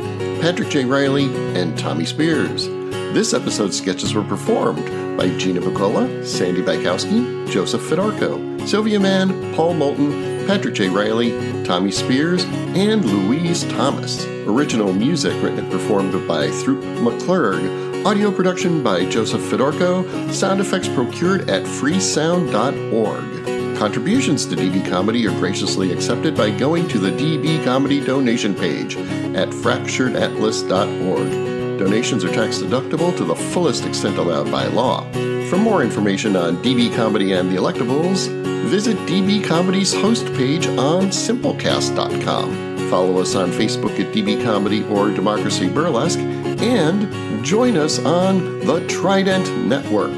Patrick 0.41 0.69
J. 0.69 0.85
Riley, 0.85 1.27
and 1.57 1.79
Tommy 1.79 2.05
Spears. 2.05 2.67
This 3.15 3.33
episode's 3.35 3.79
sketches 3.79 4.15
were 4.15 4.25
performed 4.25 4.85
by 5.17 5.29
Gina 5.39 5.61
Bucola, 5.61 6.25
Sandy 6.25 6.63
Bykowski, 6.63 7.51
Joseph 7.51 7.83
Fedorko, 7.83 8.67
Sylvia 8.67 9.01
Mann, 9.01 9.55
Paul 9.55 9.75
Moulton, 9.75 10.47
Patrick 10.47 10.75
J. 10.75 10.89
Riley, 10.89 11.31
Tommy 11.65 11.91
Spears, 11.91 12.45
and 12.45 13.05
Louise 13.05 13.65
Thomas. 13.65 14.25
Original 14.47 14.93
music 14.93 15.33
written 15.43 15.59
and 15.61 15.71
performed 15.71 16.13
by 16.27 16.49
Throop 16.49 16.83
McClurg. 16.99 18.05
Audio 18.05 18.33
production 18.33 18.83
by 18.83 19.09
Joseph 19.09 19.41
Fedorko. 19.43 20.33
Sound 20.33 20.61
effects 20.61 20.89
procured 20.89 21.49
at 21.49 21.63
freesound.org. 21.63 23.79
Contributions 23.79 24.45
to 24.47 24.57
DB 24.57 24.89
Comedy 24.89 25.27
are 25.27 25.39
graciously 25.39 25.93
accepted 25.93 26.37
by 26.37 26.51
going 26.51 26.89
to 26.89 26.99
the 26.99 27.11
DB 27.11 27.63
Comedy 27.65 28.05
donation 28.05 28.55
page 28.55 28.97
at 28.97 29.51
fracturedatlas.org. 29.51 31.52
Donations 31.83 32.23
are 32.23 32.33
tax 32.33 32.59
deductible 32.59 33.15
to 33.17 33.25
the 33.25 33.35
fullest 33.35 33.85
extent 33.85 34.17
allowed 34.17 34.49
by 34.53 34.67
law. 34.67 35.03
For 35.51 35.59
more 35.59 35.83
information 35.83 36.37
on 36.37 36.59
DB 36.59 36.95
Comedy 36.95 37.33
and 37.33 37.51
the 37.51 37.57
Electables, 37.57 38.29
visit 38.69 38.97
DB 38.99 39.43
Comedy's 39.43 39.93
host 39.93 40.27
page 40.35 40.69
on 40.69 41.07
simplecast.com. 41.07 42.89
Follow 42.89 43.21
us 43.21 43.35
on 43.35 43.51
Facebook 43.51 43.99
at 43.99 44.15
DB 44.15 44.45
Comedy 44.45 44.85
or 44.85 45.11
Democracy 45.11 45.69
Burlesque, 45.69 46.21
and 46.21 47.45
join 47.45 47.77
us 47.77 47.99
on 48.05 48.61
the 48.61 48.87
Trident 48.87 49.67
Network. 49.67 50.17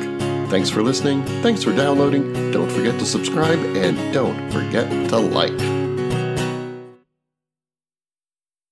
Thanks 0.51 0.69
for 0.69 0.83
listening. 0.83 1.25
Thanks 1.41 1.65
for 1.65 1.75
downloading. 1.75 2.51
Don't 2.53 2.71
forget 2.71 2.99
to 2.99 3.07
subscribe 3.07 3.59
and 3.75 4.12
don't 4.12 4.51
forget 4.53 4.91
to 5.09 5.19
like. 5.19 5.94